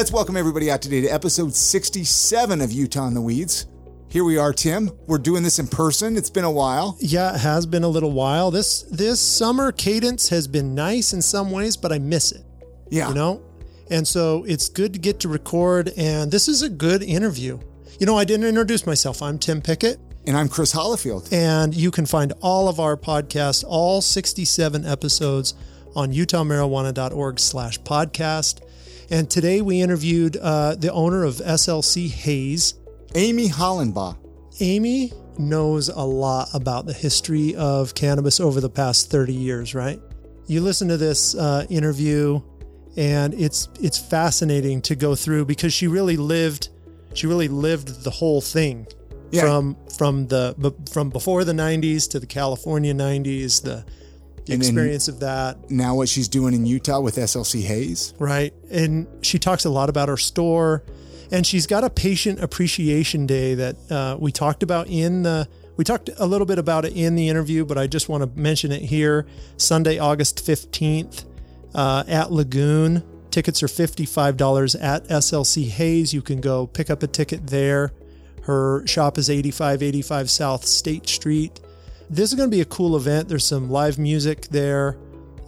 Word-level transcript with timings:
Let's 0.00 0.12
welcome 0.12 0.34
everybody 0.34 0.70
out 0.70 0.80
today 0.80 1.02
to 1.02 1.08
episode 1.08 1.54
67 1.54 2.62
of 2.62 2.72
Utah 2.72 3.06
in 3.06 3.12
the 3.12 3.20
Weeds. 3.20 3.66
Here 4.08 4.24
we 4.24 4.38
are, 4.38 4.50
Tim. 4.50 4.90
We're 5.06 5.18
doing 5.18 5.42
this 5.42 5.58
in 5.58 5.66
person. 5.66 6.16
It's 6.16 6.30
been 6.30 6.44
a 6.44 6.50
while. 6.50 6.96
Yeah, 7.00 7.34
it 7.34 7.40
has 7.40 7.66
been 7.66 7.84
a 7.84 7.88
little 7.88 8.12
while. 8.12 8.50
This 8.50 8.80
this 8.84 9.20
summer 9.20 9.72
cadence 9.72 10.30
has 10.30 10.48
been 10.48 10.74
nice 10.74 11.12
in 11.12 11.20
some 11.20 11.50
ways, 11.50 11.76
but 11.76 11.92
I 11.92 11.98
miss 11.98 12.32
it. 12.32 12.42
Yeah. 12.88 13.08
You 13.08 13.14
know? 13.14 13.42
And 13.90 14.08
so 14.08 14.42
it's 14.44 14.70
good 14.70 14.94
to 14.94 14.98
get 14.98 15.20
to 15.20 15.28
record 15.28 15.92
and 15.98 16.32
this 16.32 16.48
is 16.48 16.62
a 16.62 16.70
good 16.70 17.02
interview. 17.02 17.58
You 17.98 18.06
know, 18.06 18.16
I 18.16 18.24
didn't 18.24 18.46
introduce 18.46 18.86
myself. 18.86 19.20
I'm 19.20 19.38
Tim 19.38 19.60
Pickett. 19.60 20.00
And 20.26 20.34
I'm 20.34 20.48
Chris 20.48 20.72
Hollifield. 20.72 21.30
And 21.30 21.76
you 21.76 21.90
can 21.90 22.06
find 22.06 22.32
all 22.40 22.70
of 22.70 22.80
our 22.80 22.96
podcasts, 22.96 23.64
all 23.68 24.00
67 24.00 24.86
episodes 24.86 25.52
on 25.94 26.10
utahmarijuana.org 26.14 27.38
slash 27.38 27.78
podcast. 27.82 28.62
And 29.10 29.28
today 29.28 29.60
we 29.60 29.80
interviewed 29.80 30.36
uh, 30.36 30.76
the 30.76 30.92
owner 30.92 31.24
of 31.24 31.36
SLC 31.36 32.08
Haze, 32.10 32.74
Amy 33.14 33.48
Hollenbaugh. 33.48 34.16
Amy 34.60 35.12
knows 35.38 35.88
a 35.88 36.00
lot 36.02 36.48
about 36.54 36.86
the 36.86 36.92
history 36.92 37.56
of 37.56 37.94
cannabis 37.94 38.38
over 38.40 38.60
the 38.60 38.68
past 38.70 39.10
30 39.10 39.32
years, 39.32 39.74
right? 39.74 40.00
You 40.46 40.60
listen 40.60 40.88
to 40.88 40.96
this 40.96 41.34
uh, 41.34 41.66
interview 41.70 42.40
and 42.96 43.34
it's 43.34 43.68
it's 43.80 43.96
fascinating 43.98 44.82
to 44.82 44.96
go 44.96 45.14
through 45.14 45.44
because 45.44 45.72
she 45.72 45.86
really 45.86 46.16
lived 46.16 46.70
she 47.14 47.28
really 47.28 47.46
lived 47.46 48.02
the 48.02 48.10
whole 48.10 48.40
thing 48.40 48.84
Yeah. 49.30 49.42
from 49.42 49.76
from 49.96 50.26
the 50.26 50.74
from 50.90 51.08
before 51.08 51.44
the 51.44 51.52
90s 51.52 52.10
to 52.10 52.18
the 52.18 52.26
California 52.26 52.92
90s 52.92 53.62
the, 53.62 53.84
the 54.50 54.54
And 54.54 54.62
experience 54.62 55.08
of 55.08 55.20
that 55.20 55.70
Now, 55.70 55.94
what 55.94 56.08
she's 56.08 56.28
doing 56.28 56.54
in 56.54 56.66
Utah 56.66 57.00
with 57.00 57.16
SLC 57.16 57.62
Hayes. 57.62 58.12
right? 58.18 58.52
And 58.70 59.06
she 59.22 59.38
talks 59.38 59.64
a 59.64 59.70
lot 59.70 59.88
about 59.88 60.08
her 60.08 60.16
store, 60.16 60.82
and 61.30 61.46
she's 61.46 61.66
got 61.66 61.84
a 61.84 61.90
patient 61.90 62.40
appreciation 62.40 63.26
day 63.26 63.54
that 63.54 63.76
uh, 63.90 64.16
we 64.18 64.32
talked 64.32 64.62
about 64.62 64.88
in 64.88 65.22
the. 65.22 65.48
We 65.76 65.84
talked 65.84 66.10
a 66.18 66.26
little 66.26 66.46
bit 66.46 66.58
about 66.58 66.84
it 66.84 66.92
in 66.94 67.14
the 67.14 67.28
interview, 67.28 67.64
but 67.64 67.78
I 67.78 67.86
just 67.86 68.08
want 68.08 68.22
to 68.22 68.40
mention 68.40 68.70
it 68.70 68.82
here. 68.82 69.26
Sunday, 69.56 69.98
August 69.98 70.44
fifteenth, 70.44 71.24
uh, 71.74 72.04
at 72.06 72.30
Lagoon. 72.32 73.02
Tickets 73.30 73.62
are 73.62 73.68
fifty-five 73.68 74.36
dollars 74.36 74.74
at 74.74 75.04
SLC 75.08 75.68
Hayes. 75.68 76.12
You 76.12 76.20
can 76.20 76.40
go 76.40 76.66
pick 76.66 76.90
up 76.90 77.02
a 77.02 77.06
ticket 77.06 77.46
there. 77.46 77.92
Her 78.42 78.84
shop 78.86 79.16
is 79.18 79.30
8585 79.30 80.30
South 80.30 80.64
State 80.66 81.08
Street. 81.08 81.60
This 82.10 82.30
is 82.30 82.34
going 82.34 82.50
to 82.50 82.54
be 82.54 82.60
a 82.60 82.66
cool 82.66 82.96
event. 82.96 83.28
There's 83.28 83.44
some 83.44 83.70
live 83.70 83.98
music 83.98 84.48
there 84.48 84.98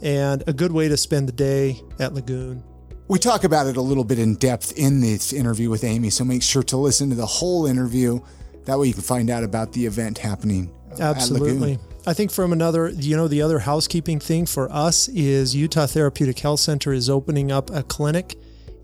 and 0.01 0.43
a 0.47 0.53
good 0.53 0.71
way 0.71 0.87
to 0.87 0.97
spend 0.97 1.27
the 1.27 1.33
day 1.33 1.81
at 1.99 2.13
Lagoon. 2.13 2.63
We 3.09 3.19
talk 3.19 3.43
about 3.43 3.67
it 3.67 3.75
a 3.75 3.81
little 3.81 4.05
bit 4.05 4.17
in 4.17 4.35
depth 4.35 4.77
in 4.77 5.01
this 5.01 5.33
interview 5.33 5.69
with 5.69 5.83
Amy, 5.83 6.09
so 6.09 6.23
make 6.23 6.41
sure 6.41 6.63
to 6.63 6.77
listen 6.77 7.09
to 7.09 7.15
the 7.15 7.25
whole 7.25 7.65
interview. 7.65 8.19
That 8.65 8.79
way 8.79 8.87
you 8.87 8.93
can 8.93 9.03
find 9.03 9.29
out 9.29 9.43
about 9.43 9.73
the 9.73 9.85
event 9.85 10.17
happening 10.17 10.73
uh, 10.99 11.03
Absolutely. 11.03 11.79
I 12.05 12.13
think 12.13 12.31
from 12.31 12.51
another, 12.51 12.89
you 12.89 13.15
know, 13.15 13.27
the 13.27 13.41
other 13.41 13.59
housekeeping 13.59 14.19
thing 14.19 14.45
for 14.45 14.71
us 14.71 15.07
is 15.09 15.55
Utah 15.55 15.85
Therapeutic 15.85 16.39
Health 16.39 16.59
Center 16.59 16.91
is 16.91 17.09
opening 17.09 17.51
up 17.51 17.69
a 17.69 17.83
clinic 17.83 18.35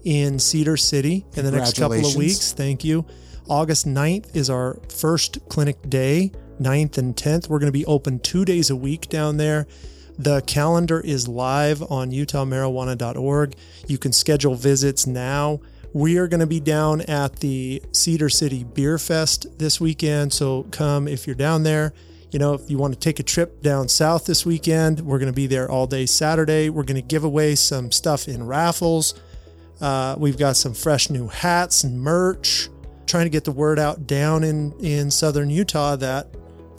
in 0.04 0.40
Cedar 0.40 0.78
City 0.78 1.26
in 1.36 1.44
the 1.44 1.52
next 1.52 1.78
couple 1.78 2.06
of 2.06 2.16
weeks. 2.16 2.54
Thank 2.54 2.84
you. 2.84 3.06
August 3.50 3.88
9th 3.88 4.36
is 4.36 4.50
our 4.50 4.80
first 4.90 5.40
clinic 5.50 5.90
day, 5.90 6.32
9th 6.60 6.98
and 6.98 7.16
10th. 7.16 7.50
We're 7.50 7.60
going 7.60 7.72
to 7.72 7.78
be 7.78 7.86
open 7.86 8.20
two 8.20 8.46
days 8.46 8.70
a 8.70 8.76
week 8.76 9.10
down 9.10 9.38
there. 9.38 9.68
The 10.18 10.42
calendar 10.42 11.00
is 11.00 11.30
live 11.30 11.82
on 11.90 12.12
utahmarijuana.org. 12.12 13.56
You 13.88 13.98
can 13.98 14.12
schedule 14.12 14.56
visits 14.56 15.08
now. 15.08 15.62
We 15.94 16.18
are 16.18 16.28
going 16.28 16.42
to 16.42 16.46
be 16.46 16.60
down 16.60 17.02
at 17.02 17.38
the 17.38 17.82
Cedar 17.94 18.30
City 18.30 18.64
Beer 18.64 18.98
Fest 18.98 19.48
this 19.58 19.80
weekend. 19.80 20.34
So 20.34 20.64
come 20.72 21.08
if 21.08 21.26
you're 21.26 21.36
down 21.36 21.64
there. 21.64 21.94
You 22.32 22.38
know, 22.38 22.54
if 22.54 22.70
you 22.70 22.78
want 22.78 22.94
to 22.94 23.00
take 23.00 23.20
a 23.20 23.24
trip 23.24 23.62
down 23.62 23.88
south 23.88 24.26
this 24.26 24.46
weekend, 24.46 25.00
we're 25.00 25.20
going 25.20 25.32
to 25.32 25.36
be 25.36 25.48
there 25.48 25.72
all 25.72 25.88
day 25.88 26.06
Saturday. 26.06 26.70
We're 26.70 26.84
going 26.84 27.02
to 27.02 27.08
give 27.08 27.24
away 27.24 27.56
some 27.56 27.92
stuff 27.92 28.28
in 28.28 28.46
raffles. 28.46 29.16
Uh, 29.82 30.16
we've 30.18 30.38
got 30.38 30.58
some 30.58 30.74
fresh 30.74 31.10
new 31.10 31.28
hats 31.28 31.84
and 31.84 32.00
merch, 32.00 32.70
trying 33.08 33.26
to 33.26 33.30
get 33.30 33.46
the 33.46 33.52
word 33.52 33.80
out 33.80 34.06
down 34.06 34.44
in, 34.44 34.74
in 34.80 35.10
southern 35.10 35.50
Utah 35.50 35.96
that 35.96 36.28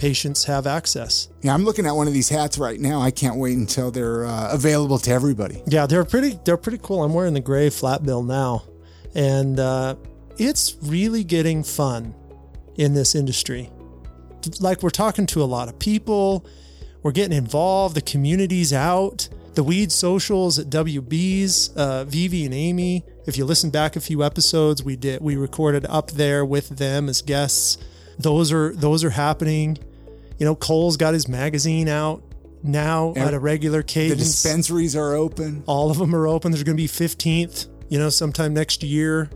patients 0.01 0.45
have 0.45 0.67
access. 0.67 1.29
Yeah, 1.43 1.53
I'm 1.53 1.63
looking 1.63 1.85
at 1.85 1.95
one 1.95 2.07
of 2.07 2.15
these 2.15 2.31
hats 2.31 2.57
right 2.57 2.81
now. 2.81 3.03
I 3.03 3.11
can't 3.11 3.37
wait 3.37 3.59
until 3.59 3.91
they're 3.91 4.25
uh, 4.25 4.51
available 4.51 4.99
to 4.99 5.11
everybody. 5.11 5.63
Yeah, 5.67 5.85
they're 5.87 6.07
pretty. 6.07 6.41
They're 6.45 6.57
pretty 6.57 6.79
cool. 6.83 7.05
I'm 7.05 7.13
wearing 7.13 7.35
the 7.35 7.41
gray 7.41 7.69
flat 7.69 8.03
bill 8.03 8.23
now, 8.23 8.65
and 9.15 9.61
uh, 9.61 9.97
it's 10.39 10.77
really 10.83 11.23
getting 11.23 11.63
fun 11.63 12.15
in 12.77 12.95
this 12.95 13.15
industry. 13.15 13.71
Like 14.59 14.83
we're 14.83 14.89
talking 14.89 15.27
to 15.27 15.43
a 15.43 15.45
lot 15.45 15.69
of 15.69 15.79
people, 15.79 16.47
we're 17.03 17.13
getting 17.13 17.37
involved. 17.37 17.95
The 17.95 18.01
community's 18.01 18.73
out. 18.73 19.29
The 19.53 19.63
weed 19.63 19.93
socials 19.93 20.59
at 20.59 20.71
WB's, 20.71 21.77
uh, 21.77 22.05
Vivi 22.05 22.47
and 22.47 22.55
Amy. 22.55 23.05
If 23.27 23.37
you 23.37 23.45
listen 23.45 23.69
back 23.69 23.97
a 23.97 24.01
few 24.01 24.25
episodes, 24.25 24.83
we 24.83 24.97
did 24.97 25.21
we 25.21 25.37
recorded 25.37 25.85
up 25.87 26.13
there 26.13 26.43
with 26.43 26.71
them 26.71 27.11
as 27.11 27.21
guests. 27.21 27.77
Those 28.19 28.51
are 28.51 28.75
those 28.75 29.05
are 29.05 29.11
happening. 29.11 29.77
You 30.41 30.47
know, 30.47 30.57
Cole's 30.57 30.97
got 30.97 31.15
his 31.15 31.29
magazine 31.29 31.87
out 31.87 32.23
now 32.65 33.13
Yeah. 33.15 33.27
at 33.27 33.35
a 33.35 33.39
regular 33.39 33.83
cadence. 33.83 34.19
The 34.19 34.25
dispensaries 34.25 34.97
are 34.97 35.15
open. 35.15 35.63
all 35.67 35.91
of 35.91 35.99
them 35.99 36.15
are 36.17 36.27
open. 36.27 36.51
There's 36.51 36.65
going 36.65 36.77
to 36.77 36.83
be 36.83 36.89
15th, 36.89 37.67
you 37.89 37.99
know, 37.99 38.09
sometime 38.09 38.53
next 38.55 38.83
year. 38.83 39.31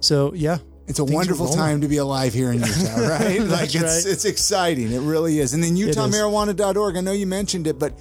So 0.00 0.32
yeah, 0.34 0.58
It's 0.86 0.98
a 1.00 1.04
wonderful 1.04 1.48
time 1.48 1.82
to 1.82 1.88
be 1.88 1.98
alive 1.98 2.32
here 2.34 2.50
in 2.50 2.60
Utah, 2.60 2.96
right? 3.08 3.42
like 3.42 3.74
it's 3.74 4.04
right. 4.04 4.12
it's 4.12 4.24
exciting. 4.24 4.90
It 4.90 5.00
really 5.00 5.38
is. 5.38 5.52
And 5.52 5.62
then. 5.62 5.76
UtahMarijuana.org. 5.76 6.96
I 6.96 7.00
know 7.02 7.12
you 7.12 7.26
mentioned 7.26 7.66
it, 7.66 7.78
but 7.78 7.92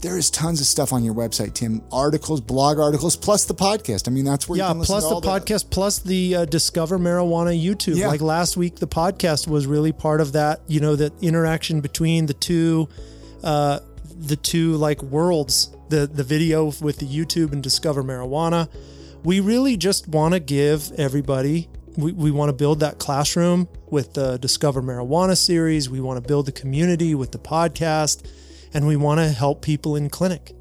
there 0.00 0.18
is 0.18 0.30
tons 0.30 0.60
of 0.60 0.66
stuff 0.66 0.92
on 0.92 1.04
your 1.04 1.14
website, 1.14 1.54
Tim. 1.54 1.82
Articles, 1.90 2.40
blog 2.40 2.78
articles, 2.78 3.16
plus 3.16 3.44
the 3.44 3.54
podcast. 3.54 4.08
I 4.08 4.10
mean, 4.10 4.24
that's 4.24 4.48
where 4.48 4.56
you 4.58 4.62
yeah. 4.62 4.72
Plus 4.72 5.08
the 5.08 5.20
podcast, 5.20 5.70
plus 5.70 6.00
the 6.00 6.36
uh, 6.36 6.44
Discover 6.44 6.98
Marijuana 6.98 7.58
YouTube. 7.60 7.96
Yeah. 7.96 8.08
Like 8.08 8.20
last 8.20 8.56
week, 8.56 8.76
the 8.76 8.86
podcast 8.86 9.48
was 9.48 9.66
really 9.66 9.92
part 9.92 10.20
of 10.20 10.32
that. 10.32 10.60
You 10.66 10.80
know, 10.80 10.96
that 10.96 11.12
interaction 11.22 11.80
between 11.80 12.26
the 12.26 12.34
two, 12.34 12.88
uh, 13.42 13.80
the 14.04 14.36
two 14.36 14.76
like 14.76 15.02
worlds. 15.02 15.70
The 15.88 16.06
the 16.06 16.24
video 16.24 16.72
with 16.80 16.98
the 16.98 17.06
YouTube 17.06 17.52
and 17.52 17.62
Discover 17.62 18.02
Marijuana. 18.02 18.68
We 19.22 19.40
really 19.40 19.76
just 19.76 20.08
want 20.08 20.34
to 20.34 20.40
give 20.40 20.92
everybody. 20.92 21.68
We, 21.96 22.12
we 22.12 22.30
want 22.30 22.50
to 22.50 22.52
build 22.52 22.80
that 22.80 22.98
classroom 22.98 23.68
with 23.88 24.12
the 24.14 24.36
Discover 24.36 24.82
Marijuana 24.82 25.36
series. 25.36 25.88
We 25.88 26.00
want 26.00 26.22
to 26.22 26.26
build 26.26 26.46
the 26.46 26.52
community 26.52 27.14
with 27.14 27.32
the 27.32 27.38
podcast, 27.38 28.28
and 28.76 28.86
we 28.86 28.94
want 28.94 29.18
to 29.18 29.28
help 29.28 29.62
people 29.62 29.96
in 29.96 30.10
clinic. 30.10 30.52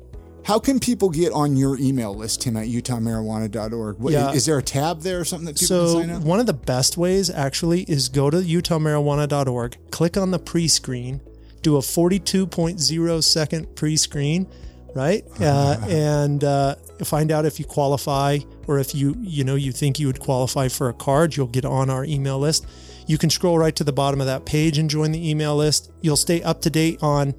How 0.46 0.58
can 0.60 0.80
people 0.80 1.10
get 1.10 1.34
on 1.34 1.58
your 1.58 1.78
email 1.80 2.14
list, 2.16 2.42
Tim, 2.44 2.56
at 2.56 2.68
utahmarijuana.org? 2.68 3.98
What, 4.00 4.14
Yeah. 4.14 4.32
Is 4.32 4.46
there 4.46 4.58
a 4.58 4.64
tab 4.64 5.02
there 5.02 5.20
or 5.20 5.26
something 5.26 5.48
that 5.48 5.56
people 5.60 5.68
So 5.92 6.00
can 6.00 6.10
sign 6.10 6.18
up? 6.18 6.24
one 6.24 6.40
of 6.40 6.46
the 6.46 6.54
best 6.54 6.98
ways 6.98 7.30
actually 7.30 7.82
is 7.84 8.08
go 8.10 8.30
to 8.30 8.38
utahmarijuana.org, 8.38 9.78
click 9.92 10.18
on 10.18 10.32
the 10.32 10.40
pre-screen, 10.40 11.20
do 11.62 11.76
a 11.78 11.80
42.0 11.80 13.24
second 13.24 13.76
pre-screen, 13.76 14.48
right? 14.94 15.26
Uh, 15.42 15.78
and 15.90 16.44
uh, 16.44 16.76
find 17.04 17.32
out 17.32 17.46
if 17.46 17.60
you 17.60 17.66
qualify 17.66 18.38
or 18.68 18.80
if 18.80 18.96
you 18.96 19.16
you 19.20 19.44
know 19.44 19.56
you 19.56 19.72
think 19.72 20.00
you 20.00 20.08
would 20.08 20.20
qualify 20.20 20.68
for 20.70 20.90
a 20.90 20.94
card. 20.94 21.36
You'll 21.36 21.48
get 21.48 21.66
on 21.66 21.90
our 21.90 22.06
email 22.06 22.40
list. 22.40 22.66
You 23.08 23.18
can 23.18 23.30
scroll 23.30 23.58
right 23.60 23.76
to 23.76 23.84
the 23.84 23.92
bottom 23.94 24.22
of 24.22 24.28
that 24.28 24.46
page 24.46 24.78
and 24.78 24.90
join 24.90 25.12
the 25.12 25.30
email 25.30 25.56
list. 25.56 25.92
You'll 26.02 26.16
stay 26.18 26.42
up 26.44 26.62
to 26.62 26.70
date 26.70 27.04
on 27.04 27.34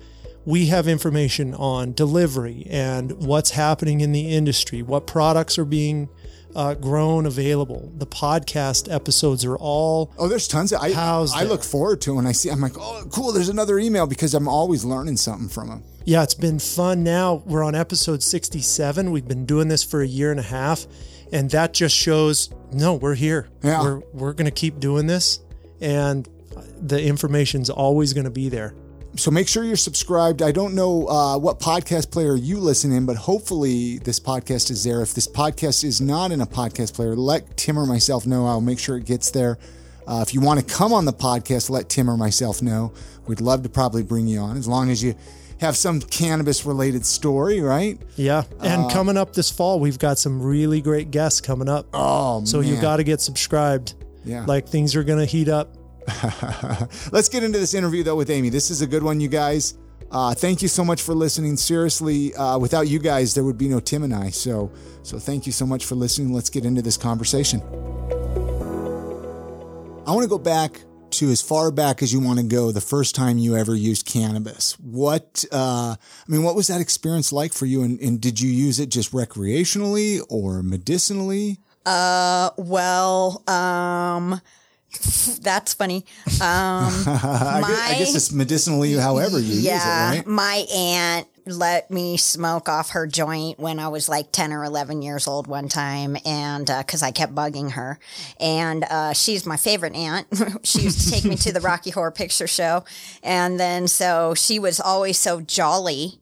we 0.47 0.67
have 0.67 0.87
information 0.89 1.53
on 1.55 1.93
delivery 1.93 2.67
and 2.71 3.13
what's 3.27 3.51
happening 3.51 4.01
in 4.01 4.13
the 4.13 4.35
industry, 4.35 4.81
what 4.81 5.07
products 5.07 5.59
are 5.59 5.65
being 5.65 6.09
uh, 6.55 6.73
grown 6.75 7.27
available. 7.27 7.93
The 7.99 8.07
podcast 8.07 8.91
episodes 8.91 9.45
are 9.45 9.57
all 9.57 10.11
Oh, 10.17 10.29
there's 10.29 10.49
tons 10.49 10.73
of. 10.73 10.81
I, 10.81 10.87
I 10.87 11.27
there? 11.41 11.45
look 11.45 11.63
forward 11.63 12.01
to 12.03 12.15
when 12.15 12.27
I 12.27 12.33
see. 12.33 12.49
I'm 12.49 12.61
like, 12.61 12.79
oh, 12.79 13.05
cool. 13.11 13.33
There's 13.33 13.51
another 13.51 13.79
email 13.79 14.07
because 14.07 14.33
I'm 14.33 14.49
always 14.49 14.83
learning 14.85 15.19
something 15.19 15.49
from 15.49 15.69
them. 15.69 15.83
Yeah, 16.07 16.23
it's 16.23 16.35
been 16.35 16.59
fun 16.61 17.03
now. 17.03 17.43
We're 17.45 17.65
on 17.65 17.75
episode 17.75 18.23
67. 18.23 19.11
We've 19.11 19.27
been 19.29 19.45
doing 19.45 19.69
this 19.69 19.83
for 19.83 20.01
a 20.01 20.07
year 20.07 20.31
and 20.31 20.41
a 20.41 20.45
half. 20.45 20.87
And 21.33 21.51
that 21.51 21.75
just 21.75 21.95
shows 21.95 22.51
no, 22.73 22.95
we're 22.95 23.17
here. 23.17 23.49
Yeah. 23.63 23.83
We're, 23.83 24.03
we're 24.13 24.33
going 24.33 24.47
to 24.47 24.51
keep 24.53 24.79
doing 24.79 25.09
this. 25.09 25.41
And 25.81 26.27
the 26.81 27.03
information's 27.03 27.69
always 27.69 28.13
going 28.13 28.25
to 28.25 28.31
be 28.31 28.49
there. 28.49 28.75
So 29.19 29.31
make 29.31 29.49
sure 29.49 29.65
you're 29.65 29.77
subscribed. 29.77 30.43
I 30.43 30.53
don't 30.53 30.75
know 30.75 31.07
uh, 31.09 31.39
what 31.39 31.59
podcast 31.59 32.11
player 32.11 32.37
you 32.37 32.59
listen 32.59 32.93
in, 32.93 33.07
but 33.07 33.17
hopefully 33.17 33.99
this 33.99 34.21
podcast 34.21 34.71
is 34.71 34.85
there. 34.85 35.01
If 35.03 35.15
this 35.15 35.27
podcast 35.27 35.85
is 35.85 36.01
not 36.01 36.33
in 36.33 36.41
a 36.41 36.47
podcast 36.47 36.95
player, 36.95 37.17
let 37.17 37.57
Tim 37.57 37.79
or 37.79 37.87
myself 37.87 38.27
know. 38.27 38.47
I'll 38.47 38.61
make 38.61 38.79
sure 38.79 38.97
it 38.97 39.05
gets 39.07 39.31
there. 39.31 39.59
Uh, 40.07 40.23
if 40.27 40.35
you 40.35 40.41
want 40.41 40.61
to 40.61 40.67
come 40.67 40.93
on 40.93 41.05
the 41.05 41.13
podcast, 41.13 41.71
let 41.71 41.89
Tim 41.89 42.09
or 42.11 42.17
myself 42.17 42.61
know. 42.63 42.93
We'd 43.27 43.41
love 43.41 43.63
to 43.63 43.69
probably 43.69 44.03
bring 44.03 44.27
you 44.27 44.39
on 44.41 44.57
as 44.57 44.69
long 44.69 44.91
as 44.91 45.03
you 45.03 45.15
have 45.61 45.77
some 45.77 46.01
cannabis 46.01 46.67
related 46.67 47.07
story, 47.07 47.61
right? 47.61 47.99
Yeah. 48.17 48.45
And 48.63 48.85
Uh, 48.85 48.89
coming 48.91 49.17
up 49.17 49.33
this 49.33 49.51
fall, 49.51 49.81
we've 49.81 49.99
got 49.99 50.19
some 50.19 50.43
really 50.43 50.81
great 50.83 51.11
guests 51.11 51.41
coming 51.41 51.69
up. 51.69 51.87
Oh, 51.95 52.45
so 52.45 52.61
you 52.61 52.75
man. 52.75 52.83
got 52.83 52.97
to 52.99 53.05
get 53.05 53.21
subscribed. 53.23 53.95
Yeah. 54.25 54.45
Like 54.45 54.69
things 54.69 54.95
are 54.95 55.03
going 55.05 55.19
to 55.21 55.25
heat 55.25 55.49
up. 55.49 55.75
Let's 57.13 57.29
get 57.29 57.43
into 57.43 57.59
this 57.59 57.75
interview 57.75 58.03
though 58.03 58.17
with 58.17 58.31
Amy. 58.31 58.49
This 58.49 58.71
is 58.71 58.81
a 58.81 58.87
good 58.87 59.03
one, 59.03 59.21
you 59.21 59.29
guys. 59.29 59.75
Uh, 60.11 60.35
thank 60.35 60.63
you 60.63 60.69
so 60.69 60.85
much 60.85 61.03
for 61.03 61.15
listening. 61.15 61.57
Seriously, 61.57 62.35
uh, 62.35 62.59
without 62.59 62.87
you 62.87 62.99
guys, 62.99 63.35
there 63.35 63.45
would 63.45 63.59
be 63.59 63.69
no 63.69 63.81
Tim 63.81 64.05
and 64.05 64.15
I. 64.15 64.31
So, 64.31 64.71
so 65.03 65.19
thank 65.19 65.47
you 65.47 65.53
so 65.53 65.67
much 65.67 65.85
for 65.85 65.97
listening. 65.97 66.33
Let's 66.33 66.51
get 66.51 66.65
into 66.65 66.81
this 66.81 66.97
conversation. 66.97 67.61
I 70.07 70.13
want 70.13 70.23
to 70.23 70.29
go 70.29 70.39
back 70.39 70.81
to 71.11 71.31
as 71.31 71.43
far 71.43 71.71
back 71.71 72.03
as 72.03 72.13
you 72.13 72.21
want 72.21 72.39
to 72.39 72.45
go. 72.45 72.71
The 72.71 72.81
first 72.81 73.15
time 73.15 73.39
you 73.39 73.57
ever 73.57 73.75
used 73.75 74.07
cannabis. 74.07 74.79
What? 74.79 75.45
Uh, 75.51 75.97
I 75.99 76.31
mean, 76.31 76.45
what 76.45 76.55
was 76.55 76.69
that 76.69 76.81
experience 76.81 77.33
like 77.33 77.53
for 77.53 77.67
you? 77.67 77.83
And, 77.83 77.99
and 78.01 78.21
did 78.21 78.41
you 78.41 78.51
use 78.51 78.79
it 78.79 78.91
just 78.91 79.13
recreationally 79.13 80.21
or 80.29 80.63
medicinally? 80.63 81.59
Uh, 81.85 82.51
well, 82.57 83.43
um, 83.49 84.41
that's 85.43 85.75
funny. 85.75 86.05
Um, 86.27 86.33
I, 86.41 87.63
guess, 87.67 87.91
I 87.91 87.95
guess 87.99 88.15
it's 88.15 88.33
medicinally, 88.33 88.93
however 88.95 89.39
you 89.39 89.61
yeah, 89.61 90.13
use 90.13 90.19
it, 90.19 90.19
right? 90.19 90.27
my 90.27 90.67
aunt 90.75 91.29
let 91.47 91.91
me 91.93 92.17
smoke 92.17 92.69
off 92.69 92.91
her 92.91 93.07
joint 93.07 93.59
when 93.59 93.79
I 93.79 93.89
was 93.89 94.09
like 94.09 94.33
10 94.33 94.53
or 94.53 94.65
11 94.65 95.03
years 95.03 95.29
old 95.29 95.47
one 95.47 95.69
time. 95.69 96.17
And, 96.27 96.69
uh, 96.69 96.83
cause 96.83 97.03
I 97.03 97.13
kept 97.13 97.35
bugging 97.35 97.73
her 97.73 97.99
and, 98.41 98.85
uh, 98.85 99.13
she's 99.13 99.47
my 99.47 99.57
favorite 99.57 99.95
aunt. 99.95 100.27
she 100.65 100.81
used 100.81 101.05
to 101.05 101.11
take 101.11 101.25
me 101.25 101.37
to 101.37 101.53
the 101.53 101.61
Rocky 101.61 101.91
Horror 101.91 102.11
Picture 102.11 102.49
Show. 102.49 102.85
And 103.23 103.61
then 103.61 103.87
so 103.87 104.35
she 104.35 104.59
was 104.59 104.81
always 104.81 105.19
so 105.19 105.41
jolly 105.41 106.19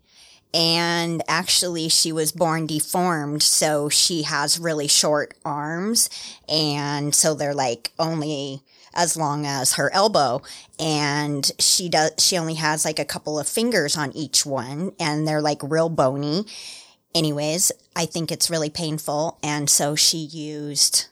and 0.55 1.21
actually 1.27 1.89
she 1.89 2.13
was 2.13 2.31
born 2.31 2.67
deformed 2.69 3.43
so 3.43 3.89
she 3.89 4.23
has 4.23 4.61
really 4.61 4.87
short 4.87 5.35
arms. 5.45 6.09
And 6.49 7.13
so 7.13 7.35
they're 7.35 7.53
like 7.53 7.91
only 7.99 8.63
as 8.95 9.17
long 9.17 9.45
as 9.45 9.75
her 9.75 9.93
elbow. 9.93 10.43
And 10.79 11.51
she 11.59 11.89
does 11.89 12.13
she 12.19 12.39
only 12.39 12.55
has 12.55 12.85
like 12.85 13.01
a 13.01 13.05
couple 13.05 13.39
of 13.39 13.49
fingers 13.49 13.97
on 13.97 14.13
each 14.13 14.47
one 14.47 14.93
and 15.01 15.27
they're 15.27 15.43
like 15.43 15.61
real 15.63 15.89
bony. 15.89 16.45
Anyways 17.15 17.73
i 17.97 18.07
think 18.07 18.31
it's 18.31 18.51
really 18.51 18.71
painful 18.71 19.39
and 19.43 19.69
so 19.69 19.95
she 19.97 20.19
used 20.19 21.07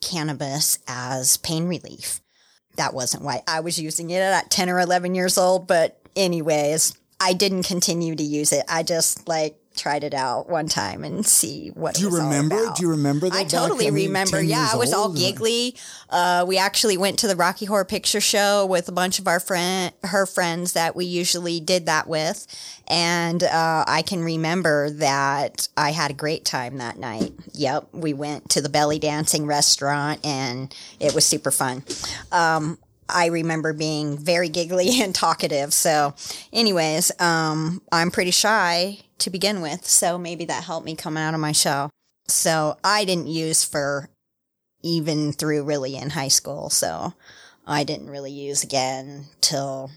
cannabis 0.00 0.78
as 0.86 1.36
pain 1.38 1.66
relief. 1.66 2.20
That 2.76 2.94
wasn't 2.94 3.24
why 3.24 3.42
i 3.48 3.58
was 3.58 3.80
using 3.80 4.10
it 4.10 4.20
at 4.20 4.52
10 4.52 4.68
or 4.68 4.78
11 4.78 5.16
years 5.16 5.36
old 5.36 5.66
but 5.66 6.00
anyways 6.14 6.96
I 7.20 7.32
didn't 7.32 7.64
continue 7.64 8.14
to 8.14 8.22
use 8.22 8.52
it. 8.52 8.64
I 8.68 8.82
just 8.82 9.26
like 9.26 9.56
tried 9.78 10.02
it 10.04 10.12
out 10.12 10.48
one 10.48 10.66
time 10.66 11.04
and 11.04 11.24
see 11.24 11.68
what. 11.68 11.94
Do 11.94 12.02
you 12.02 12.08
it 12.08 12.10
was 12.10 12.20
all 12.20 12.26
remember? 12.26 12.72
Do 12.76 12.82
you 12.82 12.90
remember 12.90 13.28
that? 13.28 13.36
I 13.36 13.42
back, 13.42 13.50
totally 13.50 13.90
mean, 13.90 14.06
remember. 14.06 14.40
Yeah, 14.40 14.68
I 14.72 14.76
was 14.76 14.92
all 14.92 15.12
giggly. 15.12 15.74
Uh, 16.10 16.44
we 16.46 16.58
actually 16.58 16.96
went 16.96 17.18
to 17.20 17.28
the 17.28 17.36
Rocky 17.36 17.64
Horror 17.64 17.84
Picture 17.84 18.20
Show 18.20 18.66
with 18.66 18.88
a 18.88 18.92
bunch 18.92 19.18
of 19.18 19.26
our 19.26 19.40
friend, 19.40 19.92
her 20.04 20.26
friends 20.26 20.74
that 20.74 20.94
we 20.94 21.06
usually 21.06 21.60
did 21.60 21.86
that 21.86 22.06
with, 22.06 22.46
and 22.86 23.42
uh, 23.42 23.84
I 23.86 24.02
can 24.02 24.22
remember 24.22 24.90
that 24.90 25.68
I 25.76 25.92
had 25.92 26.10
a 26.10 26.14
great 26.14 26.44
time 26.44 26.78
that 26.78 26.98
night. 26.98 27.32
Yep, 27.52 27.88
we 27.92 28.12
went 28.12 28.50
to 28.50 28.60
the 28.60 28.68
belly 28.68 28.98
dancing 28.98 29.46
restaurant, 29.46 30.24
and 30.24 30.74
it 31.00 31.14
was 31.14 31.24
super 31.24 31.50
fun. 31.50 31.84
Um, 32.32 32.78
I 33.08 33.26
remember 33.26 33.72
being 33.72 34.18
very 34.18 34.48
giggly 34.48 35.00
and 35.02 35.14
talkative. 35.14 35.72
So, 35.72 36.14
anyways, 36.52 37.12
um, 37.20 37.82
I'm 37.90 38.10
pretty 38.10 38.30
shy 38.30 38.98
to 39.18 39.30
begin 39.30 39.60
with. 39.60 39.86
So 39.86 40.18
maybe 40.18 40.44
that 40.46 40.64
helped 40.64 40.86
me 40.86 40.94
come 40.94 41.16
out 41.16 41.34
of 41.34 41.40
my 41.40 41.52
shell. 41.52 41.90
So 42.28 42.76
I 42.84 43.04
didn't 43.04 43.26
use 43.26 43.64
for 43.64 44.08
even 44.82 45.32
through 45.32 45.64
really 45.64 45.96
in 45.96 46.10
high 46.10 46.28
school. 46.28 46.70
So 46.70 47.14
I 47.66 47.84
didn't 47.84 48.10
really 48.10 48.32
use 48.32 48.62
again 48.62 49.26
till 49.40 49.90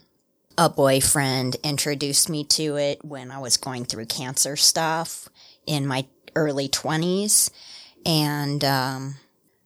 a 0.58 0.70
boyfriend 0.70 1.56
introduced 1.64 2.30
me 2.30 2.44
to 2.44 2.78
it 2.78 3.04
when 3.06 3.32
I 3.32 3.40
was 3.40 3.58
going 3.58 3.86
through 3.86 4.06
cancer 4.08 4.56
stuff 4.56 5.30
in 5.66 5.86
my 5.86 6.06
early 6.36 6.68
20s. 6.68 7.50
And, 8.06 8.64
um, 8.64 9.16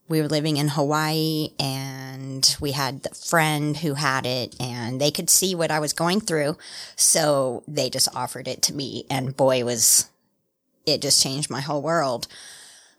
we 0.07 0.21
were 0.21 0.27
living 0.27 0.57
in 0.57 0.69
Hawaii 0.69 1.49
and 1.59 2.55
we 2.59 2.71
had 2.71 3.03
the 3.03 3.09
friend 3.09 3.77
who 3.77 3.95
had 3.95 4.25
it 4.25 4.55
and 4.59 5.01
they 5.01 5.11
could 5.11 5.29
see 5.29 5.55
what 5.55 5.71
I 5.71 5.79
was 5.79 5.93
going 5.93 6.21
through. 6.21 6.57
So 6.95 7.63
they 7.67 7.89
just 7.89 8.15
offered 8.15 8.47
it 8.47 8.61
to 8.63 8.73
me 8.73 9.05
and 9.09 9.35
boy 9.35 9.65
was, 9.65 10.09
it 10.85 11.01
just 11.01 11.23
changed 11.23 11.49
my 11.49 11.61
whole 11.61 11.81
world 11.81 12.27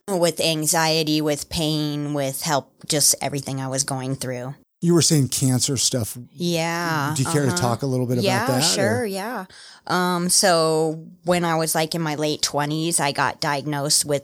with 0.08 0.40
anxiety, 0.40 1.20
with 1.20 1.48
pain, 1.48 2.14
with 2.14 2.42
help, 2.42 2.72
just 2.86 3.14
everything 3.20 3.60
I 3.60 3.68
was 3.68 3.84
going 3.84 4.16
through. 4.16 4.54
You 4.86 4.94
were 4.94 5.02
saying 5.02 5.30
cancer 5.30 5.76
stuff. 5.76 6.16
Yeah. 6.30 7.12
Do 7.16 7.24
you 7.24 7.28
care 7.28 7.42
to 7.42 7.48
uh-huh. 7.48 7.56
talk 7.56 7.82
a 7.82 7.86
little 7.86 8.06
bit 8.06 8.18
yeah, 8.18 8.44
about 8.44 8.60
that? 8.60 8.60
sure, 8.60 9.00
or- 9.00 9.04
yeah. 9.04 9.46
Um, 9.88 10.28
so 10.28 11.04
when 11.24 11.44
I 11.44 11.56
was 11.56 11.74
like 11.74 11.96
in 11.96 12.02
my 12.02 12.14
late 12.14 12.40
twenties, 12.40 13.00
I 13.00 13.10
got 13.10 13.40
diagnosed 13.40 14.04
with 14.04 14.22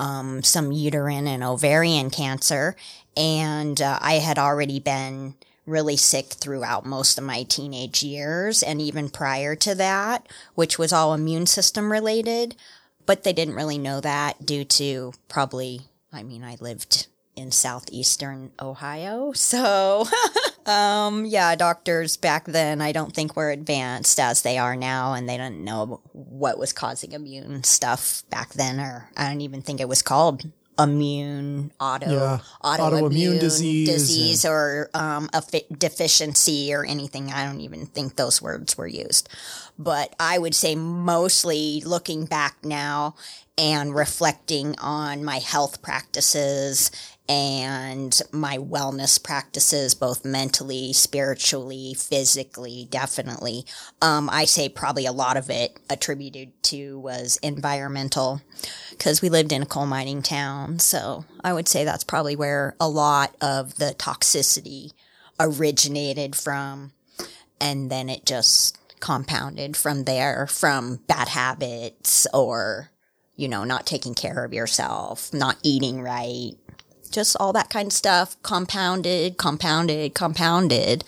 um, 0.00 0.42
some 0.42 0.72
uterine 0.72 1.28
and 1.28 1.44
ovarian 1.44 2.10
cancer, 2.10 2.74
and 3.16 3.80
uh, 3.80 4.00
I 4.02 4.14
had 4.14 4.36
already 4.36 4.80
been 4.80 5.36
really 5.64 5.96
sick 5.96 6.26
throughout 6.26 6.84
most 6.84 7.16
of 7.16 7.22
my 7.22 7.44
teenage 7.44 8.02
years 8.02 8.64
and 8.64 8.80
even 8.80 9.10
prior 9.10 9.54
to 9.54 9.76
that, 9.76 10.28
which 10.56 10.76
was 10.76 10.92
all 10.92 11.14
immune 11.14 11.46
system 11.46 11.92
related. 11.92 12.56
But 13.06 13.22
they 13.22 13.32
didn't 13.32 13.54
really 13.54 13.78
know 13.78 14.00
that 14.00 14.44
due 14.44 14.64
to 14.64 15.12
probably, 15.28 15.82
I 16.12 16.24
mean, 16.24 16.42
I 16.42 16.56
lived 16.60 17.06
in 17.36 17.50
southeastern 17.50 18.52
Ohio, 18.60 19.32
so 19.34 20.04
um, 20.66 21.24
yeah, 21.24 21.54
doctors 21.56 22.16
back 22.16 22.44
then 22.46 22.80
I 22.80 22.92
don't 22.92 23.14
think 23.14 23.36
were 23.36 23.50
advanced 23.50 24.18
as 24.20 24.42
they 24.42 24.58
are 24.58 24.76
now, 24.76 25.14
and 25.14 25.28
they 25.28 25.36
didn't 25.36 25.64
know 25.64 26.00
what 26.12 26.58
was 26.58 26.72
causing 26.72 27.12
immune 27.12 27.64
stuff 27.64 28.22
back 28.30 28.50
then, 28.54 28.80
or 28.80 29.10
I 29.16 29.28
don't 29.28 29.40
even 29.40 29.62
think 29.62 29.80
it 29.80 29.88
was 29.88 30.02
called 30.02 30.42
immune 30.78 31.72
auto 31.78 32.10
Yeah, 32.10 32.38
autoimmune 32.64 33.10
autoimmune 33.10 33.40
disease 33.40 33.86
disease 33.88 34.44
or 34.44 34.88
um, 34.94 35.28
a 35.32 35.42
fi- 35.42 35.66
deficiency 35.76 36.72
or 36.72 36.84
anything. 36.84 37.30
I 37.32 37.44
don't 37.44 37.60
even 37.60 37.86
think 37.86 38.16
those 38.16 38.40
words 38.40 38.78
were 38.78 38.86
used. 38.86 39.28
But 39.78 40.14
I 40.18 40.38
would 40.38 40.54
say 40.54 40.74
mostly 40.74 41.82
looking 41.84 42.24
back 42.26 42.64
now 42.64 43.14
and 43.58 43.94
reflecting 43.94 44.74
on 44.78 45.22
my 45.24 45.38
health 45.38 45.82
practices 45.82 46.90
and 47.30 48.20
my 48.32 48.58
wellness 48.58 49.22
practices, 49.22 49.94
both 49.94 50.24
mentally, 50.24 50.92
spiritually, 50.92 51.94
physically, 51.94 52.88
definitely. 52.90 53.64
Um, 54.02 54.28
I 54.28 54.46
say 54.46 54.68
probably 54.68 55.06
a 55.06 55.12
lot 55.12 55.36
of 55.36 55.48
it 55.48 55.78
attributed 55.88 56.60
to 56.64 56.98
was 56.98 57.38
environmental 57.40 58.42
because 58.90 59.22
we 59.22 59.28
lived 59.28 59.52
in 59.52 59.62
a 59.62 59.66
coal 59.66 59.86
mining 59.86 60.22
town. 60.22 60.80
So 60.80 61.24
I 61.44 61.52
would 61.52 61.68
say 61.68 61.84
that's 61.84 62.02
probably 62.02 62.34
where 62.34 62.74
a 62.80 62.88
lot 62.88 63.36
of 63.40 63.76
the 63.76 63.94
toxicity 63.96 64.90
originated 65.38 66.34
from. 66.34 66.90
And 67.60 67.92
then 67.92 68.08
it 68.08 68.26
just 68.26 68.76
compounded 68.98 69.76
from 69.76 70.02
there 70.02 70.48
from 70.48 70.96
bad 71.06 71.28
habits 71.28 72.26
or, 72.34 72.90
you 73.36 73.46
know, 73.46 73.62
not 73.62 73.86
taking 73.86 74.14
care 74.14 74.44
of 74.44 74.52
yourself, 74.52 75.32
not 75.32 75.56
eating 75.62 76.02
right, 76.02 76.52
just 77.10 77.36
all 77.38 77.52
that 77.52 77.70
kind 77.70 77.88
of 77.88 77.92
stuff 77.92 78.40
compounded, 78.42 79.36
compounded, 79.36 80.14
compounded. 80.14 81.04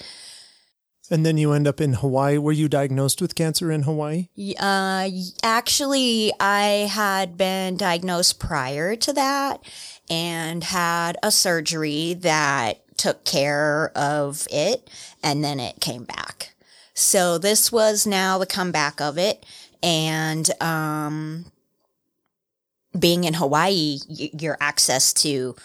And 1.11 1.27
then 1.27 1.37
you 1.37 1.53
end 1.53 1.69
up 1.69 1.81
in 1.81 1.95
Hawaii. 1.95 2.39
Were 2.39 2.53
you 2.53 2.69
diagnosed 2.69 3.21
with 3.21 3.35
cancer 3.35 3.71
in 3.71 3.83
Hawaii? 3.83 4.29
Uh, 4.59 5.11
actually, 5.43 6.33
I 6.41 6.89
had 6.91 7.37
been 7.37 7.77
diagnosed 7.77 8.39
prior 8.39 8.97
to 8.97 9.13
that 9.13 9.61
and 10.09 10.65
had 10.65 11.19
a 11.23 11.31
surgery 11.31 12.15
that 12.15 12.79
took 12.97 13.25
care 13.25 13.93
of 13.95 14.47
it 14.51 14.89
and 15.23 15.45
then 15.45 15.61
it 15.61 15.81
came 15.81 16.05
back. 16.05 16.55
So 16.95 17.37
this 17.37 17.71
was 17.71 18.07
now 18.07 18.39
the 18.39 18.47
comeback 18.47 19.01
of 19.01 19.19
it. 19.19 19.45
And, 19.83 20.49
um, 20.63 21.47
being 22.99 23.25
in 23.25 23.35
Hawaii, 23.35 23.99
y- 24.09 24.31
your 24.39 24.57
access 24.61 25.13
to 25.15 25.57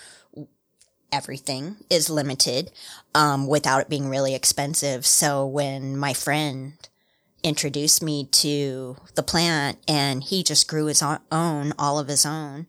everything 1.12 1.78
is 1.90 2.10
limited, 2.10 2.72
um, 3.16 3.48
without 3.48 3.82
it 3.82 3.90
being 3.90 4.10
really 4.10 4.36
expensive. 4.36 5.06
So 5.06 5.46
when 5.46 5.98
my 5.98 6.14
friend 6.14 6.74
introduced 7.44 8.02
me 8.04 8.26
to 8.26 8.98
the 9.16 9.24
plant 9.24 9.78
and 9.88 10.24
he 10.24 10.44
just 10.44 10.68
grew 10.68 10.86
his 10.88 11.02
own, 11.04 11.74
all 11.78 12.00
of 12.00 12.08
his 12.08 12.26
own. 12.26 12.68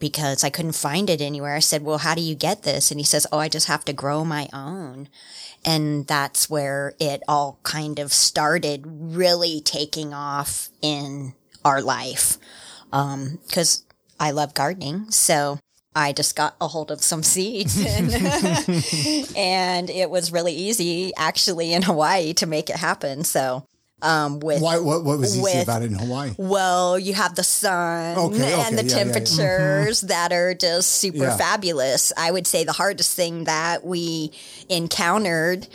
because 0.00 0.42
I 0.42 0.50
couldn't 0.50 0.72
find 0.72 1.08
it 1.08 1.20
anywhere. 1.20 1.54
I 1.54 1.60
said, 1.60 1.82
well, 1.84 1.98
how 1.98 2.14
do 2.16 2.22
you 2.22 2.34
get 2.34 2.62
this? 2.62 2.90
And 2.90 2.98
he 2.98 3.04
says, 3.04 3.26
oh, 3.30 3.38
I 3.38 3.48
just 3.48 3.68
have 3.68 3.84
to 3.84 3.92
grow 3.92 4.24
my 4.24 4.48
own. 4.52 5.08
And 5.64 6.06
that's 6.06 6.50
where 6.50 6.94
it 6.98 7.22
all 7.28 7.60
kind 7.62 7.98
of 7.98 8.12
started 8.12 8.82
really 8.86 9.60
taking 9.60 10.12
off 10.12 10.70
in 10.82 11.34
our 11.64 11.82
life. 11.82 12.38
Um, 12.92 13.38
cause 13.52 13.84
I 14.18 14.30
love 14.32 14.54
gardening. 14.54 15.10
So 15.10 15.58
I 15.94 16.12
just 16.12 16.36
got 16.36 16.54
a 16.60 16.68
hold 16.68 16.90
of 16.90 17.02
some 17.02 17.22
seeds 17.22 17.76
and, 17.84 18.12
and 19.36 19.90
it 19.90 20.08
was 20.10 20.30
really 20.32 20.52
easy 20.52 21.12
actually 21.16 21.72
in 21.72 21.82
Hawaii 21.82 22.32
to 22.34 22.46
make 22.46 22.70
it 22.70 22.76
happen. 22.76 23.24
So 23.24 23.64
um, 24.02 24.40
with 24.40 24.62
Why? 24.62 24.78
What, 24.78 25.04
what 25.04 25.18
was 25.18 25.34
easy 25.34 25.42
with- 25.42 25.62
about 25.64 25.82
it 25.82 25.92
in 25.92 25.98
Hawaii? 25.98 26.32
well, 26.38 26.98
you 26.98 27.12
have 27.14 27.34
the 27.34 27.42
sun 27.42 28.16
Okay, 28.16 28.52
and 28.54 28.74
okay, 28.74 28.76
the 28.76 28.88
yeah, 28.88 28.96
yeah, 28.96 29.04
yeah. 29.04 29.12
temperatures 29.12 30.00
that 30.02 30.32
are 30.32 30.54
just 30.54 30.92
super 30.92 31.30
fabulous. 31.32 32.12
I 32.16 32.30
would 32.30 32.46
say 32.46 32.64
the 32.64 32.72
hardest 32.72 33.14
thing 33.14 33.44
that 33.44 33.84
we 33.84 34.32
encountered 34.70 35.66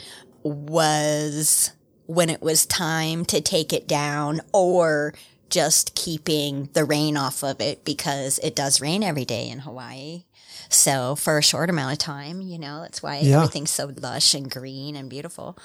was 0.42 1.70
when 2.06 2.30
it 2.30 2.40
was 2.42 2.66
time 2.66 3.24
to 3.26 3.40
take 3.40 3.72
it 3.72 3.86
down 3.86 4.40
or 4.52 5.14
just 5.50 5.94
keeping 5.94 6.68
the 6.72 6.84
rain 6.84 7.16
off 7.16 7.42
of 7.42 7.60
it 7.60 7.84
because 7.84 8.38
it 8.40 8.54
does 8.56 8.80
rain 8.80 9.02
every 9.02 9.24
day 9.24 9.48
in 9.48 9.60
Hawaii. 9.60 10.24
So 10.68 11.14
for 11.16 11.38
a 11.38 11.42
short 11.42 11.70
amount 11.70 11.92
of 11.92 11.98
time, 11.98 12.40
you 12.40 12.58
know, 12.58 12.80
that's 12.82 13.02
why 13.02 13.18
Yeah. 13.18 13.36
everything's 13.38 13.70
so 13.70 13.92
lush 13.96 14.34
and 14.34 14.50
green 14.50 14.96
and 14.96 15.08
beautiful. 15.08 15.56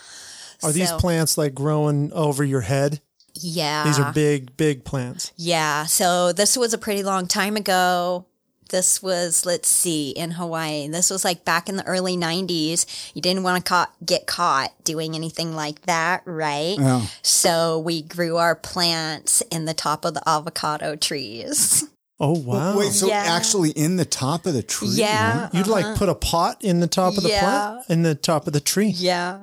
Are 0.63 0.71
these 0.71 0.91
plants 0.91 1.37
like 1.37 1.55
growing 1.55 2.11
over 2.13 2.43
your 2.43 2.61
head? 2.61 3.01
Yeah. 3.33 3.83
These 3.85 3.97
are 3.97 4.11
big, 4.13 4.55
big 4.57 4.83
plants. 4.83 5.31
Yeah. 5.37 5.85
So 5.85 6.31
this 6.33 6.55
was 6.55 6.73
a 6.73 6.77
pretty 6.77 7.01
long 7.01 7.27
time 7.27 7.55
ago. 7.55 8.25
This 8.71 9.03
was, 9.03 9.45
let's 9.45 9.69
see, 9.69 10.09
in 10.11 10.31
Hawaii. 10.31 10.87
This 10.87 11.09
was 11.09 11.23
like 11.23 11.45
back 11.45 11.69
in 11.69 11.75
the 11.75 11.85
early 11.85 12.17
90s. 12.17 13.11
You 13.13 13.21
didn't 13.21 13.43
want 13.43 13.63
to 13.63 13.69
ca- 13.69 13.91
get 14.05 14.25
caught 14.27 14.71
doing 14.83 15.13
anything 15.13 15.55
like 15.55 15.81
that, 15.83 16.23
right? 16.25 16.77
Yeah. 16.79 17.05
So 17.21 17.79
we 17.79 18.01
grew 18.01 18.37
our 18.37 18.55
plants 18.55 19.41
in 19.51 19.65
the 19.65 19.73
top 19.73 20.05
of 20.05 20.13
the 20.13 20.27
avocado 20.27 20.95
trees. 20.95 21.85
Oh 22.23 22.37
wow! 22.39 22.77
Wait, 22.77 22.91
so 22.93 23.07
Yeah. 23.07 23.23
actually 23.27 23.71
in 23.71 23.95
the 23.95 24.05
top 24.05 24.45
of 24.45 24.53
the 24.53 24.61
tree? 24.61 24.89
Yeah. 24.89 25.49
You'd 25.53 25.65
like 25.65 25.83
uh-huh. 25.85 25.95
put 25.97 26.07
a 26.07 26.13
pot 26.13 26.63
in 26.63 26.79
the 26.79 26.85
top 26.85 27.17
of 27.17 27.23
the 27.23 27.29
Yeah. 27.29 27.39
plant, 27.41 27.89
in 27.89 28.03
the 28.03 28.13
top 28.13 28.45
of 28.45 28.53
the 28.53 28.59
tree. 28.59 28.93
Yeah. 28.95 29.39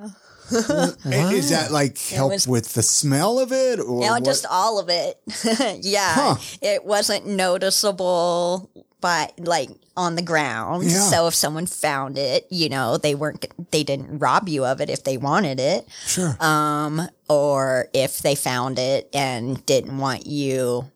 And 0.51 1.33
Is 1.33 1.49
that 1.49 1.71
like 1.71 1.97
help 1.99 2.31
was- 2.31 2.47
with 2.47 2.73
the 2.73 2.81
smell 2.81 3.37
of 3.37 3.51
it, 3.51 3.79
or 3.79 4.01
Yeah, 4.01 4.11
what? 4.11 4.23
just 4.23 4.45
all 4.49 4.79
of 4.79 4.87
it. 4.89 5.19
yeah. 5.83 6.13
Huh. 6.15 6.35
It 6.61 6.85
wasn't 6.85 7.27
noticeable 7.27 8.69
by 9.01 9.31
like 9.37 9.69
on 9.95 10.15
the 10.15 10.21
ground. 10.21 10.85
Yeah. 10.85 10.99
So 10.99 11.27
if 11.27 11.35
someone 11.35 11.65
found 11.65 12.17
it, 12.17 12.45
you 12.49 12.69
know, 12.69 12.97
they 12.97 13.15
weren't 13.15 13.45
they 13.71 13.83
didn't 13.83 14.19
rob 14.19 14.49
you 14.49 14.65
of 14.65 14.81
it 14.81 14.89
if 14.89 15.03
they 15.03 15.17
wanted 15.17 15.59
it. 15.59 15.87
sure? 16.05 16.35
Um 16.39 17.07
or 17.29 17.87
if 17.93 18.19
they 18.19 18.35
found 18.35 18.77
it 18.79 19.09
and 19.13 19.65
didn't 19.65 19.97
want 19.97 20.25
you 20.27 20.89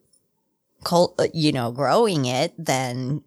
cult, 0.84 1.20
you 1.32 1.52
know, 1.52 1.72
growing 1.72 2.26
it, 2.26 2.52
then 2.58 3.22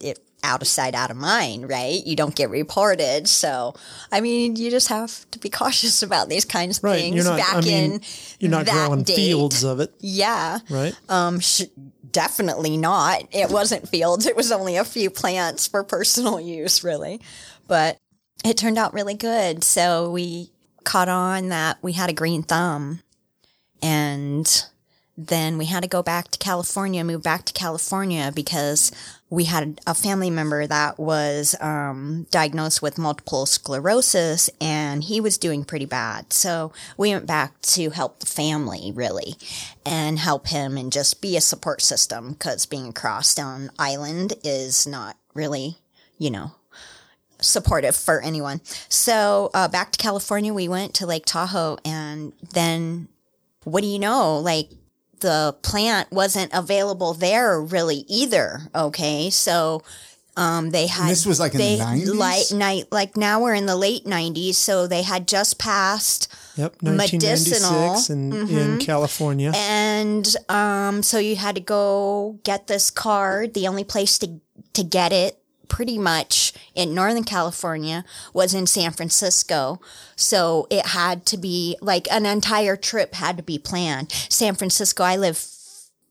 it 0.00 0.18
out 0.42 0.62
of 0.62 0.68
sight, 0.68 0.94
out 0.94 1.10
of 1.10 1.16
mind, 1.16 1.68
right? 1.68 2.04
You 2.06 2.14
don't 2.14 2.34
get 2.34 2.50
reported. 2.50 3.26
So, 3.28 3.74
I 4.12 4.20
mean, 4.20 4.54
you 4.54 4.70
just 4.70 4.88
have 4.88 5.28
to 5.32 5.38
be 5.38 5.48
cautious 5.60 6.02
about 6.02 6.28
these 6.28 6.44
kinds 6.44 6.78
of 6.78 6.84
Right. 6.84 7.00
things 7.00 7.16
You're 7.16 7.24
not. 7.24 7.38
back 7.38 7.54
I 7.56 7.60
mean, 7.62 7.92
in 7.94 8.00
you're 8.38 8.50
not 8.50 8.66
growing 8.66 9.02
date. 9.02 9.16
fields 9.16 9.64
of 9.64 9.80
it, 9.80 9.92
Yeah. 10.00 10.58
right? 10.70 10.94
Um, 11.08 11.40
sh- 11.40 11.62
definitely 12.12 12.76
not. 12.76 13.22
It 13.32 13.50
wasn't 13.50 13.88
fields. 13.88 14.26
It 14.26 14.36
was 14.36 14.52
only 14.52 14.76
a 14.76 14.84
few 14.84 15.10
plants 15.10 15.66
for 15.66 15.84
personal 15.84 16.40
use, 16.40 16.82
really. 16.84 17.20
But 17.66 17.98
it 18.44 18.56
turned 18.56 18.78
out 18.78 18.94
really 18.94 19.14
good. 19.14 19.64
So 19.64 20.10
we 20.10 20.50
caught 20.84 21.08
on 21.08 21.48
that 21.48 21.78
we 21.82 21.92
had 21.92 22.10
a 22.10 22.14
green 22.14 22.42
thumb 22.42 23.00
and 23.82 24.66
then 25.16 25.56
we 25.56 25.64
had 25.64 25.82
to 25.82 25.88
go 25.88 26.02
back 26.02 26.30
to 26.30 26.38
California, 26.38 27.02
move 27.02 27.22
back 27.22 27.44
to 27.46 27.52
California 27.52 28.30
because 28.34 28.92
we 29.30 29.44
had 29.44 29.80
a 29.86 29.94
family 29.94 30.30
member 30.30 30.66
that 30.66 30.98
was 30.98 31.56
um, 31.60 32.26
diagnosed 32.30 32.82
with 32.82 32.98
multiple 32.98 33.46
sclerosis 33.46 34.50
and 34.60 35.04
he 35.04 35.20
was 35.20 35.38
doing 35.38 35.64
pretty 35.64 35.86
bad. 35.86 36.32
So 36.32 36.72
we 36.98 37.12
went 37.12 37.26
back 37.26 37.60
to 37.62 37.90
help 37.90 38.20
the 38.20 38.26
family 38.26 38.92
really 38.94 39.36
and 39.86 40.18
help 40.18 40.48
him 40.48 40.76
and 40.76 40.92
just 40.92 41.22
be 41.22 41.36
a 41.36 41.40
support 41.40 41.80
system 41.80 42.32
because 42.32 42.66
being 42.66 42.88
across 42.88 43.38
on 43.38 43.70
island 43.78 44.34
is 44.44 44.86
not 44.86 45.16
really, 45.34 45.78
you 46.18 46.30
know, 46.30 46.52
supportive 47.40 47.96
for 47.96 48.20
anyone. 48.20 48.60
So 48.88 49.50
uh, 49.54 49.68
back 49.68 49.92
to 49.92 49.98
California, 49.98 50.52
we 50.52 50.68
went 50.68 50.94
to 50.94 51.06
Lake 51.06 51.26
Tahoe, 51.26 51.78
and 51.84 52.32
then 52.52 53.08
what 53.64 53.82
do 53.82 53.86
you 53.88 53.98
know? 53.98 54.38
Like 54.38 54.70
the 55.20 55.56
plant 55.62 56.10
wasn't 56.12 56.52
available 56.52 57.14
there 57.14 57.60
really 57.60 58.04
either. 58.08 58.60
Okay, 58.74 59.30
so. 59.30 59.82
Um, 60.38 60.68
they 60.68 60.86
had 60.86 61.08
this 61.08 61.24
was 61.24 61.40
like 61.40 61.52
in 61.54 61.58
the 61.60 61.64
they 61.64 61.78
90s? 61.78 62.14
like 62.14 62.52
night 62.52 62.84
like 62.92 63.16
now 63.16 63.40
we're 63.40 63.54
in 63.54 63.64
the 63.64 63.74
late 63.74 64.04
90s 64.04 64.56
so 64.56 64.86
they 64.86 65.00
had 65.00 65.26
just 65.26 65.58
passed 65.58 66.28
Yep. 66.56 66.82
medicinal. 66.82 67.94
in, 68.10 68.32
Mm-hmm. 68.32 68.58
in 68.58 68.78
California. 68.80 69.52
and 69.56 70.36
um, 70.50 71.02
so 71.02 71.18
you 71.18 71.36
had 71.36 71.54
to 71.54 71.62
go 71.62 72.38
get 72.44 72.66
this 72.66 72.90
card. 72.90 73.54
The 73.54 73.66
only 73.66 73.82
place 73.84 74.18
to 74.18 74.38
to 74.74 74.84
get 74.84 75.10
it, 75.10 75.38
pretty 75.68 75.98
much 75.98 76.52
in 76.74 76.94
Northern 76.94 77.24
California, 77.24 78.04
was 78.32 78.54
in 78.54 78.66
San 78.66 78.92
Francisco. 78.92 79.80
So 80.16 80.66
it 80.70 80.86
had 80.86 81.26
to 81.26 81.36
be 81.36 81.76
like 81.80 82.10
an 82.10 82.26
entire 82.26 82.76
trip 82.76 83.14
had 83.14 83.36
to 83.36 83.42
be 83.42 83.58
planned. 83.58 84.10
San 84.28 84.54
Francisco, 84.54 85.04
I 85.04 85.16
live 85.16 85.38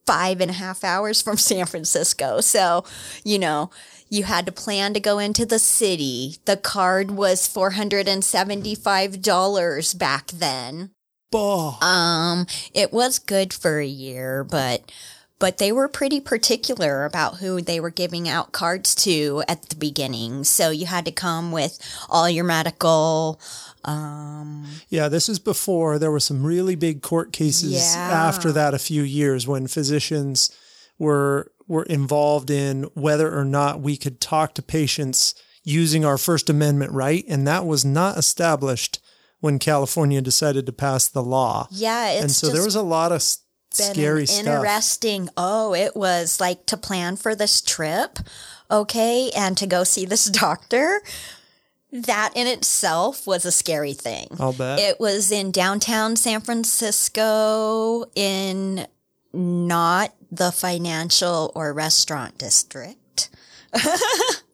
five 0.06 0.40
and 0.40 0.50
a 0.50 0.54
half 0.54 0.84
hours 0.84 1.22
from 1.22 1.36
San 1.38 1.66
Francisco, 1.66 2.40
so 2.40 2.84
you 3.24 3.38
know. 3.38 3.70
You 4.08 4.22
had 4.22 4.46
to 4.46 4.52
plan 4.52 4.94
to 4.94 5.00
go 5.00 5.18
into 5.18 5.44
the 5.44 5.58
city. 5.58 6.36
The 6.44 6.56
card 6.56 7.10
was 7.10 7.48
$475 7.48 9.98
back 9.98 10.28
then. 10.28 10.92
Bah. 11.32 11.76
Um, 11.80 12.46
it 12.72 12.92
was 12.92 13.18
good 13.18 13.52
for 13.52 13.80
a 13.80 13.86
year, 13.86 14.44
but 14.44 14.92
but 15.38 15.58
they 15.58 15.70
were 15.72 15.88
pretty 15.88 16.20
particular 16.20 17.04
about 17.04 17.36
who 17.36 17.60
they 17.60 17.78
were 17.80 17.90
giving 17.90 18.28
out 18.28 18.52
cards 18.52 18.94
to 18.94 19.42
at 19.48 19.68
the 19.68 19.76
beginning. 19.76 20.44
So 20.44 20.70
you 20.70 20.86
had 20.86 21.04
to 21.04 21.12
come 21.12 21.52
with 21.52 21.78
all 22.08 22.28
your 22.30 22.44
medical. 22.44 23.38
Um, 23.84 24.66
Yeah, 24.88 25.08
this 25.08 25.28
is 25.28 25.38
before 25.38 25.98
there 25.98 26.10
were 26.10 26.20
some 26.20 26.44
really 26.44 26.74
big 26.74 27.02
court 27.02 27.32
cases 27.32 27.72
Yeah. 27.72 28.10
after 28.10 28.50
that 28.52 28.74
a 28.74 28.78
few 28.78 29.02
years 29.02 29.46
when 29.46 29.66
physicians 29.66 30.50
were 30.98 31.52
were 31.68 31.82
involved 31.84 32.48
in 32.48 32.84
whether 32.94 33.36
or 33.36 33.44
not 33.44 33.80
we 33.80 33.96
could 33.96 34.20
talk 34.20 34.54
to 34.54 34.62
patients 34.62 35.34
using 35.64 36.04
our 36.04 36.16
first 36.16 36.48
amendment 36.48 36.92
right 36.92 37.24
and 37.28 37.44
that 37.46 37.66
was 37.66 37.84
not 37.84 38.16
established 38.16 39.00
when 39.40 39.58
California 39.58 40.20
decided 40.22 40.64
to 40.64 40.72
pass 40.72 41.08
the 41.08 41.22
law. 41.22 41.66
yeah, 41.70 42.10
it's 42.10 42.22
and 42.22 42.30
so 42.30 42.46
just 42.46 42.54
there 42.54 42.64
was 42.64 42.76
a 42.76 42.82
lot 42.82 43.10
of 43.12 43.20
been 43.78 43.94
scary 43.94 44.20
an 44.22 44.26
stuff. 44.26 44.46
interesting. 44.46 45.28
Oh, 45.36 45.74
it 45.74 45.96
was 45.96 46.40
like 46.40 46.66
to 46.66 46.76
plan 46.76 47.16
for 47.16 47.34
this 47.34 47.60
trip, 47.60 48.18
okay, 48.70 49.30
and 49.36 49.56
to 49.58 49.66
go 49.66 49.84
see 49.84 50.04
this 50.06 50.24
doctor. 50.30 51.02
That 51.92 52.32
in 52.34 52.46
itself 52.46 53.26
was 53.26 53.44
a 53.44 53.52
scary 53.52 53.94
thing. 53.94 54.28
I'll 54.38 54.52
bet. 54.52 54.78
It 54.80 55.00
was 55.00 55.30
in 55.30 55.50
downtown 55.50 56.16
San 56.16 56.40
Francisco 56.40 58.04
in 58.14 58.86
not 59.32 60.12
the 60.30 60.50
financial 60.52 61.52
or 61.54 61.72
restaurant 61.72 62.38
district. 62.38 63.30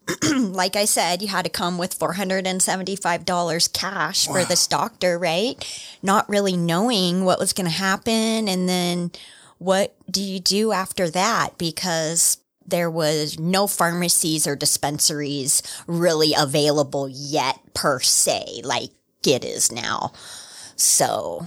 like 0.37 0.77
I 0.77 0.85
said, 0.85 1.23
you 1.23 1.29
had 1.29 1.45
to 1.45 1.51
come 1.51 1.79
with 1.79 1.99
$475 1.99 3.73
cash 3.73 4.27
for 4.27 4.45
this 4.45 4.67
doctor, 4.67 5.19
right? 5.19 5.57
Not 6.03 6.29
really 6.29 6.57
knowing 6.57 7.25
what 7.25 7.39
was 7.39 7.53
going 7.53 7.67
to 7.67 7.77
happen. 7.77 8.49
And 8.49 8.69
then 8.69 9.13
what 9.59 9.95
do 10.11 10.23
you 10.23 10.41
do 10.41 10.73
after 10.73 11.09
that? 11.11 11.57
Because 11.59 12.39
there 12.67 12.91
was 12.91 13.39
no 13.39 13.67
pharmacies 13.67 14.47
or 14.47 14.57
dispensaries 14.57 15.63
really 15.87 16.33
available 16.37 17.09
yet 17.09 17.61
per 17.75 18.01
se, 18.01 18.63
like 18.65 18.91
it 19.27 19.45
is 19.45 19.71
now. 19.71 20.13
So 20.77 21.47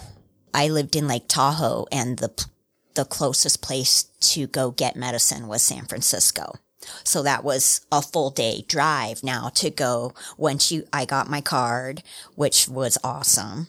I 0.54 0.70
lived 0.70 0.96
in 0.96 1.08
Lake 1.08 1.28
Tahoe 1.28 1.88
and 1.92 2.18
the 2.20 2.46
the 2.94 3.06
closest 3.06 3.62
place 3.62 4.04
to 4.22 4.48
go 4.48 4.72
get 4.72 4.96
medicine 4.96 5.50
was 5.50 5.62
San 5.62 5.86
Francisco. 5.86 6.56
So 7.04 7.24
that 7.24 7.44
was 7.44 7.86
a 7.92 8.02
full 8.02 8.30
day 8.32 8.64
drive 8.68 9.24
now 9.24 9.50
to 9.56 9.70
go 9.70 10.14
once 10.38 10.72
you 10.72 10.86
I 10.94 11.06
got 11.06 11.30
my 11.30 11.42
card, 11.42 12.04
which 12.36 12.68
was 12.68 12.98
awesome. 13.04 13.68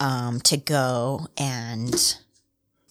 Um, 0.00 0.38
to 0.42 0.56
go 0.56 1.26
and 1.36 1.92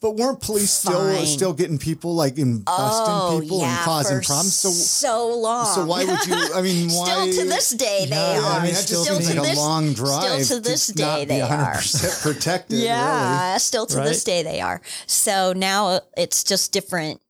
But 0.02 0.16
weren't 0.16 0.40
police 0.42 0.70
still 0.70 0.92
Fine. 1.16 1.24
still 1.26 1.52
getting 1.54 1.78
people 1.78 2.14
like 2.14 2.36
in 2.38 2.58
busting 2.60 3.14
Oh, 3.14 3.40
people 3.42 3.60
yeah, 3.60 3.76
and 3.76 3.84
causing 3.84 4.18
for 4.20 4.24
problems? 4.26 4.54
So 4.54 4.70
so 4.70 5.34
long. 5.34 5.74
so 5.74 5.86
why 5.86 6.04
would 6.04 6.26
you? 6.26 6.36
I 6.54 6.60
mean, 6.60 6.90
why? 6.92 7.30
Still 7.30 7.44
to 7.44 7.48
this 7.48 7.70
day, 7.70 8.04
they 8.08 8.14
Yeah, 8.14 8.40
are. 8.44 8.60
I 8.60 8.62
mean, 8.62 8.74
that 8.74 8.82
Still 8.84 9.04
just 9.06 9.16
seems 9.22 9.30
to 9.34 9.40
like 9.40 9.46
a 9.46 9.50
this- 9.50 9.58
long 9.58 9.92
drive. 9.94 10.44
Still 10.44 10.58
to 10.58 10.68
this 10.68 10.88
not 10.94 10.96
day, 11.16 11.24
be 11.24 11.28
they 11.30 11.40
are. 11.40 11.74
100% 11.76 12.22
protected. 12.22 12.78
Yeah, 12.78 13.48
really. 13.48 13.58
still 13.60 13.86
to 13.86 13.96
Right? 13.96 14.04
this 14.04 14.22
day 14.22 14.42
they 14.42 14.60
are. 14.60 14.80
So 15.06 15.52
now 15.56 16.00
it's 16.16 16.44
just 16.44 16.72
different. 16.72 17.20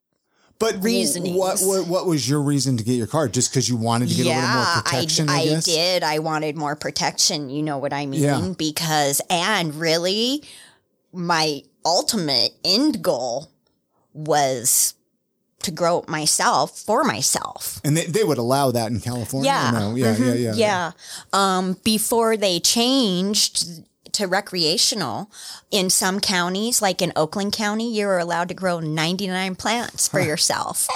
But 0.58 0.82
Reasonings. 0.82 1.36
What, 1.36 1.60
what 1.60 1.86
what 1.86 2.06
was 2.06 2.28
your 2.28 2.42
reason 2.42 2.76
to 2.78 2.84
get 2.84 2.94
your 2.94 3.06
car? 3.06 3.28
Just 3.28 3.52
because 3.52 3.68
you 3.68 3.76
wanted 3.76 4.08
to 4.08 4.14
get 4.16 4.26
a 4.26 4.28
little 4.28 4.42
more 4.42 4.50
yeah, 4.50 4.80
protection? 4.82 5.28
I, 5.28 5.32
I, 5.32 5.56
I 5.56 5.60
did. 5.60 6.02
I 6.02 6.18
wanted 6.18 6.56
more 6.56 6.74
protection. 6.74 7.48
You 7.48 7.62
know 7.62 7.78
what 7.78 7.92
I 7.92 8.06
mean? 8.06 8.22
Yeah. 8.22 8.54
Because, 8.58 9.20
and 9.30 9.74
really, 9.76 10.42
my 11.12 11.62
ultimate 11.84 12.50
end 12.64 13.02
goal 13.02 13.52
was 14.12 14.94
to 15.62 15.70
grow 15.70 16.00
it 16.00 16.08
myself 16.08 16.78
for 16.78 17.04
myself. 17.04 17.80
And 17.84 17.96
they, 17.96 18.06
they 18.06 18.24
would 18.24 18.38
allow 18.38 18.70
that 18.70 18.90
in 18.90 19.00
California. 19.00 19.50
Yeah. 19.50 19.70
No? 19.70 19.94
Yeah, 19.94 20.16
yeah, 20.16 20.34
yeah. 20.34 20.52
Yeah. 20.54 20.90
Um, 21.32 21.76
before 21.84 22.36
they 22.36 22.60
changed 22.60 23.84
to 24.18 24.26
recreational 24.26 25.30
in 25.70 25.90
some 25.90 26.20
counties, 26.20 26.82
like 26.82 27.00
in 27.02 27.12
Oakland 27.16 27.52
County, 27.52 27.92
you're 27.92 28.18
allowed 28.18 28.48
to 28.48 28.54
grow 28.54 28.80
99 28.80 29.54
plants 29.56 30.06
for 30.08 30.20
yourself. 30.20 30.86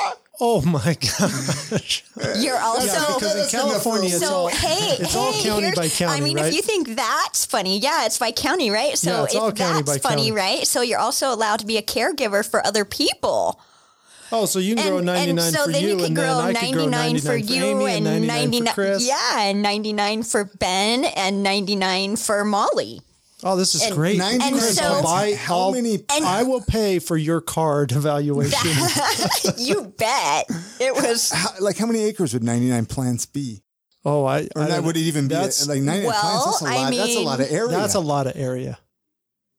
Oh 0.41 0.61
my 0.63 0.95
gosh. 0.95 2.05
You're 2.39 2.59
also 2.59 2.87
Yeah, 2.99 3.15
because 3.15 3.53
in 3.55 3.61
California, 3.61 4.11
for 4.11 4.17
it's 4.17 4.25
so 4.27 4.35
all 4.35 4.49
hey, 4.49 4.97
it's 4.99 5.13
hey, 5.13 5.19
all 5.19 5.33
county 5.43 5.71
by 5.77 5.89
county, 5.89 6.21
I 6.21 6.25
mean, 6.25 6.37
right? 6.37 6.47
if 6.47 6.55
you 6.55 6.63
think 6.63 6.97
that's 6.97 7.45
funny, 7.47 7.79
yeah, 7.79 8.07
it's 8.07 8.19
by 8.19 8.33
county, 8.33 8.71
right? 8.71 8.99
So 8.99 9.11
Yeah, 9.11 9.25
it's 9.25 9.35
if 9.35 9.41
all 9.41 9.53
county 9.53 9.83
that's 9.83 9.99
by 9.99 10.09
funny, 10.09 10.31
county. 10.31 10.33
right? 10.33 10.67
So 10.67 10.81
you're 10.83 10.99
also 10.99 11.33
allowed 11.33 11.61
to 11.61 11.67
be 11.67 11.77
a 11.77 11.83
caregiver 11.83 12.49
for 12.49 12.65
other 12.67 12.85
people. 12.85 13.61
Oh, 14.35 14.47
so 14.47 14.59
you 14.59 14.75
can 14.75 14.89
grow 14.89 14.97
And, 14.97 15.07
99 15.07 15.45
and 15.47 15.55
so 15.55 15.65
for 15.67 15.73
then 15.73 15.83
you, 15.83 15.89
you 15.91 15.97
could 15.97 16.07
and 16.07 16.17
then 16.17 16.25
grow 16.25 16.41
I 16.41 16.55
could 16.55 16.73
grow 16.73 16.87
99 16.87 17.21
for 17.21 17.29
99 17.39 17.55
you 17.55 17.65
Amy 17.65 17.93
and 17.97 18.05
99 18.05 18.27
99 18.51 18.67
for 18.67 18.75
Chris. 18.75 19.07
yeah, 19.07 19.41
and 19.43 19.63
99 19.63 20.23
for 20.23 20.45
Ben 20.59 21.05
and 21.05 21.43
99 21.43 22.17
for 22.17 22.43
Molly. 22.45 23.03
Oh, 23.45 23.57
this 23.57 23.75
is 23.75 23.83
And- 23.83 23.95
great. 23.95 24.19
99 24.19 24.49
And 24.53 24.57
Chris, 24.61 24.77
so- 24.77 24.85
I'll 24.85 25.03
buy, 25.03 25.35
How 25.35 25.59
I'll- 25.59 25.73
many- 25.73 25.99
I 26.11 26.43
will 26.45 26.61
pay 26.61 26.99
for 27.01 27.17
your 27.17 27.41
card 27.41 27.91
evaluation. 27.93 28.71
you 29.59 29.93
bet. 29.99 30.47
It 30.81 30.95
was 30.95 31.31
How, 31.31 31.51
like 31.61 31.77
how 31.77 31.87
many 31.87 32.01
acres 32.05 32.35
would 32.35 32.45
99 32.45 32.87
plants 32.87 33.27
be? 33.27 33.63
oh, 34.05 34.25
I, 34.25 34.49
Or 34.57 34.63
I 34.63 34.67
that 34.69 34.85
would 34.85 34.97
it 34.97 35.01
even 35.01 35.29
be 35.29 35.35
That's, 35.35 35.67
like 35.69 35.81
99 35.83 36.07
Well, 36.07 36.21
plants? 36.21 36.45
That's 36.45 36.63
a 36.63 36.67
I 36.67 36.75
lot. 36.85 36.91
that's 36.95 37.17
a 37.17 37.21
lot 37.21 37.41
of 37.41 37.53
area. 37.53 37.77
that's 37.77 37.95
a 37.95 38.01
lot 38.01 38.27
of 38.27 38.33
area. 38.37 38.79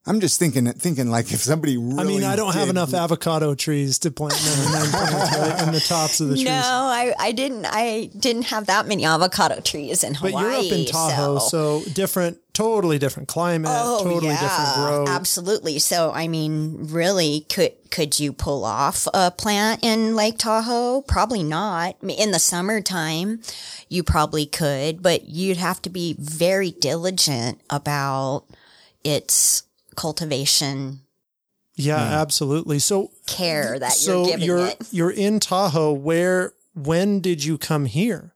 I'm 0.05 0.19
just 0.19 0.38
thinking 0.38 0.65
thinking 0.74 1.10
like 1.10 1.31
if 1.31 1.39
somebody 1.39 1.77
really 1.77 1.98
I 1.98 2.03
mean, 2.03 2.24
I 2.25 2.36
don't 2.36 2.53
have 2.53 2.67
enough 2.69 2.93
avocado 2.93 3.55
trees 3.55 4.00
to 4.00 4.12
plant 4.12 4.33
99 4.33 4.89
plants 4.89 5.38
right 5.38 5.67
in 5.67 5.74
the 5.74 5.79
tops 5.79 6.19
of 6.19 6.27
the 6.27 6.36
trees. 6.36 6.45
No, 6.45 6.51
I, 6.51 7.13
I 7.17 7.31
didn't 7.31 7.65
I 7.65 8.10
didn't 8.17 8.43
have 8.43 8.65
that 8.65 8.86
many 8.86 9.05
avocado 9.05 9.62
trees 9.62 10.03
in 10.03 10.15
Hawaii. 10.15 10.33
But 10.33 10.39
Hawaii. 10.41 10.65
you're 10.67 10.74
up 10.74 10.79
in 10.79 10.86
Tahoe, 10.88 11.39
so, 11.39 11.83
different, 11.93 12.38
totally 12.51 13.00
different 13.00 13.29
climate, 13.29 13.72
Oh, 13.74 14.03
totally 14.03 14.33
different 14.33 14.75
growth. 14.75 15.10
Absolutely. 15.10 15.79
So, 15.79 16.12
I 16.12 16.27
mean, 16.27 16.88
really, 16.89 17.45
could 17.50 17.72
could 17.89 18.19
you 18.19 18.33
pull 18.33 18.65
off 18.65 19.07
a 19.13 19.31
plant 19.31 19.86
in 19.86 20.17
Lake 20.17 20.38
Tahoe? 20.38 21.01
Probably 21.03 21.43
not. 21.43 21.95
I 22.01 22.05
mean, 22.05 22.19
in 22.19 22.31
the 22.31 22.39
summertime, 22.39 23.39
you 23.88 24.03
probably 24.03 24.45
could, 24.48 25.01
but 25.01 25.29
you'd 25.29 25.57
have 25.57 25.81
to 25.83 25.89
be 25.89 26.17
very 26.19 26.72
diligent 26.72 27.62
about 27.69 28.43
its 29.05 29.63
cultivation 29.95 31.01
Yeah, 31.75 31.97
absolutely. 31.97 32.79
So, 32.79 33.12
care 33.25 33.79
that 33.79 33.93
so 33.93 34.21
you're 34.21 34.25
giving 34.27 34.45
you're 34.45 34.67
it. 34.67 34.88
you're 34.91 35.12
in 35.12 35.39
Tahoe. 35.39 35.93
Where? 35.93 36.53
When 36.75 37.19
did 37.19 37.43
you 37.43 37.57
come 37.57 37.85
here? 37.85 38.33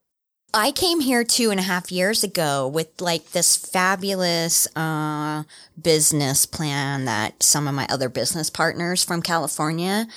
I 0.54 0.72
came 0.72 1.02
here 1.02 1.24
two 1.24 1.52
and 1.52 1.60
a 1.60 1.64
half 1.64 1.92
years 1.92 2.24
ago 2.24 2.68
with 2.68 3.02
like 3.02 3.32
this 3.32 3.56
fabulous 3.56 4.68
uh, 4.76 5.44
business 5.80 6.46
plan 6.46 7.06
that 7.06 7.44
some 7.44 7.68
of 7.68 7.76
my 7.76 7.86
other 7.90 8.10
business 8.10 8.50
partners 8.50 9.04
from 9.04 9.22
California, 9.22 10.08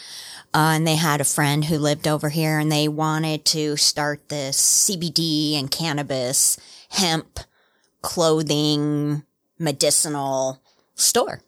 uh, 0.54 0.73
and 0.75 0.87
they 0.87 0.97
had 0.97 1.20
a 1.20 1.25
friend 1.25 1.66
who 1.66 1.78
lived 1.78 2.09
over 2.09 2.30
here, 2.30 2.59
and 2.59 2.70
they 2.70 2.88
wanted 2.88 3.44
to 3.47 3.76
start 3.76 4.28
this 4.28 4.56
CBD 4.88 5.58
and 5.58 5.71
cannabis, 5.71 6.58
hemp, 6.91 7.41
clothing, 8.00 9.25
medicinal 9.58 10.62
store, 11.00 11.41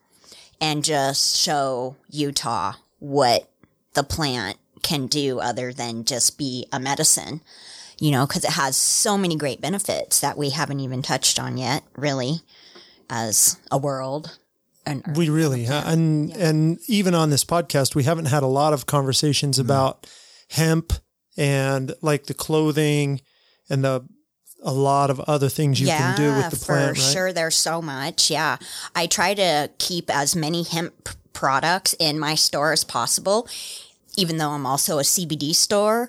and 0.60 0.84
just 0.84 1.36
show 1.36 1.96
Utah 2.10 2.74
what 2.98 3.48
the 3.94 4.02
plant 4.02 4.58
can 4.82 5.06
do 5.06 5.38
other 5.38 5.72
than 5.72 6.04
just 6.04 6.38
be 6.38 6.66
a 6.72 6.80
medicine 6.80 7.40
you 8.02 8.10
know, 8.10 8.26
because 8.26 8.44
it 8.44 8.50
has 8.50 8.76
so 8.76 9.16
many 9.16 9.36
great 9.36 9.60
benefits 9.60 10.18
that 10.18 10.36
we 10.36 10.50
haven't 10.50 10.80
even 10.80 11.02
touched 11.02 11.38
on 11.38 11.56
yet, 11.56 11.84
really, 11.96 12.40
as 13.08 13.60
a 13.70 13.78
world. 13.78 14.38
And 14.84 15.04
We 15.16 15.28
really, 15.28 15.66
ha- 15.66 15.84
and 15.86 16.32
and 16.32 16.80
even 16.88 17.14
on 17.14 17.30
this 17.30 17.44
podcast, 17.44 17.94
we 17.94 18.02
haven't 18.02 18.24
had 18.24 18.42
a 18.42 18.48
lot 18.48 18.72
of 18.72 18.86
conversations 18.86 19.58
mm. 19.58 19.60
about 19.60 20.08
hemp 20.50 20.94
and 21.36 21.94
like 22.02 22.26
the 22.26 22.34
clothing 22.34 23.20
and 23.70 23.84
the 23.84 24.04
a 24.62 24.72
lot 24.72 25.10
of 25.10 25.20
other 25.20 25.48
things 25.48 25.80
you 25.80 25.88
can 25.88 26.16
do 26.16 26.34
with 26.34 26.50
the 26.50 26.56
plant, 26.56 26.96
for 26.96 27.02
right? 27.02 27.12
sure. 27.12 27.32
There's 27.32 27.56
so 27.56 27.82
much. 27.82 28.30
Yeah, 28.30 28.58
I 28.94 29.06
try 29.06 29.34
to 29.34 29.70
keep 29.78 30.10
as 30.14 30.34
many 30.36 30.62
hemp 30.62 31.08
products 31.32 31.94
in 31.98 32.18
my 32.18 32.34
store 32.34 32.72
as 32.72 32.84
possible, 32.84 33.48
even 34.16 34.36
though 34.36 34.50
I'm 34.50 34.66
also 34.66 34.98
a 34.98 35.02
CBD 35.02 35.54
store. 35.54 36.08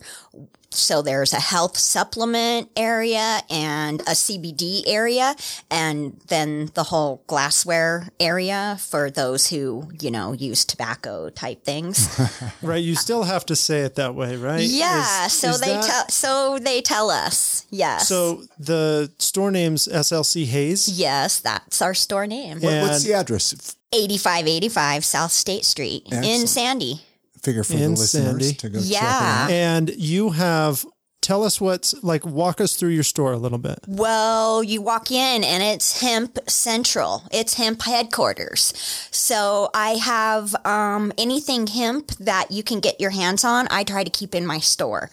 So 0.76 1.02
there's 1.02 1.34
a 1.34 1.40
health 1.40 1.78
supplement 1.78 2.70
area 2.76 3.40
and 3.50 4.02
a 4.02 4.14
CBD 4.16 4.84
area, 4.88 5.36
and 5.72 6.20
then 6.28 6.70
the 6.74 6.84
whole 6.84 7.24
glassware 7.28 8.10
area 8.20 8.78
for 8.80 9.10
those 9.12 9.50
who 9.50 9.90
you 10.00 10.12
know 10.12 10.34
use 10.34 10.66
tobacco 10.66 11.30
type 11.30 11.64
things. 11.64 12.08
Right? 12.62 12.84
You 12.84 12.96
still 12.96 13.24
have 13.24 13.46
to 13.48 13.56
say 13.56 13.82
it 13.82 13.96
that 13.96 14.16
way, 14.16 14.36
right? 14.38 14.62
yeah. 14.64 15.26
Is- 15.26 15.34
so 15.34 15.50
is 15.50 15.60
they 15.62 15.68
that- 15.68 15.84
tell. 15.84 16.10
So 16.10 16.60
they 16.60 16.82
tell 16.82 17.10
us. 17.10 17.66
Yes. 17.70 18.08
So 18.08 18.44
the 18.60 19.12
store 19.20 19.52
name's 19.52 19.88
SLC 19.88 20.46
Hayes. 20.46 20.88
yes, 20.88 21.40
that's 21.40 21.82
our 21.82 21.94
store 21.94 22.26
name. 22.28 22.60
What- 22.62 22.82
what's 22.84 23.04
the 23.04 23.14
address? 23.14 23.76
8585 23.94 25.06
South 25.06 25.32
State 25.32 25.66
Street 25.66 26.08
in 26.12 26.48
Sandy. 26.48 27.02
Figure 27.44 27.64
for 27.64 27.74
In 27.74 27.80
the 27.96 28.00
listeners 28.00 28.10
Sandy. 28.48 28.54
to 28.54 28.70
go 28.70 28.80
check 28.80 28.88
it 28.88 28.92
Yeah. 28.92 29.44
out. 29.46 29.52
And 29.52 29.90
you 29.98 30.30
have 30.32 30.86
tell 31.22 31.44
us 31.46 31.62
what's 31.62 31.94
like 32.04 32.26
walk 32.26 32.60
us 32.60 32.76
through 32.76 32.90
your 32.90 33.04
store 33.04 33.32
a 33.32 33.38
little 33.38 33.58
bit. 33.58 33.80
Well, 33.88 34.62
you 34.64 34.82
walk 34.82 35.10
in 35.12 35.44
and 35.44 35.64
it's 35.64 36.02
Hemp 36.02 36.38
Central. 36.50 37.24
It's 37.32 37.54
hemp 37.54 37.82
headquarters. 37.84 38.74
So 39.12 39.70
I 39.74 39.92
have 39.96 40.54
um, 40.66 41.14
anything 41.18 41.68
hemp 41.68 42.08
that 42.20 42.52
you 42.52 42.62
can 42.64 42.80
get 42.82 43.00
your 43.00 43.12
hands 43.12 43.46
on. 43.46 43.68
I 43.72 43.84
try 43.86 44.04
to 44.04 44.10
keep 44.10 44.36
in 44.36 44.46
my 44.46 44.60
store. 44.60 45.10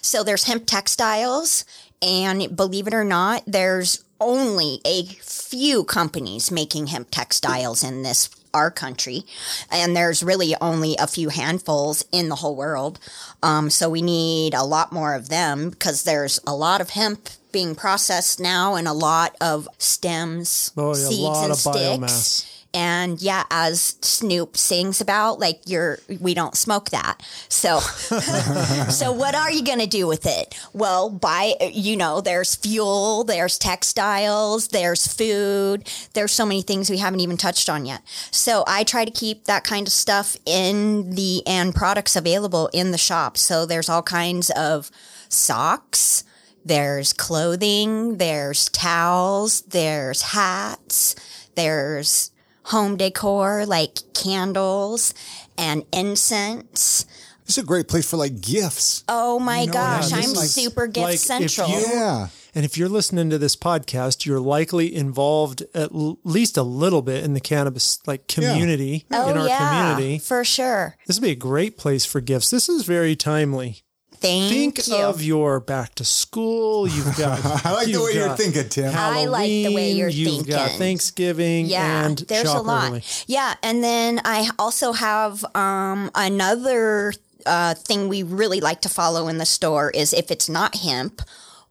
So 0.00 0.24
there's 0.24 0.44
hemp 0.44 0.66
textiles, 0.66 1.64
and 2.00 2.56
believe 2.56 2.88
it 2.88 2.94
or 2.94 3.04
not, 3.04 3.44
there's 3.46 4.02
only 4.20 4.80
a 4.84 5.04
few 5.04 5.84
companies 5.84 6.50
making 6.50 6.88
hemp 6.88 7.08
textiles 7.12 7.84
in 7.84 8.02
this 8.02 8.28
our 8.54 8.70
country, 8.70 9.22
and 9.70 9.96
there's 9.96 10.22
really 10.22 10.54
only 10.60 10.96
a 10.98 11.06
few 11.06 11.28
handfuls 11.30 12.04
in 12.12 12.28
the 12.28 12.36
whole 12.36 12.54
world. 12.56 12.98
Um, 13.42 13.70
so 13.70 13.88
we 13.88 14.02
need 14.02 14.54
a 14.54 14.64
lot 14.64 14.92
more 14.92 15.14
of 15.14 15.28
them 15.28 15.70
because 15.70 16.04
there's 16.04 16.38
a 16.46 16.54
lot 16.54 16.80
of 16.80 16.90
hemp 16.90 17.28
being 17.52 17.74
processed 17.74 18.40
now, 18.40 18.74
and 18.74 18.88
a 18.88 18.92
lot 18.92 19.36
of 19.40 19.68
stems, 19.78 20.72
Oh, 20.76 20.86
yeah, 20.86 20.92
a 20.92 20.94
seeds, 20.94 21.20
lot 21.22 21.42
and 21.44 21.52
of 21.52 21.58
sticks. 21.58 21.76
biomass. 21.76 22.46
And 22.74 23.20
yeah, 23.20 23.44
as 23.50 23.96
Snoop 24.00 24.56
sings 24.56 25.00
about, 25.00 25.38
like 25.38 25.60
you're, 25.66 25.98
we 26.20 26.32
don't 26.32 26.56
smoke 26.56 26.90
that. 26.90 27.22
So, 27.48 27.80
so 28.90 29.12
what 29.12 29.34
are 29.34 29.50
you 29.50 29.62
going 29.62 29.80
to 29.80 29.86
do 29.86 30.06
with 30.06 30.24
it? 30.24 30.58
Well, 30.72 31.10
buy, 31.10 31.54
you 31.72 31.96
know, 31.96 32.20
there's 32.20 32.54
fuel, 32.54 33.24
there's 33.24 33.58
textiles, 33.58 34.68
there's 34.68 35.06
food, 35.06 35.88
there's 36.14 36.32
so 36.32 36.46
many 36.46 36.62
things 36.62 36.88
we 36.88 36.98
haven't 36.98 37.20
even 37.20 37.36
touched 37.36 37.68
on 37.68 37.84
yet. 37.84 38.02
So 38.30 38.64
I 38.66 38.84
try 38.84 39.04
to 39.04 39.10
keep 39.10 39.44
that 39.44 39.64
kind 39.64 39.86
of 39.86 39.92
stuff 39.92 40.36
in 40.46 41.10
the, 41.10 41.46
and 41.46 41.74
products 41.74 42.16
available 42.16 42.70
in 42.72 42.90
the 42.90 42.98
shop. 42.98 43.36
So 43.36 43.66
there's 43.66 43.90
all 43.90 44.02
kinds 44.02 44.50
of 44.50 44.90
socks, 45.28 46.24
there's 46.64 47.12
clothing, 47.12 48.18
there's 48.18 48.68
towels, 48.70 49.62
there's 49.62 50.22
hats, 50.22 51.16
there's 51.54 52.31
home 52.64 52.96
decor 52.96 53.66
like 53.66 53.98
candles 54.14 55.14
and 55.58 55.84
incense. 55.92 57.06
It's 57.46 57.58
a 57.58 57.62
great 57.62 57.88
place 57.88 58.08
for 58.08 58.16
like 58.16 58.40
gifts. 58.40 59.04
Oh 59.08 59.38
my 59.38 59.66
gosh, 59.66 60.10
yeah, 60.10 60.16
I'm 60.18 60.22
this 60.30 60.42
is 60.44 60.54
super 60.54 60.86
gift 60.86 61.04
like 61.04 61.14
if 61.14 61.20
central. 61.20 61.68
you- 61.68 61.84
Yeah. 61.88 62.28
And 62.54 62.66
if 62.66 62.76
you're 62.76 62.88
listening 62.90 63.30
to 63.30 63.38
this 63.38 63.56
podcast, 63.56 64.26
you're 64.26 64.38
likely 64.38 64.94
involved 64.94 65.62
at 65.74 65.90
l- 65.90 66.18
least 66.22 66.58
a 66.58 66.62
little 66.62 67.00
bit 67.00 67.24
in 67.24 67.32
the 67.32 67.40
cannabis 67.40 67.98
like 68.06 68.28
community 68.28 69.06
Oh, 69.10 69.30
in 69.30 69.38
our 69.38 69.48
yeah, 69.48 69.94
community. 69.94 70.18
for 70.18 70.44
sure. 70.44 70.96
This 71.06 71.16
would 71.18 71.24
be 71.24 71.30
a 71.30 71.34
great 71.34 71.78
place 71.78 72.04
for 72.04 72.20
gifts. 72.20 72.50
This 72.50 72.68
is 72.68 72.82
very 72.84 73.16
timely. 73.16 73.81
Thank 74.22 74.76
Think 74.76 74.86
you. 74.86 74.96
of 74.96 75.20
your 75.20 75.58
back 75.58 75.96
to 75.96 76.04
school. 76.04 76.86
You've 76.86 77.16
got. 77.18 77.44
I 77.66 77.72
like 77.72 77.88
the 77.88 78.00
way 78.02 78.12
you're 78.14 78.36
thinking, 78.36 78.68
Tim. 78.68 78.94
I 78.94 79.24
like 79.26 79.48
the 79.48 79.74
way 79.74 79.90
you're 79.92 80.08
You've 80.08 80.46
got 80.46 80.68
thinking. 80.68 80.78
Thanksgiving 80.78 81.66
yeah, 81.66 82.06
and 82.06 82.18
there's 82.18 82.48
a 82.52 82.60
lot. 82.60 82.90
early. 82.90 83.02
Yeah, 83.26 83.54
and 83.62 83.82
then 83.82 84.20
I 84.24 84.48
also 84.58 84.92
have 84.92 85.44
um, 85.56 86.10
another 86.14 87.14
uh, 87.44 87.74
thing 87.74 88.08
we 88.08 88.22
really 88.22 88.60
like 88.60 88.80
to 88.82 88.88
follow 88.88 89.26
in 89.26 89.38
the 89.38 89.46
store 89.46 89.90
is 89.90 90.12
if 90.12 90.30
it's 90.30 90.48
not 90.48 90.76
hemp 90.76 91.20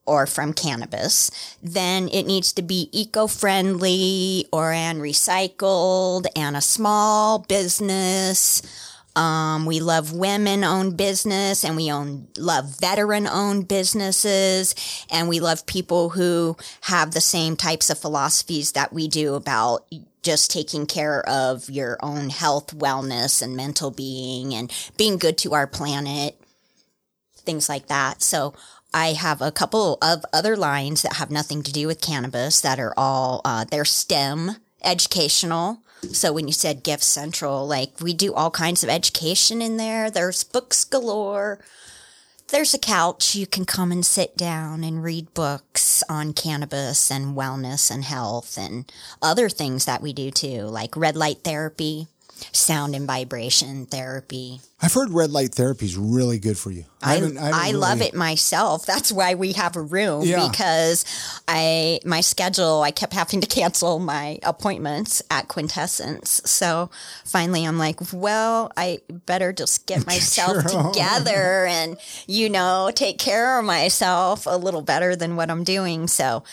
or 0.06 0.26
from 0.26 0.52
cannabis, 0.52 1.32
then 1.64 2.10
it 2.10 2.24
needs 2.24 2.52
to 2.54 2.62
be 2.62 2.90
eco-friendly 2.92 4.48
or 4.52 4.72
and 4.72 5.00
recycled 5.00 6.26
and 6.36 6.58
a 6.58 6.62
small 6.62 7.40
business. 7.40 8.62
Um, 9.16 9.66
we 9.66 9.80
love 9.80 10.14
women 10.14 10.64
owned 10.64 10.96
business 10.96 11.66
and 11.66 11.76
we 11.76 11.92
own 11.92 12.28
love 12.38 12.80
veteran 12.80 13.28
owned 13.28 13.68
businesses 13.68 14.74
and 15.12 15.28
we 15.28 15.40
love 15.40 15.66
people 15.66 16.10
who 16.12 16.56
have 16.82 17.12
the 17.12 17.22
same 17.22 17.56
types 17.56 17.90
of 17.90 18.00
philosophies 18.00 18.72
that 18.72 18.94
we 18.94 19.08
do 19.08 19.36
about 19.36 19.86
just 20.24 20.52
taking 20.52 20.86
care 20.86 21.28
of 21.28 21.70
your 21.70 21.98
own 22.02 22.30
health, 22.30 22.78
wellness 22.78 23.42
and 23.42 23.56
mental 23.56 23.92
being 23.92 24.54
and 24.54 24.72
being 24.96 25.18
good 25.18 25.38
to 25.40 25.54
our 25.54 25.68
planet, 25.68 26.40
things 27.38 27.68
like 27.68 27.88
that. 27.88 28.22
So 28.22 28.54
I 28.94 29.14
have 29.14 29.42
a 29.42 29.52
couple 29.52 29.98
of 30.02 30.26
other 30.32 30.56
lines 30.56 31.02
that 31.02 31.14
have 31.14 31.32
nothing 31.32 31.64
to 31.64 31.72
do 31.72 31.88
with 31.88 32.02
cannabis 32.02 32.62
that 32.62 32.80
are 32.80 32.94
all, 32.96 33.42
uh, 33.44 33.66
they're 33.66 33.86
STEM 33.86 34.58
educational. 34.84 35.80
So 36.12 36.34
when 36.34 36.48
you 36.48 36.54
said 36.54 36.84
Gift 36.84 37.04
Central, 37.04 37.68
like 37.68 38.00
we 38.02 38.14
do 38.14 38.34
all 38.34 38.52
kinds 38.52 38.84
of 38.84 38.90
education 38.90 39.62
in 39.62 39.78
there. 39.78 40.10
There's 40.10 40.44
books 40.44 40.84
galore. 40.84 41.60
There's 42.50 42.74
a 42.74 42.80
couch. 42.80 43.34
You 43.34 43.48
can 43.48 43.64
come 43.64 43.92
and 43.92 44.06
sit 44.06 44.36
down 44.36 44.84
and 44.84 45.04
read 45.04 45.34
books 45.34 46.04
on 46.10 46.34
cannabis 46.34 47.10
and 47.10 47.38
wellness 47.38 47.90
and 47.90 48.04
health 48.04 48.58
and 48.58 48.92
other 49.22 49.48
things 49.48 49.86
that 49.86 50.02
we 50.02 50.12
do 50.12 50.32
too, 50.32 50.64
like 50.64 50.98
red 50.98 51.16
light 51.16 51.44
therapy, 51.44 52.08
sound 52.52 52.96
and 52.96 53.08
vibration 53.08 53.86
therapy. 53.86 54.60
I've 54.84 54.94
heard 54.94 55.12
red 55.12 55.30
light 55.30 55.54
therapy 55.54 55.86
is 55.86 55.96
really 55.96 56.40
good 56.40 56.58
for 56.58 56.72
you. 56.72 56.86
I, 57.04 57.16
haven't- 57.16 57.36
haven't 57.38 57.54
I 57.54 57.72
love 57.72 58.02
it 58.02 58.16
myself. 58.16 58.86
That's 58.86 59.12
why 59.12 59.36
we 59.36 59.54
have 59.54 59.76
a 59.76 59.82
room 59.82 60.24
Yeah. 60.26 60.48
because 60.50 61.06
I 61.48 62.00
my 62.04 62.22
schedule 62.22 62.82
I 62.82 62.90
kept 62.92 63.14
having 63.14 63.42
to 63.42 63.48
cancel 63.60 64.00
my 64.00 64.40
appointments 64.44 65.22
at 65.30 65.48
Quintessence. 65.50 66.42
So 66.46 66.90
finally 67.26 67.64
I'm 67.66 67.78
like, 67.78 68.00
well, 68.14 68.72
I 68.76 69.00
better 69.28 69.54
just 69.54 69.86
get 69.86 70.06
myself 70.08 70.64
together 70.66 71.66
and 71.68 71.98
you 72.28 72.50
know, 72.50 72.92
take 72.94 73.20
care 73.20 73.60
of 73.60 73.66
myself 73.66 74.46
a 74.48 74.58
little 74.58 74.82
better 74.82 75.16
than 75.16 75.36
what 75.36 75.52
I'm 75.52 75.64
doing. 75.64 76.08
So 76.08 76.44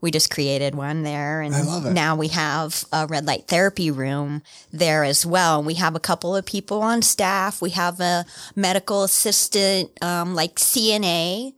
we 0.00 0.10
just 0.10 0.30
created 0.30 0.74
one 0.74 1.02
there 1.02 1.40
and 1.42 1.54
love 1.66 1.86
it. 1.86 1.92
now 1.92 2.16
we 2.16 2.28
have 2.28 2.84
a 2.92 3.06
red 3.06 3.26
light 3.26 3.46
therapy 3.48 3.90
room 3.90 4.42
there 4.72 5.04
as 5.04 5.26
well. 5.26 5.62
We 5.62 5.74
have 5.74 5.94
a 5.94 6.00
couple 6.00 6.34
of 6.34 6.46
people 6.46 6.82
on 6.82 7.02
staff. 7.02 7.60
We 7.60 7.70
have 7.70 8.00
a 8.00 8.24
medical 8.56 9.02
assistant, 9.04 9.90
um, 10.02 10.34
like 10.34 10.56
CNA, 10.56 11.52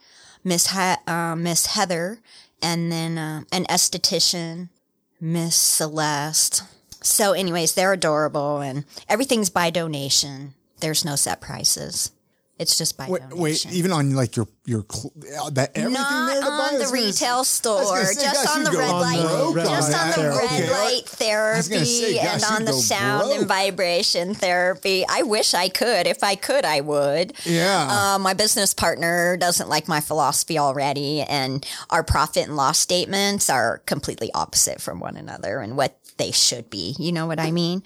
Miss 0.44 0.68
he- 0.72 0.94
uh, 1.06 1.36
Miss 1.36 1.66
Heather, 1.66 2.20
and 2.60 2.90
then 2.90 3.18
uh, 3.18 3.42
an 3.52 3.64
esthetician, 3.66 4.68
Miss 5.20 5.54
Celeste. 5.56 6.62
So, 7.02 7.32
anyways, 7.32 7.74
they're 7.74 7.92
adorable, 7.92 8.60
and 8.60 8.84
everything's 9.08 9.50
by 9.50 9.70
donation. 9.70 10.54
There's 10.80 11.04
no 11.04 11.14
set 11.16 11.40
prices. 11.40 12.12
It's 12.62 12.78
just 12.78 12.96
by 12.96 13.08
Wait, 13.08 13.20
donation. 13.28 13.70
wait, 13.70 13.76
even 13.76 13.92
on 13.92 14.14
like 14.14 14.36
your 14.36 14.46
your 14.64 14.84
cl- 14.90 15.12
uh, 15.42 15.50
that 15.50 15.72
everything 15.74 15.92
Not 15.94 16.26
there 16.28 16.40
to 16.40 16.46
buy? 16.46 16.52
On 16.72 16.78
the 16.78 16.84
gonna 16.84 16.92
retail 16.92 17.44
store, 17.44 18.04
say, 18.04 18.22
just 18.22 18.44
gosh, 18.46 18.56
on 18.56 18.64
the 18.64 18.70
red 18.78 18.90
light, 18.90 19.20
broke 19.20 19.56
red 19.56 19.66
just 19.66 19.92
light 19.92 20.00
on 20.18 20.22
the 20.24 20.28
red 20.30 20.44
Okay. 20.44 20.70
light 20.70 21.02
therapy 21.06 21.84
say, 21.84 22.18
and 22.18 22.44
on 22.44 22.64
the 22.64 22.72
sound 22.72 23.24
broke. 23.28 23.38
and 23.40 23.48
vibration 23.48 24.34
therapy. 24.34 25.04
I 25.08 25.22
wish 25.22 25.52
I 25.54 25.68
could. 25.68 26.06
If 26.06 26.22
I 26.22 26.34
could, 26.36 26.64
I 26.64 26.80
would. 26.80 27.32
Yeah. 27.44 28.14
Uh, 28.14 28.18
my 28.18 28.34
business 28.34 28.72
partner 28.72 29.36
doesn't 29.36 29.68
like 29.68 29.88
my 29.88 30.00
philosophy 30.00 30.58
already, 30.58 31.20
and 31.22 31.66
our 31.90 32.04
profit 32.04 32.46
and 32.46 32.56
loss 32.56 32.78
statements 32.78 33.50
are 33.50 33.78
completely 33.86 34.30
opposite 34.32 34.80
from 34.80 35.00
one 35.00 35.16
another 35.16 35.58
and 35.58 35.76
what 35.76 35.98
they 36.18 36.30
should 36.30 36.70
be. 36.70 36.94
You 36.98 37.10
know 37.12 37.26
what 37.26 37.40
I 37.40 37.50
mean? 37.50 37.82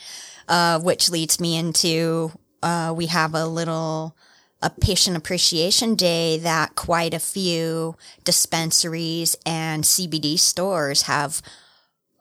Uh, 0.49 0.79
which 0.81 1.09
leads 1.11 1.41
me 1.41 1.57
into 1.57 2.31
uh, 2.63 2.93
we 2.95 3.07
have 3.07 3.35
a 3.35 3.47
little 3.47 4.17
a 4.63 4.71
patient 4.71 5.17
appreciation 5.17 5.95
day 5.95 6.39
that 6.39 6.75
quite 6.75 7.13
a 7.13 7.19
few 7.19 7.97
dispensaries 8.25 9.37
and 9.45 9.85
CBD 9.85 10.39
stores 10.39 11.03
have 11.03 11.43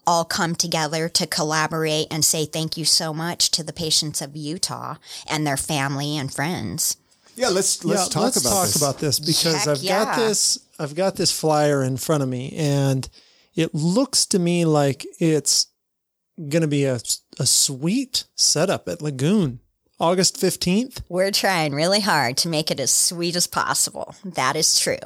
all 0.06 0.26
come 0.26 0.54
together 0.54 1.10
to 1.10 1.26
collaborate 1.26 2.08
and 2.12 2.24
say 2.24 2.46
thank 2.46 2.78
you 2.78 2.86
so 2.86 3.14
much 3.14 3.50
to 3.52 3.64
the 3.64 3.74
patients 3.74 4.22
of 4.22 4.36
Utah 4.36 4.96
and 5.28 5.48
their 5.48 5.58
family 5.58 6.18
and 6.18 6.32
friends. 6.32 6.98
yeah, 7.36 7.48
let's 7.48 7.84
let's 7.84 8.08
yeah, 8.08 8.14
talk 8.14 8.24
let's 8.24 8.42
about 8.42 8.50
talk 8.50 8.66
this. 8.66 8.76
about 8.76 9.00
this 9.00 9.20
because 9.20 9.66
Heck 9.66 9.68
I've 9.68 9.84
got 9.88 10.18
this 10.18 10.60
I've 10.78 10.96
got 10.96 11.16
this 11.16 11.32
flyer 11.32 11.84
in 11.84 11.98
front 11.98 12.22
of 12.22 12.30
me 12.30 12.54
and 12.56 13.10
it 13.56 13.74
looks 13.74 14.26
to 14.28 14.40
me 14.40 14.66
like 14.66 15.06
it's 15.20 15.68
going 16.50 16.62
to 16.62 16.68
be 16.68 16.86
a, 16.86 17.00
a 17.40 17.46
sweet 17.46 18.26
setup 18.36 18.90
at 18.90 19.02
Lagoon. 19.02 19.62
August 20.00 20.36
15th. 20.36 21.02
We're 21.08 21.32
trying 21.32 21.74
really 21.74 22.02
hard 22.02 22.36
to 22.38 22.50
make 22.50 22.70
it 22.70 22.82
as 22.82 22.92
sweet 22.92 23.36
as 23.38 23.48
possible. 23.48 24.14
That 24.26 24.58
is 24.58 24.78
true. 24.78 24.98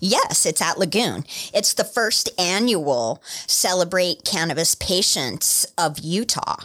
Yes, 0.00 0.46
it's 0.46 0.62
at 0.62 0.78
Lagoon. 0.78 1.24
It's 1.52 1.74
the 1.74 1.84
first 1.84 2.30
annual 2.40 3.22
Celebrate 3.46 4.24
Cannabis 4.24 4.74
Patients 4.76 5.66
of 5.76 5.98
Utah. 5.98 6.56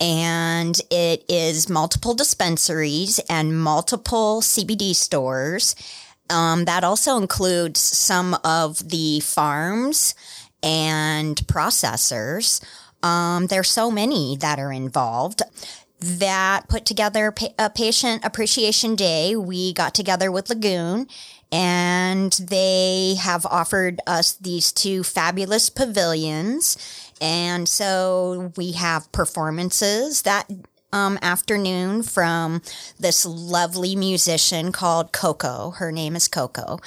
And 0.00 0.80
it 0.88 1.24
is 1.28 1.68
multiple 1.68 2.14
dispensaries 2.14 3.18
and 3.28 3.60
multiple 3.60 4.40
CBD 4.40 4.94
stores. 4.94 5.74
Um, 6.30 6.64
that 6.66 6.84
also 6.84 7.16
includes 7.16 7.80
some 7.80 8.36
of 8.44 8.88
the 8.88 9.18
farms 9.18 10.14
and 10.62 11.36
processors. 11.48 12.62
Um, 13.02 13.46
there's 13.46 13.70
so 13.70 13.90
many 13.90 14.36
that 14.36 14.58
are 14.58 14.72
involved 14.72 15.42
that 16.00 16.68
put 16.68 16.84
together 16.84 17.34
a 17.58 17.70
patient 17.70 18.24
appreciation 18.24 18.96
day. 18.96 19.36
We 19.36 19.72
got 19.72 19.94
together 19.94 20.32
with 20.32 20.48
Lagoon 20.48 21.06
and 21.52 22.32
they 22.32 23.16
have 23.20 23.44
offered 23.46 24.00
us 24.06 24.32
these 24.32 24.72
two 24.72 25.02
fabulous 25.02 25.68
pavilions. 25.68 26.76
And 27.20 27.68
so 27.68 28.52
we 28.56 28.72
have 28.72 29.10
performances 29.12 30.22
that 30.22 30.48
um, 30.92 31.18
afternoon 31.22 32.02
from 32.02 32.62
this 32.98 33.24
lovely 33.24 33.94
musician 33.94 34.72
called 34.72 35.12
Coco. 35.12 35.70
Her 35.72 35.92
name 35.92 36.16
is 36.16 36.28
Coco. 36.28 36.78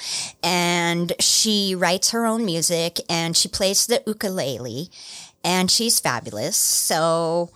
And 0.42 1.12
she 1.20 1.74
writes 1.74 2.10
her 2.10 2.26
own 2.26 2.44
music 2.44 3.00
and 3.08 3.36
she 3.36 3.48
plays 3.48 3.86
the 3.86 4.02
ukulele 4.06 4.90
and 5.42 5.70
she's 5.70 6.00
fabulous. 6.00 6.56
So 6.56 7.50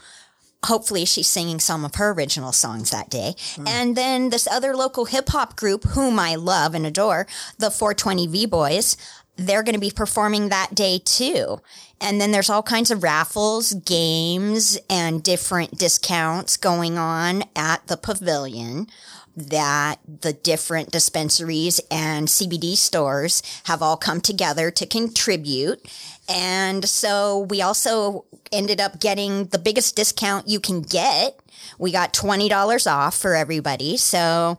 hopefully 0.68 1.04
she's 1.04 1.26
singing 1.26 1.58
some 1.58 1.84
of 1.84 1.96
her 1.96 2.12
original 2.12 2.52
songs 2.52 2.90
that 2.90 3.10
day. 3.10 3.34
Hmm. 3.56 3.66
And 3.66 3.96
then 3.96 4.30
this 4.30 4.46
other 4.46 4.76
local 4.76 5.06
hip 5.06 5.30
hop 5.30 5.56
group, 5.56 5.84
whom 5.84 6.18
I 6.18 6.36
love 6.36 6.74
and 6.74 6.86
adore, 6.86 7.26
the 7.58 7.70
420 7.70 8.26
V 8.28 8.46
Boys, 8.46 8.96
they're 9.36 9.62
going 9.62 9.74
to 9.74 9.80
be 9.80 9.90
performing 9.90 10.48
that 10.48 10.74
day 10.74 11.00
too. 11.04 11.60
And 12.00 12.20
then 12.20 12.30
there's 12.30 12.50
all 12.50 12.62
kinds 12.62 12.90
of 12.90 13.02
raffles, 13.02 13.72
games, 13.74 14.78
and 14.88 15.22
different 15.22 15.78
discounts 15.78 16.56
going 16.56 16.96
on 16.96 17.44
at 17.56 17.86
the 17.86 17.96
pavilion 17.96 18.86
that 19.38 19.96
the 20.06 20.32
different 20.32 20.90
dispensaries 20.90 21.80
and 21.90 22.28
CBD 22.28 22.76
stores 22.76 23.42
have 23.64 23.82
all 23.82 23.96
come 23.96 24.20
together 24.20 24.70
to 24.70 24.86
contribute. 24.86 25.80
And 26.28 26.84
so 26.84 27.46
we 27.50 27.62
also 27.62 28.24
ended 28.52 28.80
up 28.80 29.00
getting 29.00 29.46
the 29.46 29.58
biggest 29.58 29.96
discount 29.96 30.48
you 30.48 30.60
can 30.60 30.82
get. 30.82 31.38
We 31.78 31.92
got 31.92 32.12
$20 32.12 32.90
off 32.90 33.16
for 33.16 33.34
everybody. 33.34 33.96
So 33.96 34.58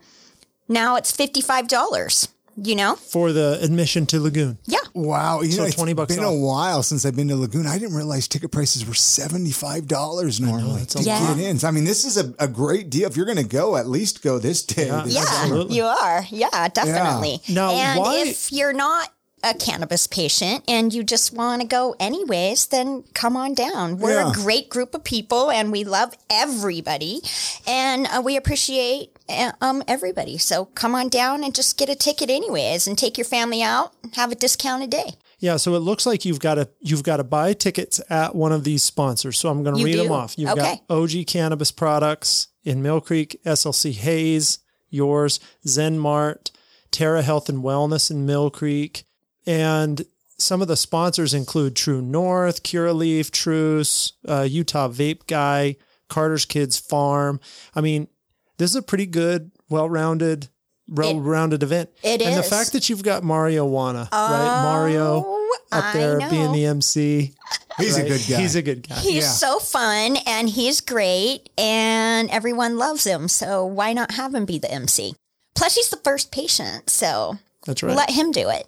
now 0.68 0.96
it's 0.96 1.16
$55, 1.16 2.30
you 2.64 2.76
know? 2.76 2.96
for 2.96 3.32
the 3.32 3.60
admission 3.62 4.06
to 4.08 4.20
Lagoon. 4.20 4.58
Yeah. 4.66 4.78
Wow, 4.94 5.42
you 5.42 5.52
So 5.52 5.62
know, 5.62 5.68
it's 5.68 5.76
20 5.76 5.94
bucks 5.94 6.16
been 6.16 6.24
off. 6.26 6.34
a 6.34 6.38
while 6.38 6.84
since 6.84 7.06
I've 7.06 7.16
been 7.16 7.28
to 7.30 7.36
Lagoon. 7.36 7.68
I 7.68 7.78
didn't 7.78 7.96
realize 7.96 8.28
ticket 8.28 8.52
prices 8.52 8.86
were 8.86 8.94
seventy 8.96 9.52
five 9.52 9.88
dollars 9.88 10.42
normally 10.42 10.80
that's 10.80 10.94
to 10.96 11.00
a 11.02 11.04
get 11.04 11.38
in. 11.40 11.60
I 11.64 11.72
mean, 11.72 11.86
this 11.86 12.06
is 12.06 12.18
a, 12.18 12.34
a 12.40 12.48
great 12.48 12.90
deal. 12.90 13.08
If 13.08 13.16
you're 13.16 13.26
going 13.28 13.38
to 13.38 13.44
go, 13.44 13.78
at 13.78 13.88
least 13.88 14.22
go 14.24 14.40
this 14.40 14.64
day. 14.64 14.90
This- 15.06 15.14
Yeah, 15.16 15.64
you 15.70 15.84
are. 15.84 16.26
Yeah, 16.30 16.68
definitely. 16.70 17.40
Now, 17.50 17.72
and 17.72 18.00
why- 18.00 18.24
if 18.28 18.52
you're 18.52 18.74
not 18.74 19.10
a 19.44 19.54
cannabis 19.54 20.08
patient 20.08 20.64
and 20.68 20.94
you 20.94 21.04
just 21.04 21.34
want 21.34 21.62
to 21.62 21.68
go 21.68 21.96
anyways, 22.00 22.68
then 22.68 23.04
come 23.14 23.36
on 23.38 23.54
down. 23.54 23.98
We're 23.98 24.20
Yeah. 24.20 24.30
a 24.32 24.34
great 24.34 24.70
group 24.70 24.94
of 24.94 25.04
people 25.04 25.50
and 25.52 25.72
we 25.72 25.84
love 25.84 26.14
everybody 26.30 27.22
and 27.68 28.08
uh, 28.08 28.22
we 28.24 28.36
appreciate 28.38 29.18
uh, 29.30 29.52
um, 29.62 29.84
everybody. 29.88 30.38
So 30.38 30.66
come 30.66 30.96
on 30.96 31.10
down 31.10 31.44
and 31.44 31.54
just 31.56 31.78
get 31.78 31.90
a 31.90 31.96
ticket 31.96 32.30
anyways 32.30 32.88
and 32.88 32.98
take 32.98 33.18
your 33.18 33.26
family 33.26 33.62
out 33.62 33.94
and 34.04 34.14
have 34.16 34.32
a 34.32 34.36
discounted 34.36 34.90
day. 34.90 35.14
Yeah, 35.40 35.56
so 35.56 35.74
it 35.76 35.80
looks 35.80 36.06
like 36.06 36.26
you've 36.26 36.40
got 36.42 36.56
to 36.56 36.68
you've 36.82 37.04
got 37.04 37.18
to 37.18 37.24
buy 37.24 37.54
tickets 37.54 38.02
at 38.10 38.36
one 38.36 38.52
of 38.52 38.66
these 38.66 38.84
sponsors. 38.84 39.40
So 39.40 39.50
I'm 39.50 39.64
going 39.64 39.76
to 39.76 39.80
You 39.80 39.86
read 39.86 40.00
them 40.00 40.12
off. 40.12 40.38
You've 40.38 40.50
Okay. 40.50 40.82
got 40.90 40.94
OG 40.96 41.24
Cannabis 41.28 41.72
Products 41.72 42.48
in 42.66 42.84
Millcreek, 42.84 43.38
SLC 43.46 43.94
Hayes, 43.94 44.60
yours, 44.90 45.40
Zen 45.66 45.98
Mart, 45.98 46.52
Terra 46.92 47.22
Health 47.22 47.48
and 47.48 47.64
Wellness 47.64 48.12
in 48.12 48.26
Millcreek, 48.28 49.04
and 49.46 50.04
some 50.38 50.62
of 50.62 50.68
the 50.68 50.78
sponsors 50.78 51.34
include 51.34 51.76
True 51.76 52.02
North, 52.02 52.64
Curaleaf, 52.64 53.30
Truce, 53.32 54.14
uh, 54.28 54.48
Utah 54.50 54.88
Vape 54.88 55.28
Guy, 55.28 55.76
Carter's 56.08 56.46
Kids 56.46 56.78
Farm. 56.78 57.40
I 57.76 57.82
mean, 57.82 58.08
this 58.58 58.70
is 58.72 58.76
a 58.78 58.82
pretty 58.82 59.06
good, 59.06 59.52
well-rounded, 59.70 60.48
well-rounded 60.88 61.62
event. 61.64 61.90
it 62.04 62.22
and 62.22 62.38
the 62.38 62.44
fact 62.44 62.72
that 62.74 62.90
you've 62.90 63.04
got 63.04 63.24
Mario 63.24 63.68
Wana, 63.70 64.10
right? 64.12 64.62
Mario 64.64 65.24
Oh, 65.28 65.58
up 65.72 65.94
there 65.94 66.20
being 66.30 66.52
the 66.52 66.66
MC. 66.66 67.34
He's 67.78 67.98
a 67.98 68.04
good 68.04 68.22
guy. 68.28 68.38
He's 68.42 68.56
a 68.56 68.62
good 68.62 68.88
guy. 68.88 68.96
He's 68.96 69.24
Yeah. 69.24 69.30
so 69.30 69.60
fun 69.60 70.18
and 70.26 70.50
he's 70.50 70.82
great 70.82 71.50
and 71.58 72.30
everyone 72.32 72.78
loves 72.78 73.04
him. 73.06 73.28
So 73.28 73.66
why 73.66 73.94
not 73.94 74.12
have 74.12 74.34
him 74.34 74.46
be 74.46 74.58
the 74.58 74.72
MC? 74.72 75.16
Plus, 75.56 75.76
he's 75.76 75.90
the 75.90 75.98
first 75.98 76.32
patient. 76.32 76.90
So 76.90 77.38
That's 77.66 77.84
right. 77.84 77.96
let 77.96 78.10
him 78.10 78.32
do 78.32 78.50
it. 78.50 78.68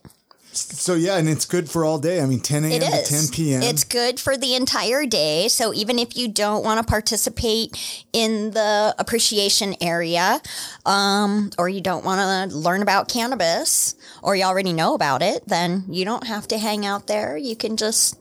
So 0.53 0.95
yeah, 0.95 1.17
and 1.17 1.29
it's 1.29 1.45
good 1.45 1.69
for 1.69 1.85
all 1.85 1.97
day. 1.97 2.21
I 2.21 2.25
mean, 2.25 2.39
10 2.39 2.65
a.m. 2.65 2.81
to 2.81 3.03
10 3.03 3.27
p.m. 3.31 3.63
It's 3.63 3.83
good 3.83 4.19
for 4.19 4.35
the 4.37 4.55
entire 4.55 5.05
day. 5.05 5.47
So 5.47 5.73
even 5.73 5.97
if 5.97 6.17
you 6.17 6.27
don't 6.27 6.63
want 6.63 6.85
to 6.85 6.89
participate 6.89 8.05
in 8.11 8.51
the 8.51 8.93
appreciation 8.99 9.75
area, 9.81 10.41
um, 10.85 11.51
or 11.57 11.69
you 11.69 11.81
don't 11.81 12.03
want 12.03 12.51
to 12.51 12.57
learn 12.57 12.81
about 12.81 13.07
cannabis, 13.07 13.95
or 14.21 14.35
you 14.35 14.43
already 14.43 14.73
know 14.73 14.93
about 14.93 15.21
it, 15.21 15.47
then 15.47 15.85
you 15.87 16.05
don't 16.05 16.27
have 16.27 16.47
to 16.49 16.57
hang 16.57 16.85
out 16.85 17.07
there. 17.07 17.37
You 17.37 17.55
can 17.55 17.77
just 17.77 18.17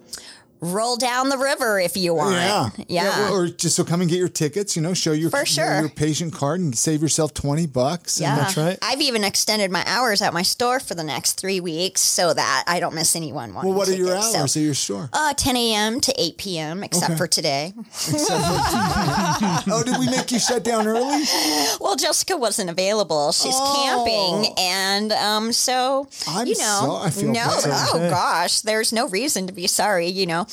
roll 0.61 0.97
down 0.97 1.29
the 1.29 1.39
river 1.39 1.79
if 1.81 1.97
you 1.97 2.15
want. 2.15 2.35
yeah. 2.35 2.69
Yeah. 2.89 3.31
Or 3.33 3.49
just 3.49 3.77
so 3.77 3.85
come 3.85 4.01
and 4.01 4.11
get 4.11 4.19
your 4.19 4.29
tickets, 4.29 4.77
you 4.77 4.83
know, 4.83 4.95
show 4.95 5.13
your, 5.13 5.31
For 5.31 5.47
sure. 5.47 5.81
your 5.81 5.89
patient 5.89 6.33
card 6.35 6.61
and 6.61 6.77
save 6.77 7.01
yourself 7.03 7.33
20 7.35 7.67
bucks. 7.67 8.19
and- 8.19 8.25
Yeah, 8.27 8.37
That's 8.37 8.57
right. 8.57 8.79
I've 8.83 9.01
even 9.01 9.25
extended 9.25 9.71
my 9.71 9.83
hours 9.87 10.21
at 10.23 10.33
my 10.35 10.43
store 10.43 10.79
for 10.81 10.95
the 10.95 11.05
next 11.05 11.41
three 11.41 11.61
weeks 11.61 12.01
so 12.01 12.33
that 12.35 12.65
I 12.67 12.79
don't 12.81 12.95
miss 12.95 13.17
anyone. 13.17 13.55
well, 13.55 13.73
what 13.73 13.89
are 13.89 13.95
your 13.95 14.09
tickets. 14.09 14.33
So, 14.33 14.39
hours 14.41 14.57
at 14.57 14.63
your 14.63 14.75
store? 14.75 15.09
uh, 15.13 15.33
10 15.35 15.57
a.m. 15.57 16.01
to 16.01 16.13
8 16.21 16.37
p.m. 16.37 16.83
Except 16.85 17.11
Okay. 17.13 17.17
for 17.19 17.27
today. 17.27 17.73
oh, 19.71 19.83
did 19.85 19.99
we 19.99 20.07
make 20.07 20.31
you 20.31 20.39
shut 20.39 20.65
down 20.65 20.87
early? 20.87 21.25
Well, 21.81 21.97
Jessica 21.97 22.37
wasn't 22.37 22.71
available. 22.71 23.33
She's 23.33 23.55
Oh. 23.55 24.41
camping, 24.43 24.55
and 24.59 25.13
um, 25.13 25.53
so 25.53 26.09
I'm 26.29 26.47
you 26.47 26.57
know, 26.59 26.81
so- 26.83 26.97
I 26.97 27.11
feel 27.11 27.33
no, 27.33 27.47
oh 27.47 28.09
gosh, 28.11 28.61
there's 28.61 28.93
no 28.93 29.09
reason 29.09 29.47
to 29.47 29.53
be 29.53 29.67
sorry. 29.67 30.09
You 30.09 30.27
know, 30.27 30.47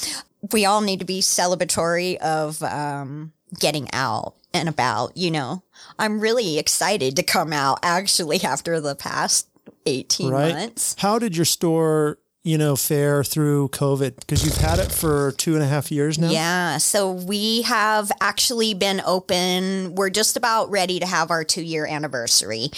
we 0.51 0.65
all 0.65 0.81
need 0.81 0.99
to 0.99 1.05
be 1.05 1.21
celebratory 1.21 2.17
of 2.17 2.61
um, 2.63 3.33
getting 3.59 3.87
out 3.93 4.35
and 4.53 4.69
about. 4.69 5.15
You 5.17 5.31
know, 5.31 5.63
I'm 5.97 6.19
really 6.19 6.57
excited 6.59 7.15
to 7.15 7.23
come 7.23 7.53
out. 7.53 7.79
Actually, 7.83 8.43
after 8.43 8.79
the 8.79 8.95
past 8.95 9.47
18 9.87 10.31
right. 10.31 10.53
months. 10.53 10.95
How 10.99 11.17
did 11.17 11.35
your 11.35 11.45
store, 11.45 12.19
you 12.43 12.57
know, 12.57 12.75
fare 12.75 13.23
through 13.23 13.69
COVID? 13.69 14.19
Because 14.19 14.45
you've 14.45 14.57
had 14.57 14.79
it 14.79 14.91
for 14.91 15.31
two 15.33 15.55
and 15.55 15.63
a 15.63 15.67
half 15.67 15.91
years 15.91 16.19
now. 16.19 16.29
Yeah, 16.29 16.77
so 16.77 17.11
we 17.11 17.63
have 17.63 18.11
actually 18.21 18.73
been 18.73 19.01
open. 19.05 19.95
We're 19.95 20.09
just 20.09 20.37
about 20.37 20.69
ready 20.69 20.99
to 20.99 21.05
have 21.05 21.31
our 21.31 21.43
two 21.43 21.63
year 21.63 21.87
anniversary. 21.87 22.69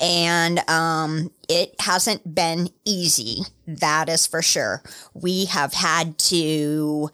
And 0.00 0.58
um, 0.68 1.30
it 1.48 1.74
hasn't 1.80 2.34
been 2.34 2.68
easy. 2.84 3.42
That 3.66 4.08
is 4.08 4.26
for 4.26 4.42
sure. 4.42 4.82
We 5.14 5.46
have 5.46 5.72
had 5.72 6.18
to 6.18 7.10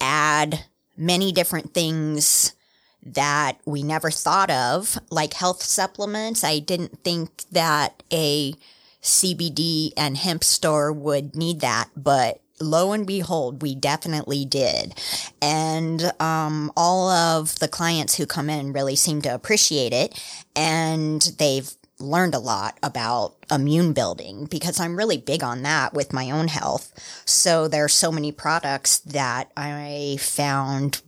add 0.00 0.64
many 0.96 1.32
different 1.32 1.74
things 1.74 2.54
that 3.02 3.58
we 3.66 3.82
never 3.82 4.10
thought 4.10 4.50
of, 4.50 4.98
like 5.10 5.34
health 5.34 5.62
supplements. 5.62 6.42
I 6.42 6.58
didn't 6.58 7.04
think 7.04 7.44
that 7.52 8.02
a 8.10 8.54
CBD 9.02 9.92
and 9.96 10.16
hemp 10.16 10.42
store 10.42 10.90
would 10.90 11.36
need 11.36 11.60
that, 11.60 11.90
but 11.94 12.40
lo 12.60 12.92
and 12.92 13.06
behold, 13.06 13.60
we 13.60 13.74
definitely 13.74 14.46
did. 14.46 14.94
And 15.42 16.12
um, 16.20 16.72
all 16.76 17.10
of 17.10 17.58
the 17.58 17.68
clients 17.68 18.16
who 18.16 18.24
come 18.24 18.48
in 18.48 18.72
really 18.72 18.96
seem 18.96 19.20
to 19.22 19.34
appreciate 19.34 19.92
it. 19.92 20.18
And 20.56 21.20
they've 21.38 21.70
learned 22.04 22.34
a 22.34 22.38
lot 22.38 22.78
about 22.82 23.34
immune 23.50 23.92
building 23.92 24.46
because 24.46 24.78
I'm 24.78 24.96
really 24.96 25.16
big 25.16 25.42
on 25.42 25.62
that 25.62 25.94
with 25.94 26.12
my 26.12 26.30
own 26.30 26.48
health. 26.48 26.92
So 27.24 27.68
there's 27.68 27.92
so 27.92 28.12
many 28.12 28.32
products 28.32 28.98
that 29.00 29.50
I 29.56 30.18
found 30.20 31.02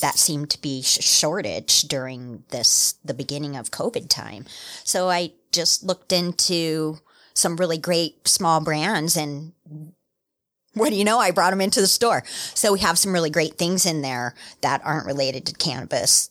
that 0.00 0.18
seemed 0.18 0.50
to 0.50 0.60
be 0.60 0.82
sh- 0.82 1.02
shortage 1.02 1.82
during 1.82 2.44
this 2.50 2.94
the 3.04 3.14
beginning 3.14 3.56
of 3.56 3.70
covid 3.70 4.08
time. 4.08 4.44
So 4.84 5.08
i 5.08 5.32
just 5.52 5.84
looked 5.84 6.12
into 6.12 6.98
some 7.32 7.56
really 7.56 7.78
great 7.78 8.28
small 8.28 8.60
brands 8.60 9.16
and 9.16 9.52
what 10.74 10.90
do 10.90 10.96
you 10.96 11.04
know? 11.04 11.18
I 11.18 11.30
brought 11.30 11.50
them 11.50 11.62
into 11.62 11.80
the 11.80 11.86
store. 11.86 12.22
So 12.52 12.74
we 12.74 12.80
have 12.80 12.98
some 12.98 13.14
really 13.14 13.30
great 13.30 13.54
things 13.54 13.86
in 13.86 14.02
there 14.02 14.34
that 14.60 14.82
aren't 14.84 15.06
related 15.06 15.46
to 15.46 15.54
cannabis 15.54 16.30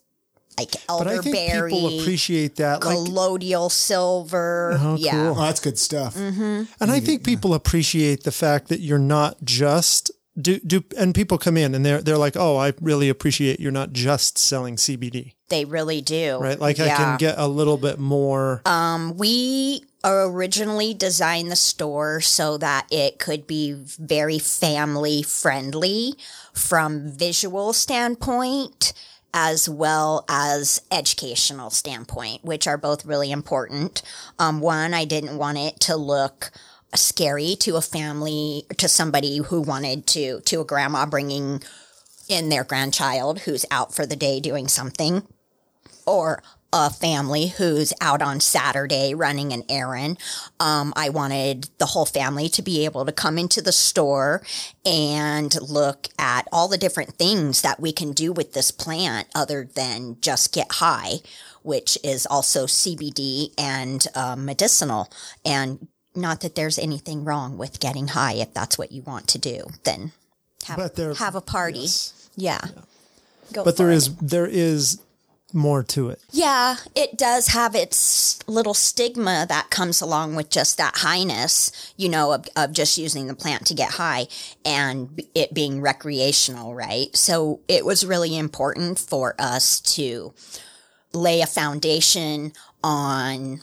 like 0.58 0.72
But 0.88 1.08
I 1.08 1.18
think 1.20 1.36
elderberry 1.36 1.72
people 1.72 2.00
appreciate 2.00 2.56
that. 2.58 2.84
Like, 2.84 2.96
colloidal 2.96 3.70
silver 3.70 4.78
Oh, 4.80 4.96
yeah 4.98 5.12
cool. 5.12 5.38
Oh, 5.38 5.46
that's 5.46 5.60
good 5.60 5.78
stuff. 5.78 6.15
Mm-hmm. 6.15 6.63
and 6.80 6.91
I 6.91 7.00
think 7.00 7.24
people 7.24 7.54
appreciate 7.54 8.24
the 8.24 8.32
fact 8.32 8.70
that 8.70 8.80
you're 8.80 8.98
not 9.00 9.44
just 9.44 10.12
do 10.39 10.60
do 10.60 10.84
and 10.98 11.15
people 11.15 11.38
come 11.38 11.58
in 11.58 11.74
and 11.76 11.86
they're 11.86 12.02
they're 12.02 12.18
like, 12.18 12.36
"Oh, 12.36 12.58
I 12.58 12.74
really 12.82 13.08
appreciate 13.08 13.60
you're 13.60 13.72
not 13.72 13.94
just 13.94 14.38
selling 14.38 14.76
CBD." 14.76 15.34
they 15.50 15.63
really 15.63 16.02
do 16.02 16.39
Right? 16.39 16.60
Like 16.60 16.80
I 16.80 16.88
can 16.88 17.18
get 17.18 17.36
a 17.38 17.48
little 17.48 17.78
bit 17.78 18.00
more 18.00 18.62
Um, 18.65 19.15
we 19.15 19.84
originally 20.04 20.94
designed 20.94 21.52
the 21.52 21.56
store 21.56 22.22
so 22.22 22.58
that 22.58 22.88
it 22.91 23.20
could 23.20 23.48
be 23.48 23.74
very 23.74 24.39
family 24.39 25.24
friendly 25.24 26.15
from 26.54 27.12
visual 27.12 27.74
standpoint 27.74 28.94
as 29.36 29.67
well 29.67 30.24
as 30.30 30.82
educational 30.89 31.69
standpoint, 31.69 32.43
which 32.45 32.67
are 32.67 32.78
both 32.78 33.06
really 33.06 33.32
important. 33.32 34.02
Um, 34.39 34.62
one, 34.62 34.93
I 34.93 35.04
didn't 35.04 35.38
want 35.38 35.58
it 35.58 35.78
to 35.82 35.98
look 35.98 36.52
scary 36.95 37.58
to 37.60 37.76
a 37.76 37.82
family, 37.82 38.63
to 38.78 38.88
somebody 38.88 39.39
who 39.39 39.60
wanted 39.60 40.08
to, 40.08 40.39
to 40.39 40.62
a 40.62 40.65
grandma 40.65 41.06
bringing 41.06 41.62
in 42.30 42.48
their 42.48 42.63
grandchild 42.63 43.39
who's 43.41 43.65
out 43.69 43.93
for 43.93 44.06
the 44.06 44.15
day 44.15 44.39
doing 44.39 44.69
something 44.69 45.28
or 46.06 46.41
a 46.77 46.89
family 46.89 47.47
who's 47.47 47.93
out 48.01 48.21
on 48.21 48.41
Saturday 48.41 49.13
running 49.13 49.53
an 49.53 49.63
errand. 49.69 50.19
Um, 50.59 50.91
I 50.97 51.07
wanted 51.07 51.69
the 51.77 51.85
whole 51.85 52.05
family 52.05 52.49
to 52.49 52.61
be 52.61 52.83
able 52.83 53.05
to 53.05 53.13
come 53.13 53.38
into 53.38 53.61
the 53.61 53.71
store 53.71 54.43
and 54.85 55.55
look 55.61 56.09
at 56.19 56.49
all 56.51 56.67
the 56.67 56.77
different 56.77 57.13
things 57.13 57.61
that 57.61 57.79
we 57.79 57.93
can 57.93 58.11
do 58.11 58.33
with 58.33 58.51
this 58.51 58.71
plant 58.71 59.29
other 59.33 59.69
than 59.73 60.17
just 60.19 60.53
get 60.53 60.73
high, 60.73 61.19
which 61.63 61.97
is 62.03 62.25
also 62.25 62.65
CBD 62.65 63.53
and 63.57 64.05
uh, 64.13 64.35
medicinal. 64.35 65.09
And 65.45 65.88
not 66.13 66.41
that 66.41 66.55
there's 66.55 66.77
anything 66.77 67.23
wrong 67.23 67.57
with 67.57 67.79
getting 67.79 68.09
high 68.09 68.33
if 68.33 68.53
that's 68.53 68.77
what 68.77 68.91
you 68.91 69.01
want 69.01 69.29
to 69.29 69.39
do, 69.39 69.67
then 69.85 70.11
have, 70.65 70.97
have 71.17 71.35
a 71.35 71.41
party. 71.41 71.88
Yeah. 72.35 72.59
Go 73.53 73.63
but 73.63 73.77
there 73.77 73.91
it. 73.91 73.95
is 73.95 74.15
there 74.17 74.47
is 74.47 74.99
more 75.56 75.84
to 75.84 76.10
it. 76.10 76.22
Yeah, 76.32 76.76
it 76.96 77.18
does 77.18 77.48
have 77.48 77.74
its 77.74 78.39
little 78.48 78.74
stigma 78.74 79.46
that 79.48 79.70
comes 79.70 80.02
along 80.02 80.36
with 80.36 80.50
just 80.50 80.78
that 80.78 80.98
highness, 80.98 81.94
you 81.98 82.10
know, 82.10 82.34
of, 82.34 82.46
of 82.56 82.74
just 82.74 82.98
using 82.98 83.28
the 83.28 83.34
plant 83.34 83.65
to 83.68 83.74
get 83.74 83.91
high 83.91 84.28
and 84.65 85.22
it 85.34 85.54
being 85.54 85.82
recreational, 85.82 86.76
right? 86.76 87.15
So 87.15 87.62
it 87.68 87.86
was 87.86 88.06
really 88.06 88.38
important 88.38 89.00
for 89.00 89.36
us 89.39 89.80
to 89.96 90.34
lay 91.13 91.41
a 91.41 91.48
foundation 91.48 92.52
on 92.84 93.62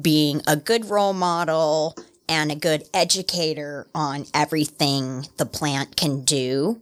being 0.00 0.40
a 0.46 0.56
good 0.56 0.86
role 0.86 1.12
model 1.12 1.96
and 2.28 2.50
a 2.50 2.56
good 2.56 2.84
educator 2.94 3.86
on 3.94 4.24
everything 4.32 5.26
the 5.36 5.46
plant 5.46 5.96
can 5.96 6.22
do 6.22 6.80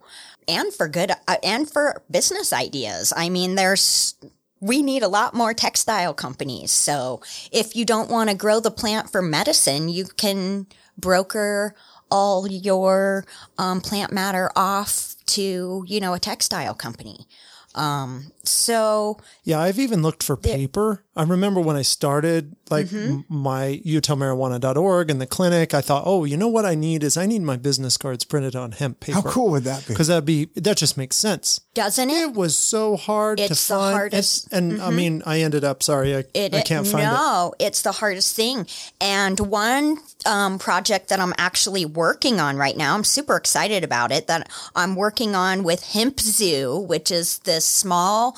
and 0.48 0.72
for 0.72 0.88
good 0.88 1.10
uh, 1.10 1.36
and 1.42 1.70
for 1.70 2.02
business 2.10 2.52
ideas. 2.52 3.12
I 3.16 3.28
mean, 3.28 3.54
there's 3.54 4.14
we 4.60 4.82
need 4.82 5.02
a 5.02 5.08
lot 5.08 5.34
more 5.34 5.54
textile 5.54 6.14
companies. 6.14 6.72
So 6.72 7.20
if 7.52 7.76
you 7.76 7.84
don't 7.84 8.10
want 8.10 8.30
to 8.30 8.36
grow 8.36 8.60
the 8.60 8.70
plant 8.70 9.10
for 9.10 9.22
medicine, 9.22 9.88
you 9.88 10.06
can 10.06 10.66
broker 10.96 11.74
all 12.10 12.48
your 12.48 13.24
um, 13.56 13.80
plant 13.80 14.12
matter 14.12 14.50
off 14.56 15.14
to, 15.26 15.84
you 15.86 16.00
know, 16.00 16.14
a 16.14 16.18
textile 16.18 16.74
company. 16.74 17.26
Um, 17.74 18.32
so 18.42 19.18
Yeah, 19.44 19.60
I've 19.60 19.78
even 19.78 20.02
looked 20.02 20.22
for 20.22 20.36
paper. 20.36 21.04
I 21.18 21.24
remember 21.24 21.60
when 21.60 21.76
I 21.76 21.82
started 21.82 22.54
like 22.70 22.86
Mm-hmm. 22.86 23.08
m- 23.10 23.24
my 23.28 23.80
utahmarijuana.org 23.84 25.10
and 25.10 25.20
the 25.20 25.26
clinic, 25.26 25.74
I 25.74 25.80
thought, 25.80 26.02
oh, 26.06 26.24
you 26.24 26.36
know 26.36 26.48
what 26.48 26.64
I 26.66 26.74
need 26.74 27.02
is 27.02 27.16
I 27.16 27.26
need 27.26 27.42
my 27.42 27.56
business 27.56 27.96
cards 27.96 28.24
printed 28.24 28.54
on 28.54 28.72
hemp 28.72 29.00
paper. 29.00 29.16
How 29.20 29.22
cool 29.22 29.50
would 29.50 29.64
that 29.64 29.86
be? 29.86 29.94
Because 29.94 30.08
that'd 30.08 30.24
be, 30.24 30.46
that 30.54 30.76
just 30.76 30.96
makes 30.96 31.16
sense. 31.16 31.60
doesn't 31.74 32.10
it? 32.10 32.28
It 32.28 32.34
was 32.34 32.56
so 32.56 32.96
hard 32.96 33.38
to 33.38 33.44
It's 33.44 33.68
the 33.68 33.74
find. 33.74 33.94
hardest- 33.96 34.48
And, 34.52 34.72
and 34.72 34.82
I 34.82 34.90
mean, 34.90 35.22
I 35.26 35.40
ended 35.40 35.64
up, 35.64 35.82
sorry, 35.82 36.14
I, 36.16 36.24
It, 36.34 36.54
I 36.54 36.60
can't 36.62 36.86
find 36.86 37.04
it. 37.04 37.06
no, 37.06 37.54
it's 37.58 37.82
the 37.82 37.92
hardest 37.92 38.36
thing. 38.36 38.66
And 39.00 39.40
one 39.40 39.98
um, 40.26 40.58
project 40.58 41.08
that 41.08 41.20
I'm 41.20 41.34
actually 41.38 41.84
working 41.86 42.38
on 42.40 42.56
right 42.56 42.76
now, 42.76 42.94
I'm 42.94 43.04
super 43.04 43.36
excited 43.36 43.82
about 43.84 44.12
it. 44.12 44.26
That 44.26 44.50
I'm 44.76 44.94
working 44.94 45.34
on 45.34 45.62
with 45.64 45.82
Hemp 45.84 46.20
Zoo, 46.20 46.76
which 46.78 47.10
is 47.10 47.38
this 47.40 47.64
small, 47.64 48.36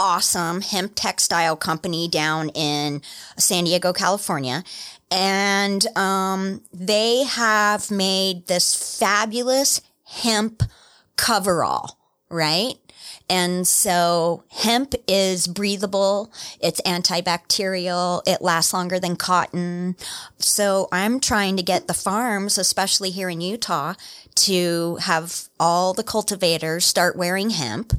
awesome 0.00 0.62
hemp 0.62 0.92
textile 0.94 1.54
company 1.54 2.08
down 2.08 2.48
in 2.48 3.02
San 3.36 3.64
Diego, 3.64 3.92
California. 3.92 4.64
And 5.10 5.86
um, 5.96 6.62
they 6.72 7.24
have 7.24 7.90
made 7.90 8.46
this 8.46 8.98
fabulous 8.98 9.82
hemp 10.04 10.62
coverall, 11.16 11.98
right? 12.30 12.74
And 13.28 13.66
so 13.66 14.42
hemp 14.50 14.94
is 15.06 15.46
breathable. 15.46 16.32
It's 16.60 16.80
antibacterial. 16.80 18.22
It 18.26 18.42
lasts 18.42 18.72
longer 18.72 18.98
than 18.98 19.16
cotton. 19.16 19.96
So 20.38 20.88
I'm 20.90 21.20
trying 21.20 21.56
to 21.56 21.62
get 21.62 21.86
the 21.86 21.94
farms, 21.94 22.58
especially 22.58 23.10
here 23.10 23.28
in 23.28 23.40
Utah, 23.40 23.94
to 24.36 24.96
have 25.02 25.48
all 25.60 25.92
the 25.92 26.02
cultivators 26.02 26.86
start 26.86 27.16
wearing 27.16 27.50
hemp 27.50 27.92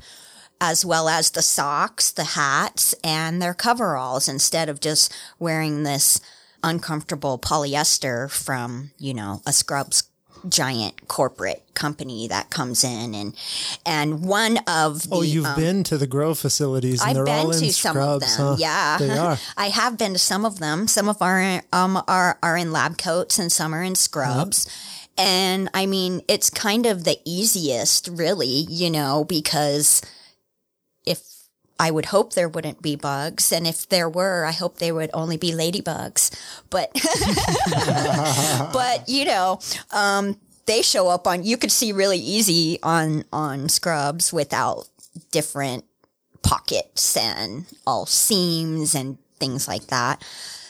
as 0.62 0.86
well 0.86 1.10
as 1.10 1.32
the 1.32 1.41
socks, 1.41 2.12
the 2.12 2.24
hats, 2.24 2.93
and 3.04 3.41
their 3.41 3.54
coveralls 3.56 4.30
instead 4.30 4.69
of 4.69 4.80
just 4.80 5.12
wearing 5.39 5.82
this 5.84 6.21
uncomfortable 6.63 7.39
polyester 7.39 8.30
from, 8.32 8.91
you 9.00 9.13
know, 9.13 9.41
a 9.45 9.52
scrubs 9.52 10.04
giant 10.50 11.08
corporate 11.08 11.62
company 11.76 12.28
that 12.28 12.50
comes 12.50 12.84
in 12.84 13.13
and 13.13 13.36
and 13.86 14.26
one 14.26 14.58
of 14.67 15.08
the 15.08 15.15
Oh, 15.15 15.21
you've 15.21 15.45
um, 15.45 15.56
been 15.56 15.84
to 15.84 16.00
the 16.00 16.08
grow 16.08 16.34
facilities 16.34 17.00
and 17.00 17.10
I've 17.12 17.15
they're 17.15 17.30
all 17.36 17.52
been 17.52 17.58
in 17.62 17.67
to 17.67 17.74
some 17.74 17.95
of 17.97 18.21
them. 18.21 18.30
huh? 18.32 18.56
Yeah, 18.58 18.97
They 18.97 19.17
are. 19.17 19.38
I 19.56 19.69
have 19.69 20.00
been 20.00 20.13
to 20.13 20.19
some 20.19 20.43
of 20.43 20.58
them. 20.58 20.88
Some 20.88 21.08
of 21.10 21.21
our 21.21 21.62
um 21.71 22.02
are 22.08 22.39
are 22.41 22.58
in 22.58 22.71
lab 22.71 22.97
coats 22.97 23.38
and 23.38 23.52
some 23.52 23.74
are 23.76 23.84
in 23.84 23.93
scrubs. 23.95 24.67
And 25.17 25.69
I 25.76 25.86
mean, 25.86 26.21
it's 26.28 26.50
kind 26.50 26.86
of 26.88 27.04
the 27.04 27.19
easiest, 27.24 28.08
really, 28.08 28.65
you 28.67 28.89
know, 28.89 29.24
because 29.26 30.02
if 31.06 31.24
I 31.80 31.90
would 31.90 32.06
hope 32.06 32.34
there 32.34 32.50
wouldn't 32.50 32.82
be 32.82 32.96
bugs, 32.96 33.52
and 33.52 33.66
if 33.66 33.90
there 33.90 34.10
were, 34.10 34.46
I 34.46 34.52
hope 34.52 34.78
they 34.78 34.92
would 34.92 35.10
only 35.14 35.38
be 35.38 35.52
ladybugs. 35.52 36.30
But, 36.70 36.92
but 38.74 39.10
you 39.10 39.26
know, 39.26 39.60
um, 39.92 40.40
they 40.68 40.82
show 40.82 41.08
up 41.08 41.26
on. 41.26 41.44
You 41.44 41.58
could 41.58 41.72
see 41.72 41.92
really 41.92 42.20
easy 42.20 42.78
on 42.84 43.26
on 43.34 43.68
scrubs 43.68 44.32
without 44.32 44.88
different 45.32 45.86
pockets 46.44 47.18
and 47.18 47.66
all 47.86 48.06
seams 48.06 48.96
and 48.96 49.18
things 49.40 49.68
like 49.68 49.88
that. 49.88 50.24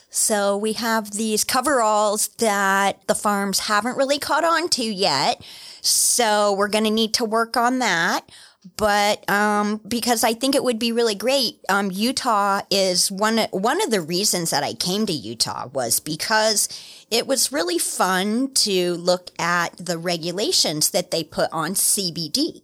So 0.10 0.58
we 0.58 0.74
have 0.74 1.12
these 1.12 1.44
coveralls 1.44 2.30
that 2.40 3.08
the 3.08 3.16
farms 3.16 3.60
haven't 3.60 3.98
really 3.98 4.20
caught 4.20 4.44
on 4.44 4.68
to 4.70 4.84
yet. 4.84 5.42
So 5.82 6.54
we're 6.54 6.68
going 6.68 6.84
to 6.84 6.90
need 6.90 7.14
to 7.16 7.26
work 7.26 7.56
on 7.56 7.80
that. 7.80 8.30
But 8.78 9.28
um, 9.30 9.82
because 9.88 10.24
I 10.24 10.34
think 10.34 10.54
it 10.54 10.64
would 10.64 10.78
be 10.78 10.92
really 10.92 11.16
great, 11.16 11.60
um, 11.68 11.90
Utah 11.92 12.62
is 12.70 13.12
one 13.12 13.40
one 13.52 13.82
of 13.82 13.90
the 13.90 14.02
reasons 14.02 14.52
that 14.52 14.64
I 14.64 14.74
came 14.74 15.08
to 15.08 15.14
Utah 15.14 15.68
was 15.74 16.00
because 16.00 16.70
it 17.10 17.26
was 17.26 17.52
really 17.52 17.80
fun 17.80 18.54
to 18.54 18.94
look 18.96 19.32
at 19.40 19.76
the 19.78 19.98
regulations 19.98 20.92
that 20.92 21.10
they 21.10 21.24
put 21.24 21.50
on 21.52 21.72
CBD 21.72 22.62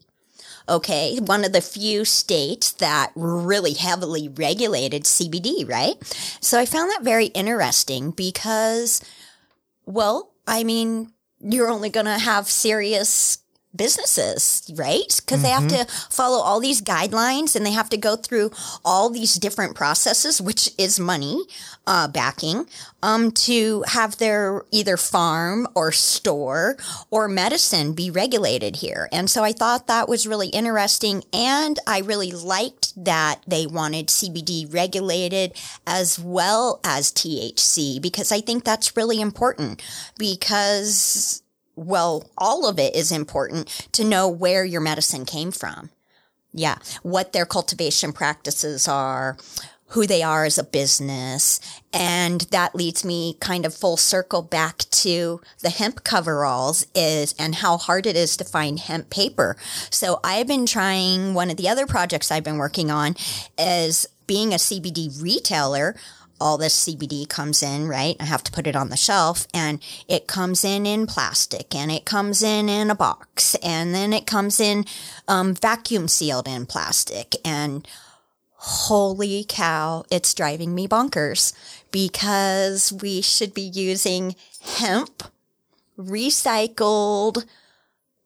okay, 0.70 1.18
one 1.20 1.46
of 1.46 1.54
the 1.54 1.62
few 1.62 2.04
states 2.06 2.72
that 2.74 3.12
really 3.16 3.74
heavily 3.74 4.28
regulated 4.28 5.04
CBD, 5.04 5.68
right? 5.68 5.96
So 6.42 6.60
I 6.60 6.66
found 6.66 6.92
that 6.92 7.04
very 7.04 7.28
interesting 7.28 8.12
because, 8.12 9.02
well, 9.86 10.34
I 10.46 10.64
mean, 10.64 11.14
you're 11.40 11.70
only 11.70 11.90
going 11.90 12.06
to 12.06 12.18
have 12.18 12.50
serious 12.50 13.40
businesses, 13.76 14.70
right? 14.76 15.22
Because 15.24 15.42
they 15.42 15.50
have 15.50 15.68
to 15.68 15.86
follow 16.10 16.40
all 16.40 16.60
these 16.60 16.82
guidelines 16.82 17.56
and 17.56 17.66
they 17.66 17.72
have 17.72 17.90
to 17.90 17.98
go 17.98 18.16
through 18.16 18.52
all 18.84 19.10
these 19.10 19.36
different 19.36 19.76
processes, 19.76 20.42
which 20.42 20.72
is 20.78 21.00
money 21.00 21.44
uh, 21.86 22.08
backing, 22.08 22.66
um, 23.04 23.32
to 23.32 23.84
have 23.88 24.18
their 24.18 24.64
either 24.72 24.98
farm 24.98 25.68
or 25.76 25.92
store 25.92 26.78
or 27.12 27.28
medicine 27.28 27.94
be 27.94 28.10
regulated 28.10 28.78
here. 28.78 29.08
And 29.12 29.30
so 29.30 29.44
I 29.44 29.52
thought 29.52 29.88
that 29.88 30.10
was 30.10 30.28
really 30.28 30.50
interesting. 30.50 31.24
And 31.32 31.78
I 31.86 32.00
really 32.00 32.32
liked 32.32 32.94
that 33.04 33.42
they 33.48 33.68
wanted 33.68 34.08
CBD 34.08 34.74
regulated 34.74 35.54
as 35.86 36.20
well 36.20 36.80
as 36.84 37.12
THC 37.12 38.02
because 38.02 38.32
I 38.32 38.42
think 38.42 38.64
that's 38.64 38.98
really 38.98 39.22
important 39.22 39.82
because 40.18 41.44
well, 41.78 42.30
all 42.38 42.68
of 42.68 42.80
it 42.80 42.96
is 42.96 43.12
important 43.12 43.68
to 43.94 44.04
know 44.04 44.28
where 44.28 44.66
your 44.66 44.82
medicine 44.82 45.26
came 45.26 45.52
from. 45.52 45.92
Yeah. 46.52 46.78
What 47.04 47.34
their 47.34 47.46
cultivation 47.46 48.12
practices 48.12 48.88
are, 48.88 49.38
who 49.90 50.06
they 50.06 50.22
are 50.22 50.44
as 50.44 50.58
a 50.58 50.64
business. 50.64 51.60
And 51.94 52.42
that 52.52 52.76
leads 52.76 53.06
me 53.06 53.38
kind 53.40 53.66
of 53.66 53.74
full 53.74 53.96
circle 53.96 54.42
back 54.42 54.80
to 54.80 55.40
the 55.62 55.70
hemp 55.70 56.04
coveralls 56.04 56.86
is 56.94 57.34
and 57.40 57.56
how 57.56 57.78
hard 57.78 58.06
it 58.06 58.16
is 58.16 58.36
to 58.38 58.44
find 58.44 58.80
hemp 58.80 59.10
paper. 59.10 59.56
So 59.90 60.20
I've 60.24 60.48
been 60.48 60.66
trying 60.66 61.34
one 61.34 61.50
of 61.50 61.58
the 61.58 61.70
other 61.70 61.86
projects 61.86 62.32
I've 62.32 62.44
been 62.44 62.58
working 62.58 62.92
on 62.92 63.16
is 63.58 64.08
being 64.26 64.52
a 64.52 64.58
CBD 64.58 65.22
retailer 65.22 65.96
all 66.40 66.58
this 66.58 66.86
CBD 66.86 67.28
comes 67.28 67.64
in, 67.64 67.88
right? 67.88 68.16
I 68.20 68.26
have 68.26 68.44
to 68.44 68.52
put 68.52 68.68
it 68.68 68.76
on 68.76 68.90
the 68.90 68.98
shelf 68.98 69.48
and 69.54 69.82
it 70.08 70.28
comes 70.28 70.64
in 70.64 70.86
in 70.86 71.08
plastic 71.08 71.74
and 71.76 71.92
it 71.92 72.06
comes 72.06 72.42
in 72.42 72.70
in 72.70 72.90
a 72.90 72.96
box 72.96 73.56
and 73.56 73.94
then 73.94 74.14
it 74.14 74.26
comes 74.26 74.60
in 74.60 74.86
um, 75.28 75.54
vacuum 75.54 76.08
sealed 76.08 76.48
in 76.48 76.66
plastic. 76.66 77.36
And 77.46 77.88
holy 78.56 79.46
cow, 79.48 80.04
it's 80.12 80.34
driving 80.34 80.74
me 80.76 80.88
bonkers 80.88 81.54
because 81.92 82.92
we 82.92 83.22
should 83.22 83.54
be 83.54 83.62
using 83.62 84.36
hemp 84.62 85.24
recycled 85.98 87.46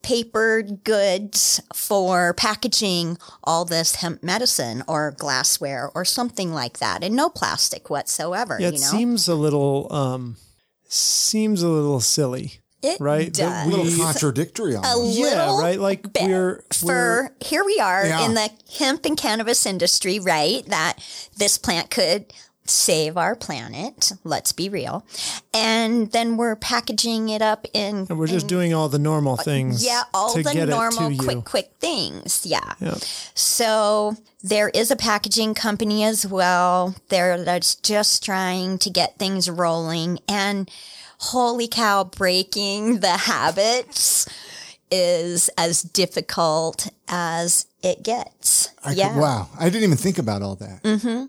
papered 0.02 0.84
goods 0.84 1.62
for 1.74 2.34
packaging 2.34 3.18
all 3.44 3.66
this 3.66 3.96
hemp 3.96 4.24
medicine 4.24 4.84
or 4.88 5.12
glassware 5.18 5.90
or 5.94 6.04
something 6.06 6.52
like 6.54 6.80
that 6.80 7.04
and 7.04 7.16
no 7.16 7.30
plastic 7.30 7.90
whatsoever 7.90 8.58
Yeah, 8.60 8.70
you 8.70 8.76
it 8.76 8.82
know 8.82 8.88
seems 8.88 9.28
a 9.28 9.36
little, 9.36 9.92
um, 9.94 10.38
seems 10.88 11.62
a 11.64 11.68
little 11.70 12.00
silly. 12.02 12.60
it 12.84 13.00
right, 13.00 13.32
that 13.34 13.66
does. 13.66 13.68
a 13.68 13.70
little 13.78 14.04
contradictory 14.06 14.76
on 14.76 14.84
a 14.84 14.88
that. 14.88 15.14
Yeah, 15.14 15.60
right. 15.62 15.80
Like 15.80 16.12
bit 16.14 16.24
we're, 16.24 16.64
we're 16.84 17.28
for 17.30 17.36
here 17.40 17.64
we 17.64 17.80
are 17.80 18.06
Yeah. 18.06 18.26
in 18.26 18.34
the 18.34 18.50
hemp 18.80 19.06
and 19.06 19.16
cannabis 19.16 19.66
industry 19.66 20.20
right 20.20 20.66
that 20.68 20.98
this 21.38 21.58
plant 21.60 21.92
could 21.92 22.34
save 22.66 23.18
our 23.18 23.36
planet 23.36 24.12
let's 24.24 24.52
be 24.52 24.70
real 24.70 25.06
and 25.54 26.12
then 26.12 26.38
we're 26.38 26.56
packaging 26.56 27.30
it 27.30 27.42
up 27.42 27.66
in 27.74 28.06
And 28.10 28.18
we're 28.18 28.28
just 28.28 28.48
doing 28.48 28.74
all 28.74 28.88
the 28.88 29.00
normal 29.00 29.36
things. 29.36 29.84
Uh, 29.84 29.88
yeah 29.88 30.04
all 30.14 30.34
to 30.34 30.44
the 30.44 30.54
get 30.54 30.70
normal 30.70 31.16
quick 31.18 31.44
quick 31.44 31.72
things 31.80 32.46
yeah 32.46 32.74
Yeah. 32.80 32.96
So 33.34 34.16
there 34.44 34.70
is 34.70 34.92
a 34.92 34.96
packaging 34.96 35.54
company 35.54 36.04
as 36.04 36.26
well 36.26 36.96
there 37.10 37.44
that's 37.44 37.76
just 37.76 38.24
trying 38.24 38.78
to 38.80 38.90
get 38.90 39.18
things 39.18 39.50
rolling 39.50 40.20
and 40.28 40.70
holy 41.22 41.68
cow, 41.68 42.04
breaking 42.04 43.00
the 43.00 43.12
habits 43.12 44.28
is 44.90 45.50
as 45.58 45.84
difficult 45.84 46.90
as 47.08 47.68
it 47.82 48.04
gets. 48.04 48.70
I 48.84 48.92
yeah. 48.94 49.14
could, 49.14 49.22
wow. 49.22 49.48
I 49.58 49.66
didn't 49.66 49.84
even 49.84 49.98
think 49.98 50.18
about 50.18 50.42
all 50.42 50.56
that. 50.56 50.84
Mm-hmm. 50.84 51.26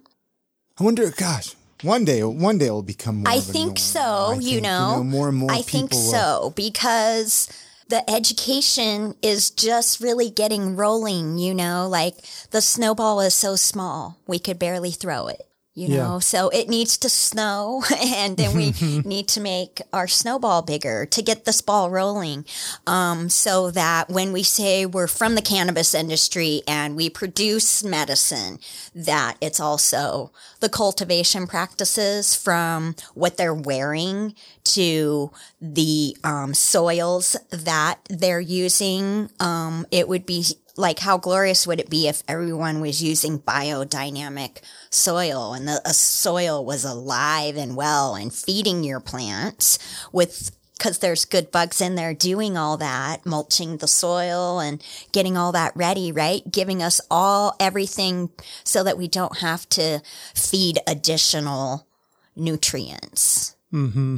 I 0.78 0.84
wonder, 0.84 1.10
gosh, 1.10 1.54
one 1.82 2.04
day, 2.04 2.22
one 2.22 2.58
day 2.58 2.66
it'll 2.66 2.82
become 2.82 3.16
more. 3.18 3.28
I 3.32 3.36
of 3.36 3.42
a 3.50 3.52
norm. 3.52 3.66
think 3.66 3.78
so, 3.78 4.00
I 4.00 4.34
you 4.34 4.50
think, 4.60 4.62
know. 4.62 5.04
more 5.04 5.28
and 5.28 5.36
more 5.38 5.50
I 5.50 5.62
think 5.62 5.90
people 5.90 6.04
will- 6.04 6.10
so 6.10 6.52
because 6.56 7.48
the 7.88 8.08
education 8.10 9.14
is 9.22 9.50
just 9.50 10.00
really 10.00 10.30
getting 10.30 10.76
rolling, 10.76 11.38
you 11.38 11.52
know, 11.54 11.86
like 11.88 12.14
the 12.50 12.62
snowball 12.62 13.20
is 13.20 13.34
so 13.34 13.54
small, 13.56 14.16
we 14.26 14.38
could 14.38 14.58
barely 14.58 14.90
throw 14.92 15.26
it. 15.28 15.46
You 15.74 15.88
Yeah. 15.88 15.96
know, 16.02 16.18
so 16.20 16.50
it 16.50 16.68
needs 16.68 16.98
to 16.98 17.08
snow 17.08 17.82
and 17.98 18.36
then 18.36 18.54
we 18.54 18.74
need 19.06 19.26
to 19.28 19.40
make 19.40 19.80
our 19.92 20.06
snowball 20.06 20.60
bigger 20.62 21.06
to 21.06 21.22
get 21.22 21.44
this 21.46 21.62
ball 21.62 21.88
rolling. 21.90 22.44
Um, 22.86 23.30
so 23.30 23.70
that 23.70 24.10
when 24.10 24.32
we 24.32 24.42
say 24.42 24.84
we're 24.84 25.06
from 25.06 25.34
the 25.34 25.40
cannabis 25.40 25.94
industry 25.94 26.60
and 26.68 26.94
we 26.94 27.08
produce 27.08 27.82
medicine, 27.82 28.58
that 28.94 29.36
it's 29.40 29.60
also 29.60 30.30
the 30.60 30.68
cultivation 30.68 31.46
practices 31.46 32.34
from 32.34 32.94
what 33.14 33.38
they're 33.38 33.54
wearing 33.54 34.34
to 34.64 35.30
the 35.60 36.16
um, 36.22 36.52
soils 36.54 37.34
that 37.50 37.98
they're 38.10 38.40
using. 38.40 39.30
Um, 39.40 39.86
it 39.90 40.06
would 40.06 40.26
be 40.26 40.44
like 40.76 41.00
how 41.00 41.18
glorious 41.18 41.66
would 41.66 41.80
it 41.80 41.90
be 41.90 42.08
if 42.08 42.22
everyone 42.26 42.80
was 42.80 43.02
using 43.02 43.38
biodynamic 43.38 44.60
soil 44.90 45.52
and 45.52 45.68
the 45.68 45.80
soil 45.92 46.64
was 46.64 46.84
alive 46.84 47.56
and 47.56 47.76
well 47.76 48.14
and 48.14 48.32
feeding 48.32 48.84
your 48.84 49.00
plants 49.00 49.78
with 50.12 50.50
because 50.82 50.98
there's 50.98 51.24
good 51.24 51.52
bugs 51.52 51.80
in 51.80 51.94
there 51.94 52.12
doing 52.12 52.56
all 52.56 52.76
that, 52.76 53.24
mulching 53.24 53.76
the 53.76 53.86
soil 53.86 54.58
and 54.58 54.82
getting 55.12 55.36
all 55.36 55.52
that 55.52 55.70
ready, 55.76 56.10
right? 56.10 56.42
Giving 56.50 56.82
us 56.82 57.00
all 57.08 57.54
everything 57.60 58.30
so 58.64 58.82
that 58.82 58.98
we 58.98 59.06
don't 59.06 59.38
have 59.38 59.68
to 59.68 60.02
feed 60.34 60.80
additional 60.88 61.86
nutrients. 62.34 63.54
Mm-hmm. 63.72 64.16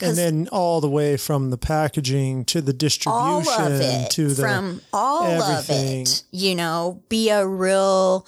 And 0.00 0.16
then 0.16 0.48
all 0.52 0.80
the 0.80 0.88
way 0.88 1.16
from 1.16 1.50
the 1.50 1.58
packaging 1.58 2.44
to 2.46 2.60
the 2.60 2.72
distribution 2.72 3.12
all 3.16 3.40
of 3.40 3.80
it. 3.80 4.10
to 4.10 4.28
the 4.28 4.42
from 4.42 4.80
all 4.92 5.24
everything. 5.24 6.02
of 6.02 6.08
it. 6.08 6.22
You 6.30 6.54
know 6.54 7.02
be 7.08 7.30
a 7.30 7.46
real 7.46 8.26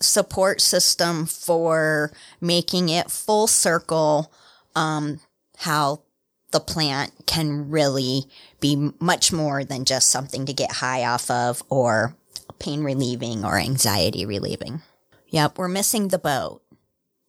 support 0.00 0.60
system 0.60 1.26
for 1.26 2.12
making 2.40 2.88
it 2.88 3.10
full 3.10 3.46
circle 3.46 4.32
um 4.74 5.20
how 5.58 6.02
the 6.50 6.60
plant 6.60 7.12
can 7.26 7.70
really 7.70 8.24
be 8.60 8.90
much 9.00 9.32
more 9.32 9.64
than 9.64 9.84
just 9.84 10.10
something 10.10 10.46
to 10.46 10.52
get 10.52 10.70
high 10.72 11.04
off 11.04 11.30
of 11.30 11.62
or 11.68 12.14
pain 12.58 12.84
relieving 12.84 13.44
or 13.44 13.58
anxiety 13.58 14.24
relieving. 14.26 14.82
Yep 15.28 15.58
we're 15.58 15.68
missing 15.68 16.08
the 16.08 16.18
boat. 16.18 16.62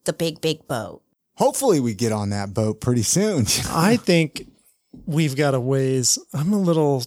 The 0.03 0.13
big 0.13 0.41
big 0.41 0.67
boat 0.67 1.01
Hopefully, 1.37 1.79
we 1.79 1.93
get 1.93 2.11
on 2.11 2.29
that 2.29 2.53
boat 2.53 2.79
pretty 2.81 3.03
soon. 3.03 3.45
I 3.69 3.97
think 3.97 4.47
we've 5.05 5.35
got 5.35 5.53
a 5.53 5.59
ways. 5.59 6.17
I'm 6.33 6.53
a 6.53 6.59
little, 6.59 7.03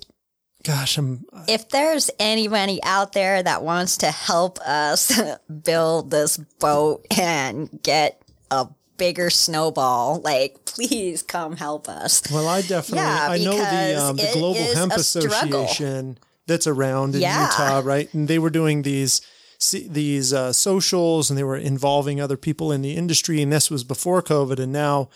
gosh, 0.65 0.99
I'm 0.99 1.25
if 1.47 1.69
there's 1.71 2.11
anybody 2.19 2.81
out 2.83 3.13
there 3.13 3.43
that 3.43 3.63
wants 3.63 3.99
to 3.99 4.11
help 4.11 4.59
us 4.61 5.19
build 5.65 6.11
this 6.11 6.37
boat 6.37 7.07
and 7.19 7.81
get 7.83 8.21
a 8.51 8.69
bigger 8.99 9.31
snowball, 9.31 10.21
like 10.21 10.65
please 10.67 11.23
come 11.23 11.57
help 11.57 11.89
us. 11.89 12.23
Well, 12.31 12.49
I 12.49 12.61
definitely 12.63 12.99
Yeah, 12.99 13.29
I 13.31 13.39
know 13.39 13.53
the 13.53 13.57
because 13.57 14.03
um, 14.11 14.17
the 14.17 14.31
Global 14.35 14.75
Hemp 14.75 14.93
a 14.93 14.99
struggle. 15.03 15.65
Association 15.65 16.19
that's 16.47 16.67
around 16.67 17.15
in 17.15 17.23
Yeah. 17.23 17.45
Utah, 17.45 17.81
right? 17.85 18.13
And 18.13 18.27
they 18.29 18.39
were 18.39 18.51
doing 18.51 18.83
these 18.83 19.15
see- 19.15 19.27
these 19.61 20.33
uh, 20.33 20.53
socials, 20.53 21.31
and 21.31 21.39
they 21.39 21.45
were 21.45 21.57
involving 21.57 22.21
other 22.21 22.37
people 22.37 22.73
in 22.73 22.83
the 22.83 22.97
industry. 22.97 23.43
And 23.43 23.53
this 23.53 23.71
was 23.71 23.85
before 23.85 24.23
COVID, 24.23 24.59
and 24.59 24.73
now 24.73 25.11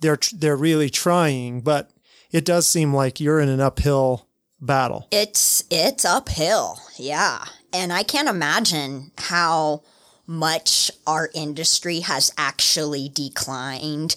they're 0.00 0.18
they're 0.32 0.56
really 0.56 0.90
trying. 0.90 1.60
But 1.60 1.90
it 2.30 2.44
does 2.44 2.66
seem 2.66 2.92
like 2.92 3.20
you're 3.20 3.40
in 3.40 3.48
an 3.48 3.60
uphill 3.60 4.28
battle. 4.60 5.08
It's 5.10 5.64
it's 5.70 6.04
uphill. 6.04 6.80
Yeah. 6.96 7.44
And 7.72 7.92
I 7.92 8.02
can't 8.02 8.28
imagine 8.28 9.12
how 9.18 9.82
much 10.26 10.90
our 11.06 11.30
industry 11.34 12.00
has 12.00 12.32
actually 12.38 13.08
declined 13.08 14.16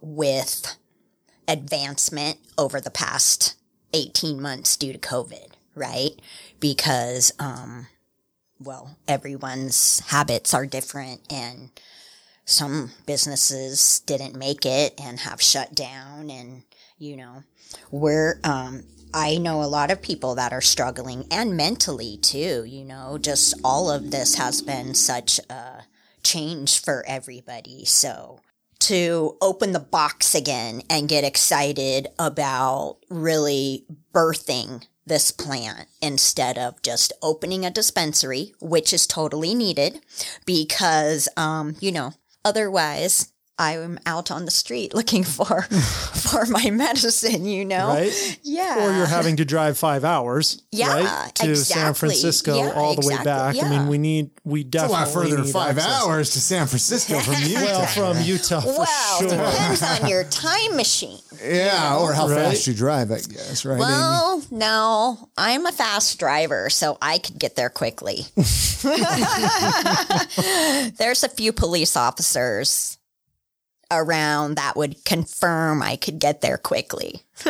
with 0.00 0.76
advancement 1.46 2.38
over 2.56 2.80
the 2.80 2.90
past 2.90 3.54
18 3.92 4.40
months 4.40 4.76
due 4.76 4.92
to 4.92 4.98
COVID, 4.98 5.52
right? 5.74 6.12
Because 6.58 7.32
um 7.38 7.86
well, 8.64 8.96
everyone's 9.08 10.00
habits 10.08 10.54
are 10.54 10.66
different 10.66 11.20
and 11.32 11.70
some 12.44 12.90
businesses 13.06 14.00
didn't 14.00 14.36
make 14.36 14.66
it 14.66 14.94
and 15.00 15.20
have 15.20 15.40
shut 15.40 15.74
down 15.74 16.28
and 16.28 16.64
you 16.98 17.16
know 17.16 17.44
we're 17.90 18.40
um 18.44 18.82
I 19.14 19.36
know 19.36 19.62
a 19.62 19.64
lot 19.64 19.90
of 19.90 20.00
people 20.00 20.34
that 20.36 20.52
are 20.52 20.62
struggling 20.62 21.26
and 21.30 21.54
mentally 21.54 22.16
too, 22.16 22.64
you 22.64 22.82
know, 22.82 23.18
just 23.18 23.54
all 23.62 23.90
of 23.90 24.10
this 24.10 24.36
has 24.36 24.62
been 24.62 24.94
such 24.94 25.38
a 25.50 25.84
change 26.22 26.80
for 26.80 27.04
everybody. 27.06 27.84
So 27.84 28.40
to 28.80 29.36
open 29.42 29.72
the 29.72 29.80
box 29.80 30.34
again 30.34 30.82
and 30.88 31.08
get 31.08 31.24
excited 31.24 32.08
about 32.18 32.98
really 33.10 33.84
birthing 34.14 34.86
this 35.06 35.30
plant 35.30 35.88
instead 36.00 36.58
of 36.58 36.80
just 36.82 37.12
opening 37.22 37.64
a 37.64 37.70
dispensary, 37.70 38.54
which 38.60 38.92
is 38.92 39.06
totally 39.06 39.54
needed 39.54 40.00
because, 40.46 41.28
um, 41.36 41.76
you 41.80 41.92
know, 41.92 42.12
otherwise 42.44 43.31
I'm 43.62 43.98
out 44.06 44.30
on 44.30 44.44
the 44.44 44.50
street 44.50 44.92
looking 44.98 45.22
for, 45.24 45.62
for 45.62 46.46
my 46.46 46.70
medicine, 46.70 47.44
you 47.46 47.64
know? 47.64 47.88
Right? 47.88 48.38
Yeah. 48.42 48.84
Or 48.86 48.96
you're 48.96 49.06
having 49.06 49.36
to 49.36 49.44
drive 49.44 49.78
five 49.78 50.04
hours, 50.04 50.62
Yeah, 50.72 50.88
right, 51.04 51.34
to 51.36 51.54
San. 51.56 51.94
Francisco 51.94 52.56
Yeah, 52.56 52.72
all 52.74 52.94
the 52.94 53.06
way 53.06 53.14
exactly. 53.14 53.60
back. 53.60 53.64
I 53.64 53.68
mean, 53.78 53.88
we 53.88 53.98
need 53.98 54.30
we 54.44 54.62
a 54.62 54.64
definitely 54.64 54.96
lot 54.96 55.08
further 55.08 55.38
need 55.44 55.52
five 55.52 55.78
access. 55.78 56.02
hours 56.04 56.30
to 56.30 56.40
San 56.40 56.66
Francisco 56.66 57.20
from 57.20 57.34
Utah. 57.42 57.60
Well, 57.62 57.86
from 57.86 58.20
Utah 58.22 58.60
for 58.60 58.78
Well, 58.78 59.18
sure. 59.20 59.28
depends 59.28 59.82
on 59.82 60.08
your 60.08 60.24
time 60.30 60.76
machine. 60.76 61.18
yeah, 61.44 61.98
or 61.98 62.12
how 62.14 62.28
Right? 62.28 62.50
fast 62.52 62.66
you 62.66 62.74
drive, 62.74 63.10
I 63.12 63.18
guess, 63.20 63.64
right? 63.64 63.74
Amy? 63.74 63.80
Well, 63.84 64.42
no, 64.50 65.28
I'm 65.36 65.66
a 65.66 65.72
fast 65.72 66.18
driver, 66.18 66.68
so 66.70 66.98
I 67.00 67.18
could 67.18 67.38
get 67.38 67.54
there 67.56 67.70
quickly. 67.70 68.26
There's 70.98 71.22
a 71.24 71.28
few 71.28 71.52
police 71.52 71.96
officers 71.96 72.98
around 73.92 74.56
that 74.56 74.76
would 74.76 75.04
confirm 75.04 75.82
I 75.82 75.96
could 75.96 76.18
get 76.18 76.40
there 76.40 76.58
quickly. 76.58 77.22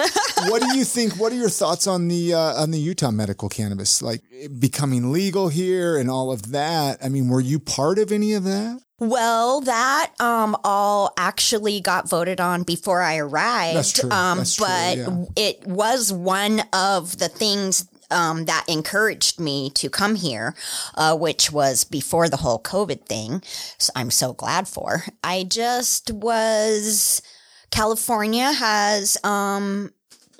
what 0.49 0.63
do 0.63 0.77
you 0.77 0.85
think? 0.85 1.17
What 1.19 1.33
are 1.33 1.37
your 1.37 1.49
thoughts 1.49 1.87
on 1.87 2.09
the 2.09 2.35
uh, 2.35 2.63
on 2.63 2.71
the 2.71 2.79
Utah 2.79 3.11
medical 3.11 3.49
cannabis, 3.49 4.03
like 4.03 4.23
becoming 4.59 5.13
legal 5.13 5.49
here 5.49 5.97
and 5.97 6.11
all 6.11 6.33
of 6.33 6.53
that? 6.53 6.99
I 7.05 7.09
mean, 7.09 7.29
were 7.29 7.41
you 7.41 7.59
part 7.59 7.99
of 7.99 8.13
any 8.13 8.33
of 8.33 8.45
that? 8.45 8.81
Well, 8.99 9.63
that 9.63 10.13
um 10.21 10.57
all 10.63 11.13
actually 11.17 11.81
got 11.81 12.09
voted 12.09 12.41
on 12.41 12.63
before 12.63 13.03
I 13.03 13.17
arrived. 13.17 13.77
That's 13.77 13.93
true. 13.93 14.11
Um, 14.11 14.39
That's 14.39 14.55
true, 14.55 14.67
but 14.67 14.97
yeah. 14.97 15.25
it 15.37 15.67
was 15.67 16.13
one 16.13 16.63
of 16.73 17.19
the 17.19 17.29
things 17.29 17.89
um, 18.13 18.45
that 18.45 18.65
encouraged 18.69 19.41
me 19.41 19.71
to 19.71 19.91
come 19.91 20.15
here, 20.15 20.55
uh, 20.95 21.17
which 21.17 21.51
was 21.51 21.85
before 21.85 22.29
the 22.29 22.39
whole 22.39 22.63
COVID 22.63 23.07
thing. 23.07 23.43
So 23.79 23.93
I'm 23.97 24.11
so 24.11 24.33
glad 24.33 24.69
for. 24.69 25.05
I 25.25 25.45
just 25.45 26.11
was. 26.13 27.23
California 27.71 28.53
has 28.53 29.17
um, 29.25 29.91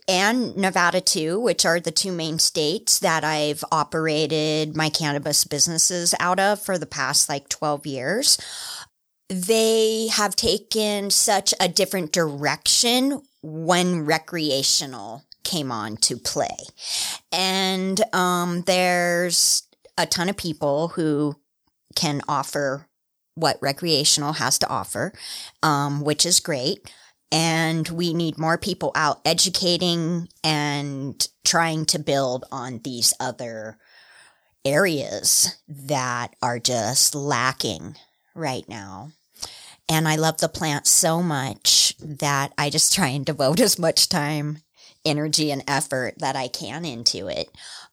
and 0.09 0.57
Nevada 0.57 1.01
too, 1.01 1.39
which 1.41 1.65
are 1.65 1.81
the 1.81 1.91
two 1.91 2.13
main 2.13 2.39
states 2.39 2.99
that 2.99 3.25
I've 3.25 3.65
operated 3.71 4.77
my 4.77 4.89
cannabis 4.89 5.45
businesses 5.45 6.15
out 6.19 6.41
of 6.41 6.61
for 6.61 6.77
the 6.79 6.87
past 6.87 7.29
like 7.29 7.49
12 7.49 7.87
years. 7.87 8.39
They 9.29 10.09
have 10.09 10.37
taken 10.37 11.11
such 11.11 11.55
a 11.61 11.69
different 11.69 12.13
direction 12.13 13.23
when 13.43 14.05
recreational 14.05 15.25
came 15.45 15.71
on 15.73 15.97
to 15.99 16.17
play. 16.17 16.57
And 17.33 18.01
um, 18.15 18.63
there's 18.63 19.65
a 19.99 20.07
ton 20.07 20.29
of 20.29 20.37
people 20.37 20.89
who 20.89 21.37
can 21.95 22.23
offer 22.29 22.87
what 23.35 23.59
recreational 23.61 24.35
has 24.35 24.59
to 24.59 24.69
offer, 24.69 25.13
um, 25.63 26.03
which 26.03 26.27
is 26.27 26.41
great 26.41 26.91
and 27.33 27.89
we 27.89 28.13
need 28.13 28.39
more 28.39 28.59
people 28.59 28.93
out 28.95 29.23
educating 29.25 30.29
and 30.45 31.27
trying 31.45 31.87
to 31.87 31.99
build 31.99 32.45
on 32.53 32.81
these 32.85 33.15
other 33.19 33.79
areas 34.67 35.57
that 35.67 36.37
are 36.43 36.59
just 36.59 37.15
lacking 37.15 37.97
right 38.35 38.69
now. 38.69 39.11
And 39.89 40.07
I 40.07 40.17
love 40.17 40.39
the 40.39 40.49
plant 40.49 40.87
so 40.87 41.23
much 41.23 41.97
that 41.99 42.53
I 42.59 42.69
just 42.69 42.95
try 42.95 43.09
and 43.09 43.25
devote 43.25 43.61
as 43.61 43.79
much 43.79 44.11
time 44.11 44.59
energy 45.05 45.51
and 45.51 45.65
effort 45.67 46.15
that 46.19 46.37
I 46.37 46.49
can 46.49 46.85
into 46.85 47.29
it. 47.29 47.49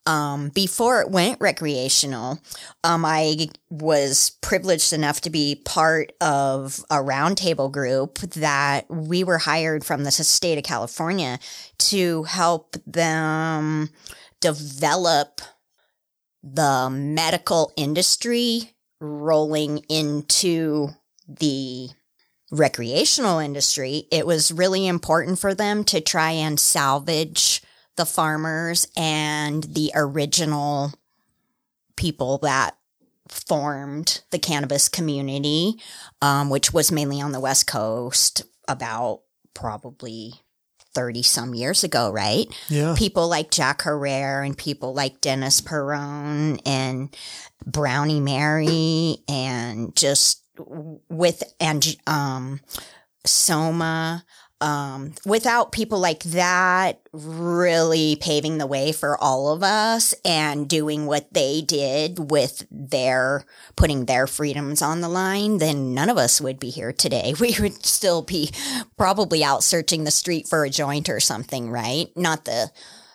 Um, 0.06 0.50
before 0.50 1.02
it 1.02 1.12
went 1.12 1.42
recreational, 1.42 2.40
um, 2.84 3.06
I 3.06 3.50
was 3.70 4.32
privileged 4.42 4.94
enough 4.94 5.22
to 5.22 5.30
be 5.30 5.62
part 5.66 6.14
of 6.22 6.84
a 6.90 6.96
roundtable 6.96 7.72
group 7.72 8.18
that 8.20 8.90
we 8.90 9.24
were 9.24 9.38
hired 9.38 9.84
from 9.84 10.04
the 10.04 10.12
state 10.12 10.58
of 10.58 10.64
California 10.64 11.40
to 11.78 12.24
help 12.24 12.76
them 12.88 13.90
develop 14.40 15.42
the 16.42 16.90
medical 16.90 17.72
industry 17.76 18.72
rolling 19.02 19.80
into 19.90 20.90
the 21.28 21.90
recreational 22.52 23.40
industry. 23.40 24.06
It 24.12 24.26
was 24.26 24.52
really 24.52 24.88
important 24.88 25.40
for 25.40 25.54
them 25.54 25.84
to 25.86 26.02
try 26.02 26.32
and 26.32 26.60
salvage 26.60 27.62
the 27.96 28.06
farmers 28.06 28.88
and 28.96 29.64
the 29.64 29.92
original 29.94 30.94
people 31.96 32.38
that 32.40 32.78
formed 33.28 34.22
the 34.32 34.40
cannabis 34.40 34.90
community, 34.90 35.76
um, 36.22 36.50
which 36.50 36.74
was 36.74 36.92
mainly 36.92 37.22
on 37.22 37.32
the 37.32 37.40
West 37.40 37.68
Coast 37.68 38.44
about 38.68 39.22
probably 39.54 40.34
30 40.94 41.22
some 41.24 41.54
years 41.54 41.84
ago, 41.84 42.12
right? 42.12 42.48
Yeah. 42.68 42.96
People 42.98 43.28
like 43.28 43.52
Jack 43.52 43.84
Herer 43.84 44.44
and 44.44 44.58
people 44.58 44.94
like 44.94 45.22
Dennis 45.22 45.62
Peron 45.62 46.60
and 46.66 47.16
Brownie 47.66 48.20
Mary 48.20 49.18
and 49.28 49.96
just 49.96 50.39
with, 51.10 51.44
and, 51.60 51.96
um, 52.08 52.62
Soma, 53.26 54.24
um, 54.62 55.14
without 55.26 55.72
people 55.72 56.00
like 56.00 56.24
that 56.24 57.00
really 57.14 58.18
paving 58.18 58.58
the 58.58 58.68
way 58.68 58.92
for 58.92 59.18
all 59.18 59.54
of 59.54 59.64
us 59.64 60.14
and 60.26 60.68
doing 60.68 61.06
what 61.06 61.34
they 61.34 61.62
did 61.62 62.30
with 62.30 62.66
their 62.70 63.46
putting 63.78 64.06
their 64.06 64.28
freedoms 64.28 64.82
on 64.82 65.00
the 65.00 65.08
line, 65.08 65.60
then 65.60 65.94
none 65.94 66.10
of 66.10 66.18
us 66.18 66.42
would 66.42 66.60
be 66.60 66.70
here 66.70 66.92
today. 66.92 67.34
We 67.40 67.56
would 67.62 67.86
still 67.86 68.22
be 68.22 68.52
probably 68.98 69.44
out 69.44 69.64
searching 69.64 70.04
the 70.04 70.12
street 70.12 70.48
for 70.48 70.66
a 70.66 70.70
joint 70.70 71.08
or 71.08 71.22
something, 71.22 71.72
right? 71.72 72.08
Not 72.18 72.44
the 72.44 72.70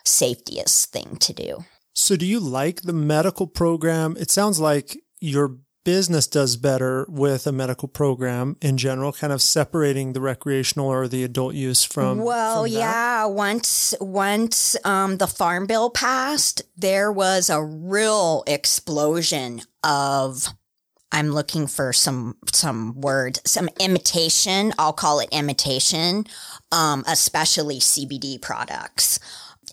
safetiest 0.05 0.87
thing 0.87 1.17
to 1.17 1.33
do. 1.35 1.65
So, 1.95 2.17
do 2.17 2.25
you 2.27 2.41
like 2.41 2.83
the 2.83 2.95
medical 2.95 3.47
program? 3.47 4.17
It 4.19 4.31
sounds 4.31 4.59
like 4.59 4.99
your 5.21 5.59
business 5.85 6.27
does 6.27 6.57
better 6.57 7.07
with 7.09 7.47
a 7.47 7.53
medical 7.53 7.87
program 7.87 8.57
in 8.61 8.77
general, 8.77 9.13
kind 9.13 9.33
of 9.33 9.41
separating 9.41 10.13
the 10.13 10.21
recreational 10.21 10.89
or 10.89 11.07
the 11.07 11.23
adult 11.23 11.55
use 11.55 11.85
from. 11.85 12.19
Well, 12.19 12.65
from 12.65 12.73
yeah. 12.73 13.27
Once 13.27 13.95
once 14.01 14.77
um, 14.85 15.19
the 15.19 15.27
farm 15.27 15.67
bill 15.67 15.91
passed, 15.91 16.63
there 16.77 17.13
was 17.13 17.49
a 17.51 17.63
real 17.63 18.43
explosion 18.47 19.61
of. 19.83 20.49
I'm 21.13 21.31
looking 21.31 21.69
for 21.69 21.93
some 21.93 22.37
some 22.53 23.01
word, 23.01 23.39
some 23.47 23.69
imitation. 23.79 24.73
I'll 24.81 24.93
call 24.93 25.21
it 25.21 25.29
imitation, 25.31 26.25
um, 26.73 27.05
especially 27.07 27.79
CBD 27.79 28.43
products, 28.43 29.21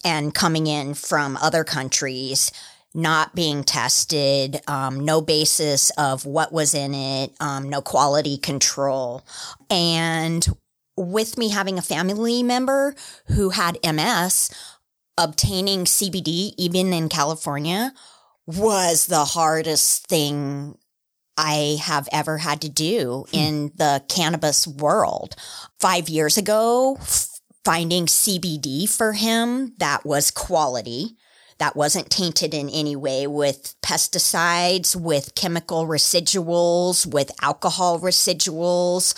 and 0.05 0.36
coming 0.36 0.68
in 0.68 0.93
from 0.93 1.38
other 1.38 1.64
countries 1.64 2.51
not 2.94 3.36
being 3.36 3.64
tested, 3.64 4.60
um, 4.68 5.06
no 5.06 5.22
basis 5.22 5.92
of 5.92 6.26
what 6.26 6.52
was 6.52 6.74
in 6.74 6.94
it, 6.94 7.34
um, 7.39 7.70
no 7.70 7.82
quality 7.82 8.38
control. 8.38 9.24
And 9.70 10.46
with 10.98 11.38
me 11.38 11.50
having 11.50 11.78
a 11.78 11.84
family 11.84 12.44
member 12.44 12.94
who 13.28 13.50
had 13.52 13.78
MS, 13.84 14.52
obtaining 15.18 15.86
CBD, 15.86 16.54
even 16.58 16.94
in 16.94 17.08
California, 17.08 17.94
was 18.46 19.08
the 19.08 19.26
hardest 19.26 20.08
thing 20.08 20.78
I 21.38 21.78
have 21.82 22.10
ever 22.12 22.38
had 22.39 22.62
to 22.62 22.70
do 22.70 23.26
hmm. 23.30 23.38
in 23.38 23.72
the 23.76 24.04
cannabis 24.10 24.68
world. 24.68 25.36
Five 25.80 26.10
years 26.10 26.38
ago, 26.38 26.98
finding 27.64 28.06
CBD 28.06 28.89
for 28.89 29.14
him 29.14 29.74
that 29.78 30.06
was 30.06 30.32
quality 30.32 31.16
that 31.62 31.76
wasn't 31.76 32.09
tainted 32.09 32.55
in 32.55 32.70
any 32.70 32.95
way 32.95 33.28
with 33.28 33.76
pesticides, 33.84 34.95
with 34.95 35.36
chemical 35.36 35.86
residuals, 35.86 37.05
with 37.05 37.30
alcohol 37.43 37.99
residuals. 37.99 39.14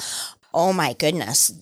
Oh 0.53 0.73
my 0.73 0.91
goodness. 0.91 1.53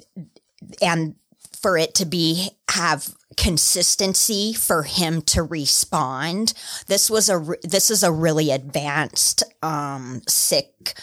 And 0.82 1.13
for 1.61 1.77
it 1.77 1.93
to 1.95 2.05
be, 2.05 2.49
have 2.71 3.13
consistency 3.38 4.53
for 4.53 4.82
him 4.82 5.21
to 5.21 5.43
respond. 5.43 6.55
This 6.88 7.11
was 7.11 7.29
a, 7.29 7.45
this 7.61 7.91
is 7.91 8.01
a 8.01 8.11
really 8.11 8.49
advanced, 8.49 9.43
um, 9.61 10.23
sick 10.27 10.95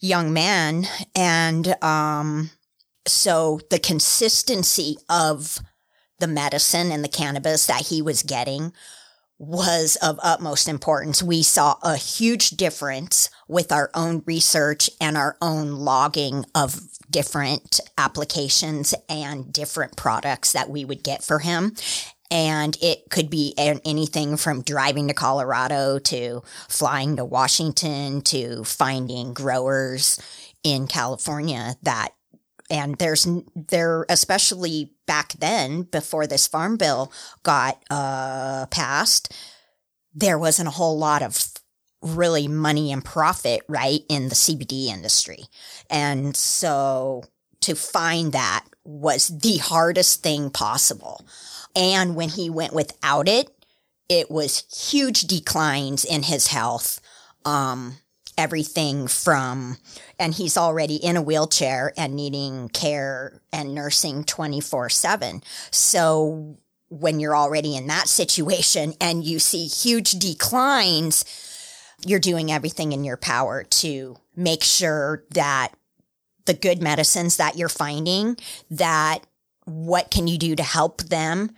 young 0.00 0.34
man. 0.34 0.84
And, 1.14 1.82
um, 1.82 2.50
so 3.06 3.60
the 3.70 3.78
consistency 3.78 4.98
of 5.08 5.60
the 6.20 6.28
medicine 6.28 6.92
and 6.92 7.02
the 7.02 7.08
cannabis 7.08 7.66
that 7.66 7.88
he 7.88 8.00
was 8.00 8.22
getting 8.22 8.72
was 9.38 9.96
of 10.02 10.20
utmost 10.22 10.68
importance. 10.68 11.22
We 11.22 11.42
saw 11.42 11.76
a 11.82 11.96
huge 11.96 12.50
difference 12.50 13.30
with 13.48 13.72
our 13.72 13.90
own 13.94 14.22
research 14.26 14.90
and 15.00 15.16
our 15.16 15.38
own 15.40 15.72
logging 15.72 16.44
of 16.54 16.78
different 17.08 17.80
applications 17.96 18.94
and 19.08 19.50
different 19.50 19.96
products 19.96 20.52
that 20.52 20.68
we 20.68 20.84
would 20.84 21.02
get 21.02 21.24
for 21.24 21.38
him. 21.38 21.74
And 22.30 22.76
it 22.82 23.10
could 23.10 23.30
be 23.30 23.54
anything 23.56 24.36
from 24.36 24.62
driving 24.62 25.08
to 25.08 25.14
Colorado 25.14 25.98
to 25.98 26.42
flying 26.68 27.16
to 27.16 27.24
Washington 27.24 28.20
to 28.22 28.62
finding 28.62 29.32
growers 29.32 30.20
in 30.62 30.86
California 30.86 31.76
that 31.82 32.10
and 32.70 32.96
there's 32.96 33.26
there 33.54 34.06
especially 34.08 34.92
back 35.06 35.32
then 35.34 35.82
before 35.82 36.26
this 36.26 36.46
farm 36.46 36.76
bill 36.76 37.12
got 37.42 37.82
uh, 37.90 38.66
passed 38.66 39.34
there 40.14 40.38
wasn't 40.38 40.68
a 40.68 40.72
whole 40.72 40.98
lot 40.98 41.22
of 41.22 41.52
really 42.02 42.48
money 42.48 42.92
and 42.92 43.04
profit 43.04 43.62
right 43.68 44.00
in 44.08 44.28
the 44.28 44.34
CBD 44.34 44.86
industry. 44.86 45.44
And 45.90 46.36
so 46.36 47.24
to 47.60 47.74
find 47.74 48.32
that 48.32 48.64
was 48.84 49.28
the 49.28 49.58
hardest 49.58 50.22
thing 50.22 50.50
possible. 50.50 51.24
And 51.76 52.16
when 52.16 52.30
he 52.30 52.50
went 52.50 52.72
without 52.72 53.28
it 53.28 53.54
it 54.08 54.28
was 54.28 54.90
huge 54.90 55.22
declines 55.22 56.04
in 56.04 56.24
his 56.24 56.48
health 56.48 57.00
um, 57.44 57.96
everything 58.40 59.06
from, 59.06 59.76
and 60.18 60.34
he's 60.34 60.56
already 60.56 60.96
in 60.96 61.16
a 61.16 61.22
wheelchair 61.22 61.92
and 61.96 62.16
needing 62.16 62.70
care 62.70 63.40
and 63.52 63.74
nursing 63.74 64.24
24 64.24 64.88
7. 64.88 65.42
So 65.70 66.56
when 66.88 67.20
you're 67.20 67.36
already 67.36 67.76
in 67.76 67.86
that 67.86 68.08
situation 68.08 68.94
and 69.00 69.24
you 69.24 69.38
see 69.38 69.66
huge 69.66 70.12
declines, 70.12 71.24
you're 72.04 72.18
doing 72.18 72.50
everything 72.50 72.92
in 72.92 73.04
your 73.04 73.18
power 73.18 73.62
to 73.62 74.16
make 74.34 74.64
sure 74.64 75.24
that 75.30 75.68
the 76.46 76.54
good 76.54 76.82
medicines 76.82 77.36
that 77.36 77.56
you're 77.56 77.68
finding, 77.68 78.36
that 78.70 79.20
what 79.66 80.10
can 80.10 80.26
you 80.26 80.38
do 80.38 80.56
to 80.56 80.62
help 80.62 81.02
them 81.02 81.50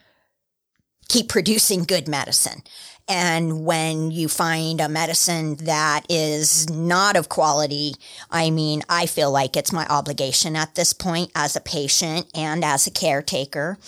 keep 1.08 1.28
producing 1.28 1.84
good 1.84 2.08
medicine? 2.08 2.62
And 3.08 3.64
when 3.64 4.10
you 4.10 4.28
find 4.28 4.80
a 4.80 4.88
medicine 4.88 5.56
that 5.56 6.06
is 6.08 6.70
not 6.70 7.16
of 7.16 7.28
quality, 7.28 7.94
I 8.30 8.50
mean, 8.50 8.82
I 8.88 9.06
feel 9.06 9.30
like 9.30 9.56
it's 9.56 9.72
my 9.72 9.86
obligation 9.86 10.56
at 10.56 10.74
this 10.74 10.92
point 10.92 11.30
as 11.34 11.56
a 11.56 11.60
patient 11.60 12.28
and 12.34 12.64
as 12.64 12.86
a 12.86 12.90
caretaker 12.90 13.78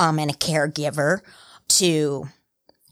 um, 0.00 0.18
and 0.18 0.30
a 0.30 0.34
caregiver 0.34 1.20
to 1.68 2.28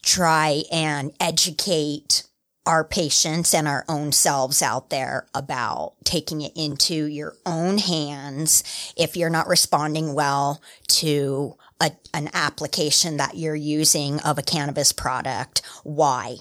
try 0.02 0.62
and 0.70 1.12
educate 1.18 2.24
our 2.66 2.84
patients 2.84 3.54
and 3.54 3.66
our 3.66 3.84
own 3.88 4.12
selves 4.12 4.62
out 4.62 4.90
there 4.90 5.26
about 5.34 5.94
taking 6.04 6.42
it 6.42 6.52
into 6.54 7.06
your 7.06 7.34
own 7.46 7.78
hands. 7.78 8.62
If 8.96 9.16
you're 9.16 9.30
not 9.30 9.48
responding 9.48 10.14
well 10.14 10.62
to 10.88 11.56
a, 11.80 11.92
an 12.12 12.28
application 12.34 13.16
that 13.16 13.36
you're 13.36 13.54
using 13.54 14.20
of 14.20 14.38
a 14.38 14.42
cannabis 14.42 14.92
product. 14.92 15.62
Why? 15.82 16.36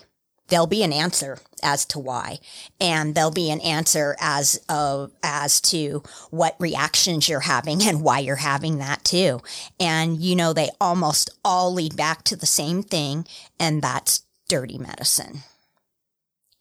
There'll 0.50 0.68
be 0.68 0.84
an 0.84 0.94
answer 0.94 1.38
as 1.62 1.86
to 1.86 2.00
why, 2.00 2.40
and 2.82 3.14
there'll 3.14 3.30
be 3.30 3.52
an 3.52 3.62
answer 3.62 4.16
as 4.20 4.60
of 4.68 5.12
as 5.22 5.62
to 5.62 6.02
what 6.32 6.56
reactions 6.60 7.30
you're 7.30 7.42
having 7.42 7.84
and 7.84 8.02
why 8.02 8.20
you're 8.20 8.38
having 8.38 8.80
that 8.80 9.04
too. 9.04 9.42
And 9.80 10.18
you 10.18 10.36
know, 10.36 10.52
they 10.52 10.70
almost 10.82 11.30
all 11.46 11.72
lead 11.72 11.96
back 11.96 12.24
to 12.26 12.36
the 12.36 12.48
same 12.48 12.82
thing, 12.82 13.28
and 13.60 13.82
that's 13.82 14.24
dirty 14.48 14.80
medicine. 14.80 15.44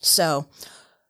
So, 0.01 0.49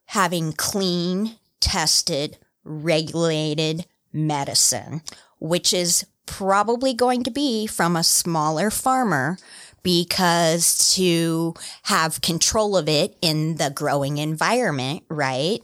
having 0.06 0.52
clean, 0.52 1.36
tested, 1.60 2.38
regulated 2.62 3.86
medicine, 4.12 5.02
which 5.40 5.74
is 5.74 6.06
probably 6.28 6.94
going 6.94 7.24
to 7.24 7.30
be 7.30 7.66
from 7.66 7.96
a 7.96 8.04
smaller 8.04 8.70
farmer 8.70 9.38
because 9.82 10.94
to 10.94 11.54
have 11.84 12.20
control 12.20 12.76
of 12.76 12.88
it 12.88 13.16
in 13.22 13.56
the 13.56 13.70
growing 13.70 14.18
environment, 14.18 15.02
right, 15.08 15.60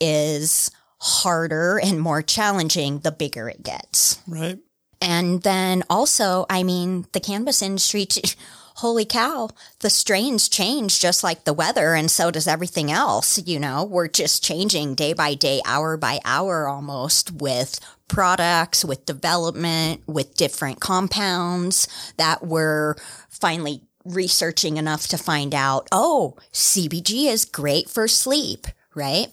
is 0.00 0.70
harder 1.00 1.78
and 1.78 2.00
more 2.00 2.22
challenging 2.22 2.98
the 3.00 3.12
bigger 3.12 3.48
it 3.48 3.62
gets. 3.62 4.20
Right. 4.26 4.58
And 5.00 5.42
then 5.42 5.84
also, 5.88 6.44
I 6.50 6.64
mean, 6.64 7.06
the 7.12 7.20
cannabis 7.20 7.62
industry, 7.62 8.08
holy 8.78 9.04
cow, 9.04 9.50
the 9.80 9.90
strains 9.90 10.48
change 10.48 11.00
just 11.00 11.24
like 11.24 11.44
the 11.44 11.52
weather, 11.52 11.94
and 11.94 12.10
so 12.10 12.30
does 12.30 12.46
everything 12.46 12.92
else. 12.92 13.44
You 13.44 13.58
know, 13.58 13.84
we're 13.84 14.08
just 14.08 14.44
changing 14.44 14.94
day 14.94 15.12
by 15.12 15.34
day, 15.34 15.60
hour 15.64 15.96
by 15.96 16.20
hour 16.24 16.68
almost 16.68 17.32
with 17.32 17.80
products, 18.06 18.84
with 18.84 19.04
development, 19.04 20.02
with 20.06 20.36
different 20.36 20.80
compounds 20.80 21.88
that 22.18 22.46
we're 22.46 22.94
finally 23.28 23.82
researching 24.04 24.76
enough 24.76 25.08
to 25.08 25.18
find 25.18 25.54
out, 25.54 25.88
oh, 25.90 26.36
CBG 26.52 27.26
is 27.26 27.44
great 27.44 27.90
for 27.90 28.06
sleep, 28.06 28.68
right? 28.94 29.26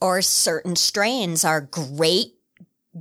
Or 0.00 0.22
certain 0.22 0.74
strains 0.74 1.44
are 1.44 1.60
great 1.60 2.37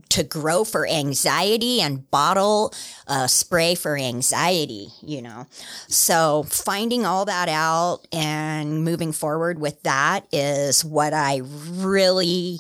to 0.10 0.24
grow 0.24 0.64
for 0.64 0.88
anxiety 0.88 1.82
and 1.82 2.10
bottle 2.12 2.74
a 3.08 3.28
spray 3.28 3.76
for 3.76 3.98
anxiety, 3.98 4.90
you 5.02 5.22
know. 5.22 5.46
So 5.88 6.44
finding 6.50 7.06
all 7.06 7.26
that 7.26 7.50
out 7.50 8.08
and 8.12 8.84
moving 8.84 9.12
forward 9.12 9.60
with 9.60 9.82
that 9.84 10.28
is 10.32 10.84
what 10.84 11.14
I 11.14 11.42
really 11.44 12.60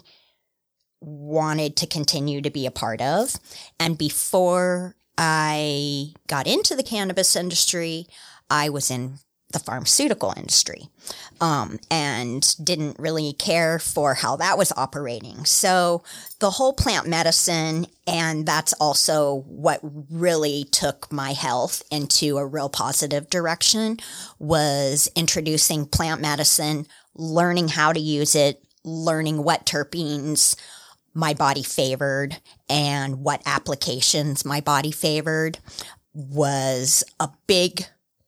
wanted 1.01 1.75
to 1.77 1.87
continue 1.87 2.41
to 2.41 2.49
be 2.49 2.65
a 2.65 2.71
part 2.71 3.01
of. 3.01 3.35
And 3.79 3.97
before 3.97 4.95
I 5.17 6.13
got 6.27 6.47
into 6.47 6.75
the 6.75 6.83
cannabis 6.83 7.35
industry, 7.35 8.07
I 8.49 8.69
was 8.69 8.89
in 8.91 9.19
the 9.51 9.59
pharmaceutical 9.59 10.33
industry 10.35 10.89
um, 11.39 11.79
and 11.89 12.55
didn't 12.61 12.99
really 12.99 13.33
care 13.33 13.79
for 13.79 14.13
how 14.13 14.35
that 14.35 14.57
was 14.57 14.73
operating. 14.75 15.45
So 15.45 16.03
the 16.39 16.51
whole 16.51 16.73
plant 16.73 17.07
medicine, 17.07 17.87
and 18.05 18.45
that's 18.45 18.73
also 18.73 19.43
what 19.47 19.79
really 20.09 20.65
took 20.65 21.11
my 21.11 21.31
health 21.31 21.81
into 21.89 22.37
a 22.37 22.45
real 22.45 22.69
positive 22.69 23.29
direction, 23.29 23.97
was 24.37 25.09
introducing 25.15 25.85
plant 25.85 26.19
medicine, 26.21 26.85
learning 27.15 27.69
how 27.69 27.93
to 27.93 27.99
use 27.99 28.35
it, 28.35 28.61
learning 28.83 29.43
what 29.43 29.65
terpenes 29.65 30.57
my 31.13 31.33
body 31.33 31.63
favored 31.63 32.37
and 32.69 33.23
what 33.23 33.41
applications 33.45 34.45
my 34.45 34.59
body 34.61 34.91
favored 34.91 35.57
was 36.13 37.03
a 37.19 37.29
big 37.47 37.85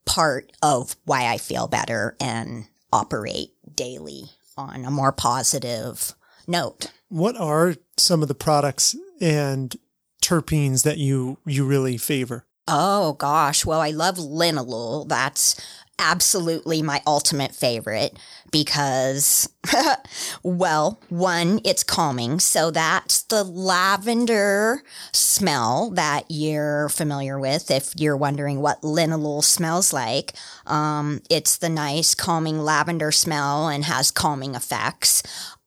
part 0.09 0.51
of 0.63 0.95
why 1.05 1.27
I 1.27 1.37
feel 1.37 1.67
better 1.67 2.17
and 2.19 2.65
operate 2.91 3.51
daily 3.75 4.23
on 4.57 4.83
a 4.83 4.89
more 4.89 5.11
positive 5.11 6.15
note. 6.47 6.91
What 7.09 7.37
are 7.37 7.75
some 7.95 8.23
of 8.23 8.27
the 8.27 8.33
products 8.33 8.95
and 9.21 9.75
terpenes 10.21 10.83
that 10.83 10.97
you 10.97 11.37
you 11.45 11.63
really 11.63 11.97
favor? 11.97 12.45
Oh 12.67 13.13
gosh, 13.13 13.65
well 13.65 13.79
I 13.79 13.91
love 13.91 14.15
linalool. 14.15 15.07
That's 15.07 15.61
absolutely 15.99 16.81
my 16.81 17.01
ultimate 17.05 17.53
favorite 17.53 18.17
because, 18.51 19.47
well, 20.43 20.99
one, 21.09 21.59
it's 21.63 21.83
calming. 21.83 22.39
So 22.39 22.71
that's 22.71 23.23
the 23.23 23.43
lavender 23.43 24.81
smell 25.11 25.91
that 25.91 26.25
you're 26.29 26.89
familiar 26.89 27.39
with. 27.39 27.69
If 27.69 27.93
you're 27.97 28.17
wondering 28.17 28.61
what 28.61 28.81
linalool 28.81 29.43
smells 29.43 29.93
like, 29.93 30.33
um, 30.65 31.21
it's 31.29 31.57
the 31.57 31.69
nice 31.69 32.15
calming 32.15 32.59
lavender 32.59 33.11
smell 33.11 33.67
and 33.67 33.83
has 33.83 34.09
calming 34.09 34.55
effects. 34.55 35.21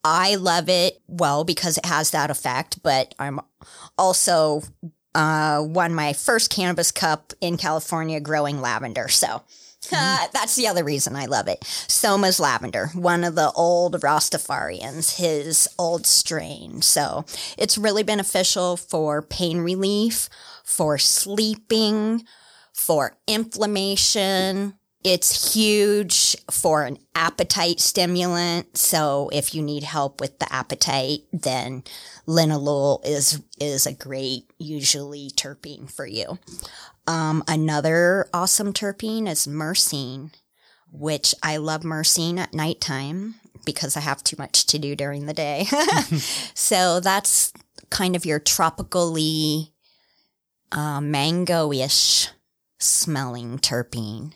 I 0.04 0.34
love 0.34 0.68
it, 0.68 1.00
well, 1.06 1.44
because 1.44 1.78
it 1.78 1.86
has 1.86 2.10
that 2.10 2.30
effect, 2.30 2.82
but 2.82 3.14
I'm 3.20 3.38
also 3.96 4.62
uh, 5.14 5.62
won 5.64 5.94
my 5.94 6.12
first 6.12 6.50
cannabis 6.50 6.90
cup 6.90 7.32
in 7.40 7.56
California 7.56 8.18
growing 8.18 8.60
lavender. 8.60 9.08
So 9.08 9.42
uh, 9.90 10.26
that's 10.32 10.54
the 10.56 10.68
other 10.68 10.84
reason 10.84 11.16
I 11.16 11.26
love 11.26 11.48
it. 11.48 11.64
Soma's 11.64 12.38
Lavender, 12.38 12.88
one 12.94 13.24
of 13.24 13.34
the 13.34 13.50
old 13.52 14.00
Rastafarians, 14.00 15.16
his 15.16 15.68
old 15.78 16.06
strain. 16.06 16.82
So 16.82 17.24
it's 17.58 17.78
really 17.78 18.02
beneficial 18.02 18.76
for 18.76 19.22
pain 19.22 19.58
relief, 19.58 20.28
for 20.64 20.98
sleeping, 20.98 22.24
for 22.72 23.16
inflammation. 23.26 24.74
It's 25.04 25.52
huge 25.52 26.36
for 26.48 26.84
an 26.84 26.96
appetite 27.16 27.80
stimulant. 27.80 28.76
So 28.76 29.30
if 29.32 29.52
you 29.52 29.60
need 29.60 29.82
help 29.82 30.20
with 30.20 30.38
the 30.38 30.52
appetite, 30.52 31.22
then 31.32 31.82
linalool 32.26 33.04
is, 33.04 33.42
is 33.58 33.84
a 33.86 33.92
great, 33.92 34.44
usually 34.58 35.30
terpene 35.30 35.90
for 35.90 36.06
you. 36.06 36.38
Um, 37.06 37.42
another 37.48 38.28
awesome 38.32 38.72
terpene 38.72 39.28
is 39.28 39.46
myrcene, 39.46 40.32
which 40.90 41.34
I 41.42 41.56
love 41.56 41.82
myrcene 41.82 42.38
at 42.38 42.54
nighttime 42.54 43.36
because 43.64 43.96
I 43.96 44.00
have 44.00 44.22
too 44.22 44.36
much 44.38 44.66
to 44.66 44.78
do 44.78 44.94
during 44.94 45.26
the 45.26 45.34
day. 45.34 45.66
so 46.54 47.00
that's 47.00 47.52
kind 47.90 48.16
of 48.16 48.24
your 48.24 48.38
tropically 48.38 49.72
uh, 50.70 51.00
mango-ish 51.00 52.28
smelling 52.78 53.58
terpene. 53.58 54.32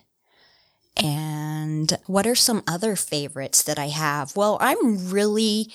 And 0.97 1.99
what 2.07 2.27
are 2.27 2.35
some 2.35 2.63
other 2.67 2.97
favorites 2.97 3.63
that 3.65 3.79
I 3.79 3.89
have? 3.89 4.35
Well, 4.35 4.57
I'm 4.61 5.11
really 5.11 5.73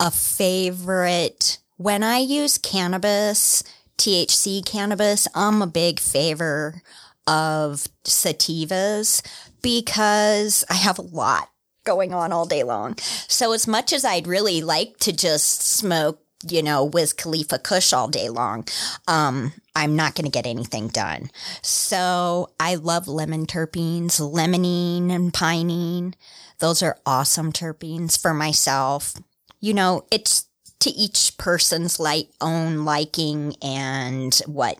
a 0.00 0.10
favorite 0.10 1.58
when 1.76 2.02
I 2.02 2.18
use 2.18 2.58
cannabis 2.58 3.62
THC 3.98 4.64
cannabis, 4.64 5.28
I'm 5.34 5.62
a 5.62 5.66
big 5.66 6.00
favor 6.00 6.82
of 7.26 7.86
sativas 8.04 9.22
because 9.62 10.64
I 10.68 10.74
have 10.74 10.98
a 10.98 11.02
lot 11.02 11.48
going 11.84 12.12
on 12.12 12.32
all 12.32 12.46
day 12.46 12.62
long. 12.62 12.96
So 13.28 13.52
as 13.52 13.66
much 13.66 13.92
as 13.92 14.04
I'd 14.04 14.26
really 14.26 14.62
like 14.62 14.98
to 14.98 15.12
just 15.12 15.62
smoke, 15.62 16.20
you 16.46 16.62
know, 16.62 16.84
Wiz 16.84 17.12
Khalifa 17.12 17.58
Kush 17.58 17.92
all 17.92 18.08
day 18.08 18.28
long, 18.28 18.66
um, 19.06 19.52
I'm 19.74 19.96
not 19.96 20.14
going 20.14 20.24
to 20.24 20.30
get 20.30 20.46
anything 20.46 20.88
done. 20.88 21.30
So 21.62 22.50
I 22.58 22.74
love 22.74 23.08
lemon 23.08 23.46
terpenes, 23.46 24.20
limonene 24.20 25.10
and 25.10 25.32
pinene. 25.32 26.14
Those 26.58 26.82
are 26.82 26.98
awesome 27.06 27.52
terpenes 27.52 28.20
for 28.20 28.34
myself. 28.34 29.14
You 29.60 29.74
know, 29.74 30.04
it's 30.10 30.46
to 30.84 30.90
each 30.90 31.36
person's 31.38 31.98
like 31.98 32.28
own 32.40 32.84
liking 32.84 33.56
and 33.62 34.34
what 34.46 34.78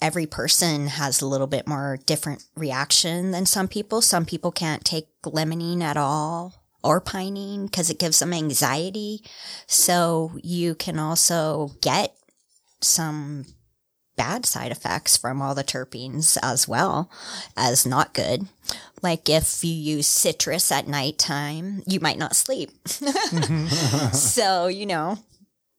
every 0.00 0.26
person 0.26 0.86
has 0.86 1.20
a 1.20 1.26
little 1.26 1.46
bit 1.46 1.66
more 1.66 1.98
different 2.06 2.44
reaction 2.54 3.30
than 3.30 3.46
some 3.46 3.66
people. 3.66 4.02
Some 4.02 4.26
people 4.26 4.52
can't 4.52 4.84
take 4.84 5.08
limonene 5.22 5.82
at 5.82 5.96
all 5.96 6.54
or 6.82 7.00
pinene 7.00 7.64
because 7.64 7.88
it 7.88 7.98
gives 7.98 8.18
them 8.18 8.32
anxiety. 8.32 9.22
So 9.66 10.32
you 10.42 10.74
can 10.74 10.98
also 10.98 11.72
get 11.80 12.14
some 12.82 13.46
bad 14.16 14.44
side 14.44 14.72
effects 14.72 15.16
from 15.16 15.40
all 15.40 15.54
the 15.54 15.64
terpenes 15.64 16.36
as 16.42 16.68
well 16.68 17.10
as 17.56 17.86
not 17.86 18.12
good. 18.12 18.46
Like 19.02 19.30
if 19.30 19.64
you 19.64 19.72
use 19.72 20.06
citrus 20.06 20.70
at 20.70 20.86
nighttime, 20.86 21.82
you 21.86 22.00
might 22.00 22.18
not 22.18 22.36
sleep. 22.36 22.70
Mm-hmm. 23.30 24.12
so, 24.12 24.66
you 24.66 24.86
know, 24.86 25.16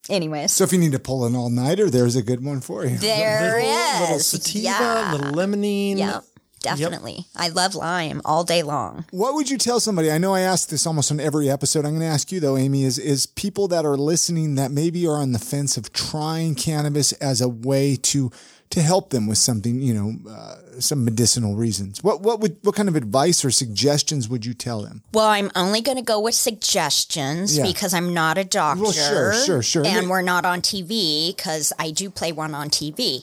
anyways. 0.08 0.52
So 0.52 0.64
if 0.64 0.72
you 0.72 0.78
need 0.78 0.92
to 0.92 0.98
pull 0.98 1.24
an 1.24 1.34
all 1.34 1.50
nighter, 1.50 1.90
there's 1.90 2.16
a 2.16 2.22
good 2.22 2.44
one 2.44 2.60
for 2.60 2.84
you. 2.84 2.96
There 2.98 3.56
little, 3.56 3.70
is. 3.70 4.00
little 4.00 4.18
sativa, 4.18 4.64
yeah. 4.64 5.12
little 5.12 5.32
limonene. 5.32 5.98
Yeah, 5.98 6.20
definitely. 6.60 7.26
I 7.36 7.48
love 7.48 7.74
lime 7.74 8.22
all 8.24 8.44
day 8.44 8.62
long. 8.62 9.04
What 9.10 9.34
would 9.34 9.50
you 9.50 9.58
tell 9.58 9.80
somebody? 9.80 10.10
I 10.10 10.18
know 10.18 10.34
I 10.34 10.40
ask 10.40 10.68
this 10.68 10.86
almost 10.86 11.10
on 11.10 11.20
every 11.20 11.50
episode. 11.50 11.84
I'm 11.84 11.92
going 11.92 12.00
to 12.00 12.06
ask 12.06 12.32
you 12.32 12.40
though, 12.40 12.56
Amy. 12.56 12.84
Is 12.84 12.98
is 12.98 13.26
people 13.26 13.68
that 13.68 13.84
are 13.84 13.96
listening 13.96 14.54
that 14.56 14.70
maybe 14.70 15.06
are 15.06 15.16
on 15.16 15.32
the 15.32 15.38
fence 15.38 15.76
of 15.76 15.92
trying 15.92 16.54
cannabis 16.54 17.12
as 17.12 17.40
a 17.40 17.48
way 17.48 17.96
to 17.96 18.30
to 18.72 18.80
help 18.82 19.10
them 19.10 19.26
with 19.26 19.38
something, 19.38 19.80
you 19.82 19.92
know, 19.94 20.30
uh, 20.30 20.56
some 20.80 21.04
medicinal 21.04 21.54
reasons. 21.56 22.02
What 22.02 22.22
what 22.22 22.40
would 22.40 22.56
what 22.62 22.74
kind 22.74 22.88
of 22.88 22.96
advice 22.96 23.44
or 23.44 23.50
suggestions 23.50 24.28
would 24.28 24.46
you 24.46 24.54
tell 24.54 24.82
them? 24.82 25.02
Well, 25.12 25.26
I'm 25.26 25.50
only 25.54 25.82
going 25.82 25.98
to 25.98 26.02
go 26.04 26.18
with 26.20 26.34
suggestions 26.34 27.56
Yeah. 27.56 27.64
because 27.64 27.92
I'm 27.92 28.14
not 28.14 28.38
a 28.38 28.44
doctor. 28.44 28.82
Well, 28.82 28.92
sure, 28.92 29.34
sure, 29.34 29.62
sure. 29.62 29.86
And 29.86 30.08
we're 30.08 30.22
not 30.22 30.46
on 30.46 30.62
TV 30.62 31.36
because 31.36 31.72
I 31.78 31.90
do 31.90 32.08
play 32.08 32.32
one 32.32 32.54
on 32.54 32.70
TV. 32.70 33.22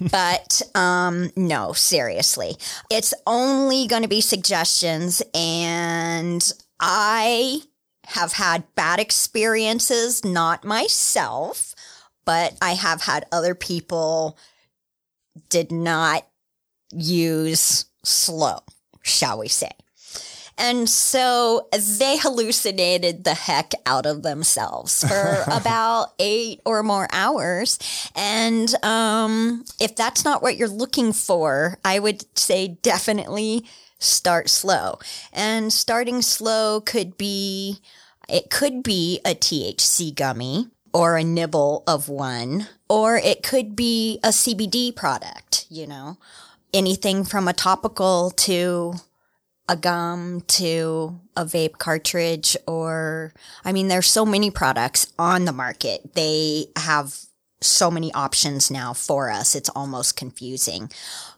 but 0.10 0.62
um, 0.74 1.30
no, 1.36 1.72
seriously. 1.74 2.56
It's 2.90 3.12
only 3.26 3.86
going 3.86 4.02
to 4.02 4.08
be 4.08 4.22
suggestions. 4.22 5.22
And 5.34 6.50
I 6.80 7.60
have 8.06 8.32
had 8.32 8.64
bad 8.74 9.00
experiences, 9.00 10.24
not 10.24 10.64
myself, 10.64 11.74
but 12.24 12.56
I 12.62 12.72
have 12.72 13.02
had 13.02 13.26
other 13.32 13.54
people 13.54 14.38
did 15.48 15.72
not 15.72 16.26
use 16.92 17.86
slow, 18.04 18.60
shall 19.02 19.38
we 19.38 19.48
say. 19.48 19.70
And 20.58 20.88
so 20.88 21.68
they 21.72 22.18
hallucinated 22.18 23.22
the 23.22 23.34
heck 23.34 23.72
out 23.86 24.06
of 24.06 24.22
themselves 24.24 25.04
for 25.06 25.44
about 25.50 26.14
eight 26.18 26.60
or 26.66 26.82
more 26.82 27.06
hours. 27.12 27.78
And 28.16 28.74
um, 28.84 29.64
if 29.80 29.94
that's 29.94 30.24
not 30.24 30.42
what 30.42 30.56
you're 30.56 30.68
looking 30.68 31.12
for, 31.12 31.78
I 31.84 32.00
would 32.00 32.24
say 32.36 32.78
definitely 32.82 33.64
start 34.00 34.48
slow. 34.48 34.98
And 35.32 35.72
starting 35.72 36.22
slow 36.22 36.80
could 36.80 37.16
be, 37.16 37.78
it 38.28 38.50
could 38.50 38.82
be 38.82 39.20
a 39.24 39.34
THC 39.34 40.12
gummy 40.14 40.66
or 40.92 41.16
a 41.16 41.24
nibble 41.24 41.84
of 41.86 42.08
one, 42.08 42.68
or 42.88 43.16
it 43.16 43.42
could 43.42 43.76
be 43.76 44.18
a 44.22 44.28
CBD 44.28 44.94
product, 44.94 45.66
you 45.68 45.86
know, 45.86 46.18
anything 46.72 47.24
from 47.24 47.48
a 47.48 47.52
topical 47.52 48.30
to 48.30 48.94
a 49.68 49.76
gum 49.76 50.40
to 50.48 51.20
a 51.36 51.44
vape 51.44 51.76
cartridge 51.76 52.56
or 52.66 53.34
I 53.64 53.72
mean 53.72 53.88
there's 53.88 54.10
so 54.10 54.24
many 54.24 54.50
products 54.50 55.12
on 55.18 55.44
the 55.44 55.52
market. 55.52 56.14
They 56.14 56.66
have 56.76 57.14
so 57.60 57.90
many 57.90 58.12
options 58.14 58.70
now 58.70 58.94
for 58.94 59.30
us. 59.30 59.54
It's 59.54 59.68
almost 59.70 60.16
confusing. 60.16 60.90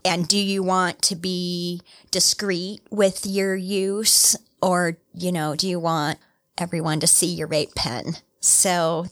And 0.04 0.28
do 0.28 0.38
you 0.38 0.62
want 0.62 1.02
to 1.02 1.16
be 1.16 1.80
discreet 2.10 2.82
with 2.90 3.26
your 3.26 3.56
use 3.56 4.36
or, 4.62 4.98
you 5.14 5.32
know, 5.32 5.56
do 5.56 5.66
you 5.66 5.80
want 5.80 6.18
everyone 6.58 7.00
to 7.00 7.06
see 7.06 7.26
your 7.26 7.48
vape 7.48 7.74
pen? 7.74 8.16
So 8.40 9.06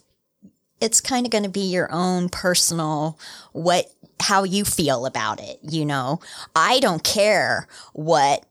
it's 0.81 1.01
kind 1.01 1.27
of 1.27 1.33
going 1.33 1.45
to 1.45 1.51
be 1.51 1.69
your 1.71 1.89
own 1.91 2.29
personal 2.29 3.19
what 3.53 3.87
how 4.21 4.43
you 4.43 4.65
feel 4.65 5.07
about 5.07 5.41
it, 5.41 5.59
you 5.63 5.85
know. 5.85 6.21
I 6.55 6.81
don't 6.81 7.05
care 7.05 7.69
what 7.93 8.45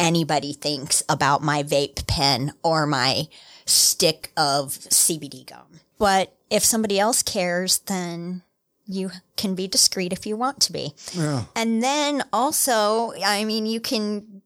anybody 0.00 0.52
thinks 0.52 1.02
about 1.08 1.42
my 1.42 1.62
vape 1.62 2.06
pen 2.06 2.52
or 2.62 2.86
my 2.86 3.28
stick 3.64 4.32
of 4.36 4.70
CBD 4.72 5.46
gum. 5.46 5.80
But 5.98 6.34
if 6.50 6.64
somebody 6.64 6.98
else 6.98 7.22
cares, 7.22 7.78
then 7.80 8.42
you 8.86 9.10
can 9.36 9.54
be 9.54 9.68
discreet 9.68 10.12
if 10.12 10.26
you 10.26 10.36
want 10.36 10.60
to 10.62 10.72
be. 10.72 10.94
Yeah. 11.12 11.44
And 11.54 11.82
then 11.82 12.24
also, 12.32 13.12
I 13.24 13.44
mean, 13.44 13.66
you 13.66 13.80
can, 13.80 14.42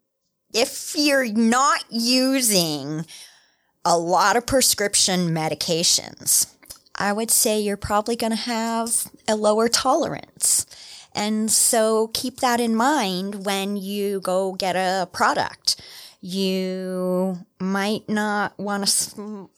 if 0.53 0.95
you're 0.97 1.31
not 1.33 1.85
using 1.91 3.07
a 3.85 3.97
lot 3.97 4.37
of 4.37 4.47
prescription 4.47 5.31
medications, 5.31 6.53
I 7.03 7.13
would 7.13 7.33
say 7.33 7.59
you're 7.59 7.77
probably 7.77 8.15
going 8.15 8.31
to 8.31 8.37
have 8.37 9.11
a 9.27 9.35
lower 9.35 9.69
tolerance. 9.69 10.67
And 11.13 11.51
so 11.51 12.13
keep 12.15 12.39
that 12.39 12.61
in 12.61 12.77
mind 12.77 13.45
when 13.45 13.77
you 13.77 14.21
go 14.21 14.53
get 14.53 14.77
a 14.77 15.09
product. 15.13 15.83
You 16.21 17.45
might 17.59 18.09
not 18.09 18.57
want 18.57 18.87
to 18.87 19.51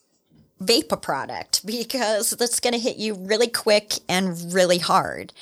vape 0.58 0.90
a 0.90 0.96
product 0.96 1.66
because 1.66 2.30
that's 2.30 2.60
going 2.60 2.72
to 2.72 2.78
hit 2.78 2.96
you 2.96 3.12
really 3.12 3.48
quick 3.48 3.92
and 4.08 4.54
really 4.54 4.78
hard. 4.78 5.34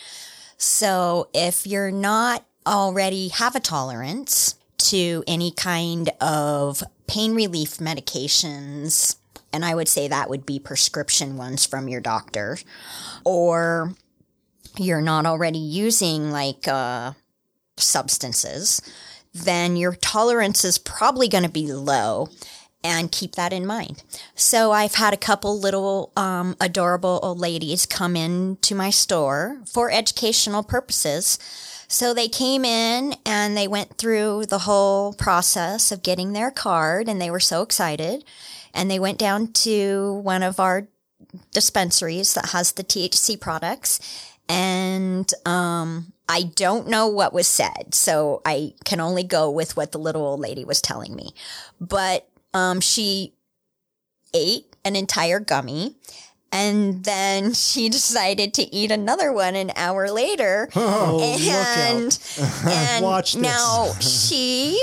So 0.57 1.29
if 1.33 1.69
you're 1.69 1.93
not 1.93 2.45
already 2.67 3.29
have 3.29 3.55
a 3.55 3.61
tolerance 3.61 4.57
to 4.79 5.23
any 5.29 5.53
kind 5.53 6.11
of 6.21 6.83
pain 7.07 7.37
relief 7.37 7.77
medications, 7.77 9.19
and 9.53 9.65
I 9.65 9.75
would 9.75 9.89
say 9.89 10.09
that 10.09 10.31
would 10.31 10.47
be 10.47 10.59
prescription 10.59 11.37
ones 11.37 11.67
from 11.67 11.89
your 11.89 12.01
doctor, 12.01 12.59
or 13.25 13.95
you're 14.79 15.03
not 15.03 15.27
already 15.27 15.59
using 15.59 16.31
like 16.31 16.67
uh, 16.67 17.13
substances, 17.77 18.81
then 19.35 19.77
your 19.77 19.95
tolerance 19.95 20.65
is 20.65 20.79
probably 20.79 21.29
going 21.29 21.45
to 21.45 21.51
be 21.51 21.73
low. 21.73 22.29
And 22.85 23.13
keep 23.13 23.37
that 23.37 23.53
in 23.53 23.65
mind. 23.65 24.03
So 24.35 24.73
I've 24.73 24.97
had 24.97 25.15
a 25.15 25.17
couple 25.17 25.57
little 25.57 26.11
um, 26.17 26.57
adorable 26.61 27.21
old 27.23 27.39
ladies 27.39 27.87
come 27.87 28.17
in 28.17 28.57
to 28.63 28.75
my 28.75 28.91
store 28.91 29.63
for 29.73 29.89
educational 29.89 30.65
purposes. 30.65 31.39
So 31.87 32.13
they 32.13 32.27
came 32.27 32.65
in 32.65 33.15
and 33.25 33.57
they 33.57 33.69
went 33.69 33.99
through 33.99 34.47
the 34.47 34.61
whole 34.61 35.13
process 35.13 35.93
of 35.93 36.03
getting 36.03 36.33
their 36.33 36.51
card 36.51 37.09
and 37.09 37.21
they 37.21 37.31
were 37.31 37.39
so 37.39 37.63
excited. 37.63 38.25
And 38.75 38.91
they 38.91 38.99
went 38.99 39.19
down 39.19 39.53
to 39.53 40.15
one 40.23 40.43
of 40.43 40.59
our 40.59 40.89
dispensaries 41.53 42.35
that 42.35 42.51
has 42.51 42.73
the 42.73 42.85
THC 42.85 43.41
products 43.41 44.01
and 44.49 45.33
um, 45.47 46.13
I 46.29 46.43
don't 46.55 46.89
know 46.89 47.09
what 47.09 47.33
was 47.33 47.47
said, 47.47 47.95
so 47.95 48.43
I 48.45 48.75
can 48.85 49.01
only 49.01 49.23
go 49.23 49.51
with 49.51 49.77
what 49.77 49.93
the 49.93 49.99
little 49.99 50.23
old 50.23 50.41
lady 50.41 50.65
was 50.65 50.83
telling 50.83 51.15
me. 51.15 51.35
But 51.81 52.29
um, 52.53 52.81
she 52.81 53.35
ate 54.35 54.75
an 54.85 54.97
entire 54.97 55.41
gummy. 55.41 55.97
And 56.55 57.03
then 57.05 57.53
she 57.55 57.89
decided 57.89 58.53
to 58.55 58.75
eat 58.75 58.91
another 58.91 59.33
one 59.33 59.57
an 59.57 59.73
hour 59.75 60.11
later. 60.11 60.69
Oh, 60.77 61.21
and 61.23 62.19
and 62.67 63.05
Watch 63.05 63.33
this. 63.33 63.43
now 63.43 63.93
she 64.01 64.83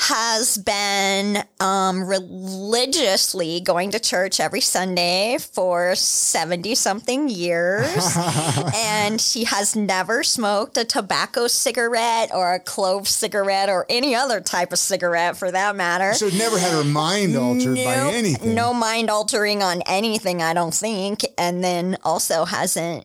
has 0.00 0.56
been 0.56 1.44
um, 1.60 2.04
religiously 2.04 3.60
going 3.60 3.90
to 3.90 4.00
church 4.00 4.40
every 4.40 4.62
Sunday 4.62 5.36
for 5.38 5.94
70 5.94 6.74
something 6.74 7.28
years. 7.28 8.16
and 8.74 9.20
she 9.20 9.44
has 9.44 9.76
never 9.76 10.22
smoked 10.22 10.78
a 10.78 10.86
tobacco 10.86 11.46
cigarette 11.48 12.30
or 12.32 12.54
a 12.54 12.60
clove 12.60 13.08
cigarette 13.08 13.68
or 13.68 13.84
any 13.90 14.14
other 14.14 14.40
type 14.40 14.72
of 14.72 14.78
cigarette 14.78 15.36
for 15.36 15.50
that 15.50 15.76
matter. 15.76 16.14
So 16.14 16.30
never 16.30 16.58
had 16.58 16.72
her 16.72 16.82
mind 16.82 17.36
altered 17.36 17.76
by 17.76 17.96
anything. 18.14 18.54
No 18.54 18.72
mind 18.72 19.10
altering 19.10 19.62
on 19.62 19.82
anything, 19.84 20.40
I 20.40 20.54
don't 20.54 20.74
think. 20.74 21.26
And 21.36 21.62
then 21.62 21.98
also 22.02 22.46
hasn't, 22.46 23.04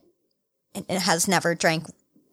it 0.74 1.00
has 1.00 1.28
never 1.28 1.56
drank 1.56 1.88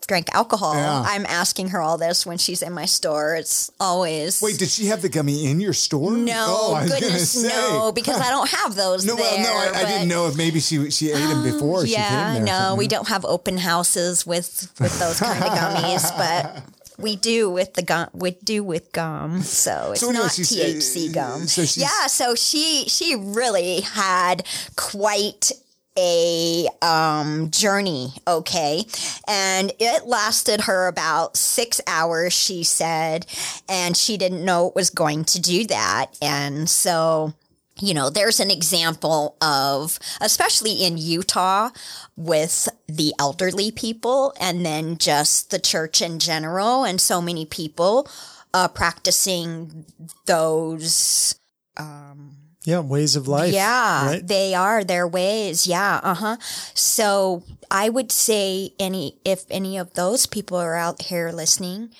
drank 0.07 0.34
alcohol. 0.34 0.74
Yeah. 0.74 1.03
I'm 1.07 1.24
asking 1.26 1.68
her 1.68 1.80
all 1.80 1.96
this 1.98 2.26
when 2.26 2.38
she's 2.38 2.62
in 2.62 2.72
my 2.72 2.84
store. 2.86 3.36
It's 3.36 3.70
always 3.80 4.40
Wait, 4.42 4.59
did 4.59 4.68
she 4.68 4.86
have 4.86 5.03
the 5.03 5.09
gummy 5.09 5.46
in 5.46 5.61
your 5.61 5.72
store? 5.72 6.12
no, 6.12 6.44
Oh, 6.48 6.74
I 6.74 6.82
was 6.82 6.90
gonna 6.90 7.00
goodness, 7.03 7.42
no, 7.42 7.92
because 7.92 8.20
I 8.20 8.30
don't 8.30 8.48
have 8.50 8.74
those 8.74 9.05
No, 9.05 9.16
there. 9.16 9.24
well, 9.24 9.42
no, 9.72 9.78
I, 9.78 9.82
I 9.82 9.84
didn't 9.84 10.09
know 10.09 10.26
if 10.28 10.36
maybe 10.36 10.61
she 10.61 10.90
she 10.90 11.11
ate 11.11 11.18
them 11.28 11.42
before 11.42 11.86
she 11.86 11.92
yeah, 11.92 12.38
no, 12.42 12.74
we 12.76 12.88
don't 12.88 13.09
have 13.09 13.24
open 13.24 13.59
houses 13.59 14.26
with 14.26 14.72
with 14.80 14.98
those 14.98 15.18
kind 15.20 15.42
of 15.42 15.50
gummies, 15.50 16.16
but 16.16 16.64
we 16.98 17.16
do 17.16 17.48
with 17.50 17.74
the 17.74 17.82
gum. 17.82 18.09
We 18.12 18.32
do 18.44 18.62
with 18.62 18.92
gum, 18.92 19.42
so 19.42 19.92
it's 19.92 20.00
So 20.03 20.09
anyway, 20.11 20.24
not 20.24 20.32
THC 20.32 21.09
uh, 21.11 21.12
gum. 21.12 21.46
so 21.48 21.62
yeah, 21.80 22.07
so 22.07 22.34
she 22.34 22.84
she 22.88 23.16
really 23.16 23.80
had 23.80 24.44
quite 24.76 25.50
a 25.99 26.66
um 26.80 27.51
journey 27.51 28.14
okay 28.26 28.84
and 29.28 29.72
it 29.78 30.07
lasted 30.07 30.62
her 30.62 30.86
about 30.88 31.36
six 31.36 31.80
hours 31.86 32.32
she 32.32 32.62
said 32.62 33.26
and 33.68 33.97
she 33.97 34.16
didn't 34.16 34.45
know 34.45 34.68
it 34.68 34.74
was 34.74 34.88
going 34.88 35.24
to 35.24 35.40
do 35.40 35.66
that 35.66 36.07
and 36.22 36.70
so 36.70 37.34
you 37.80 37.95
know, 37.95 38.11
there's 38.11 38.38
an 38.38 38.51
example 38.51 39.36
of, 39.40 39.99
especially 40.20 40.84
in 40.84 40.99
Utah, 40.99 41.70
with 42.16 42.68
the 42.86 43.12
elderly 43.18 43.72
people 43.72 44.34
and 44.38 44.64
then 44.64 44.99
just 44.99 45.51
the 45.51 45.59
church 45.59 46.01
in 46.03 46.18
general, 46.18 46.84
and 46.84 47.01
so 47.01 47.20
many 47.20 47.45
people 47.47 48.09
uh, 48.55 48.68
practicing 48.68 49.84
those. 50.26 51.34
Yeah, 52.64 52.78
ways 52.80 53.16
of 53.16 53.26
life. 53.26 53.52
yeah, 53.52 54.06
Right? 54.06 54.26
they 54.26 54.54
are 54.54 54.84
their 54.84 55.06
ways. 55.08 55.66
Yeah, 55.66 56.00
uh 56.02 56.14
huh. 56.14 56.36
So 56.74 57.42
I 57.70 57.88
would 57.88 58.12
say 58.12 58.72
any 58.78 59.16
if 59.24 59.44
any 59.50 59.76
of 59.78 59.94
those 59.94 60.26
people 60.26 60.58
are 60.58 60.76
out 60.76 61.02
here 61.02 61.30
listening, 61.32 61.90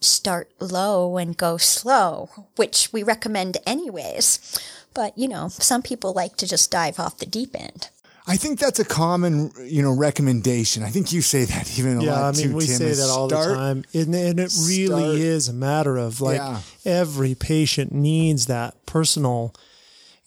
start 0.00 0.50
low 0.60 1.16
and 1.16 1.36
go 1.36 1.56
slow, 1.56 2.28
which 2.56 2.92
we 2.92 3.02
recommend 3.02 3.58
anyways. 3.66 4.58
But 4.94 5.16
you 5.18 5.28
know, 5.28 5.48
some 5.48 5.82
people 5.82 6.12
like 6.12 6.36
to 6.36 6.46
just 6.46 6.70
dive 6.70 6.98
off 6.98 7.18
the 7.18 7.26
deep 7.26 7.54
end. 7.54 7.88
I 8.26 8.36
think 8.36 8.60
that's 8.60 8.78
a 8.78 8.84
common, 8.84 9.50
you 9.64 9.82
know, 9.82 9.92
recommendation. 9.92 10.82
I 10.84 10.90
think 10.90 11.10
you 11.12 11.20
say 11.20 11.44
that 11.46 11.78
even 11.78 11.98
a 11.98 12.04
Yeah, 12.04 12.12
lot 12.20 12.34
I 12.34 12.38
mean, 12.38 12.50
too, 12.50 12.56
we 12.56 12.66
Tim, 12.66 12.76
say 12.76 12.92
that 12.92 13.08
all 13.10 13.28
start- 13.28 13.48
the 13.48 13.54
time, 13.54 13.84
and, 13.92 14.14
and 14.14 14.38
it 14.38 14.52
really 14.66 14.86
start- 14.86 15.14
is 15.16 15.48
a 15.48 15.52
matter 15.52 15.96
of 15.96 16.20
like 16.20 16.36
Yeah. 16.36 16.60
every 16.84 17.34
patient 17.34 17.92
needs 17.92 18.46
that 18.46 18.86
personal, 18.86 19.52
g- 19.56 19.60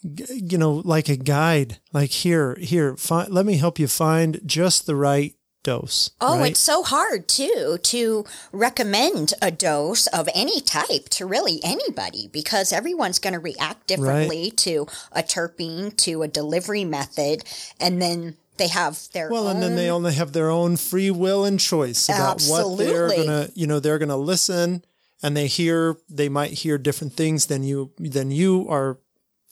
you 0.04 0.58
know, 0.58 0.82
like 0.84 1.08
a 1.08 1.16
guide. 1.16 1.78
Like 1.92 2.10
here, 2.10 2.56
here, 2.60 2.96
let 3.10 3.46
me 3.46 3.56
help 3.56 3.78
you 3.78 3.88
find 3.88 4.40
just 4.44 4.86
the 4.86 4.94
right 4.96 5.34
dose. 5.62 6.10
Oh, 6.20 6.38
right? 6.40 6.50
it's 6.50 6.60
so 6.60 6.82
hard 6.82 7.26
too 7.26 7.78
to 7.84 8.24
recommend 8.52 9.32
a 9.40 9.50
dose 9.50 10.06
of 10.08 10.28
any 10.34 10.60
type 10.60 11.08
to 11.10 11.24
really 11.24 11.58
anybody 11.64 12.28
because 12.30 12.70
everyone's 12.70 13.18
going 13.18 13.32
to 13.32 13.38
react 13.40 13.86
differently 13.86 14.50
to 14.50 14.86
a 15.12 15.22
terpene, 15.22 15.96
to 15.98 16.22
a 16.22 16.28
delivery 16.28 16.84
method, 16.84 17.44
and 17.80 18.00
then 18.02 18.36
They 18.56 18.68
have 18.68 19.08
their 19.12 19.30
Well, 19.30 19.48
own. 19.48 19.54
and 19.56 19.62
then 19.62 19.74
they 19.74 19.90
only 19.90 20.12
have 20.14 20.32
their 20.32 20.48
own 20.50 20.76
free 20.76 21.10
will 21.10 21.44
and 21.44 21.58
choice 21.58 22.08
about 22.08 22.42
what 22.42 22.76
they're 22.78 23.08
gonna, 23.08 23.48
you 23.54 23.66
know, 23.66 23.80
they're 23.80 23.98
gonna 23.98 24.16
listen, 24.16 24.84
and 25.22 25.36
they 25.36 25.46
hear, 25.48 25.96
they 26.08 26.28
might 26.28 26.52
hear 26.52 26.78
different 26.78 27.14
things 27.14 27.46
than 27.46 27.64
you 27.64 27.90
than 27.98 28.30
you 28.30 28.66
are 28.68 28.98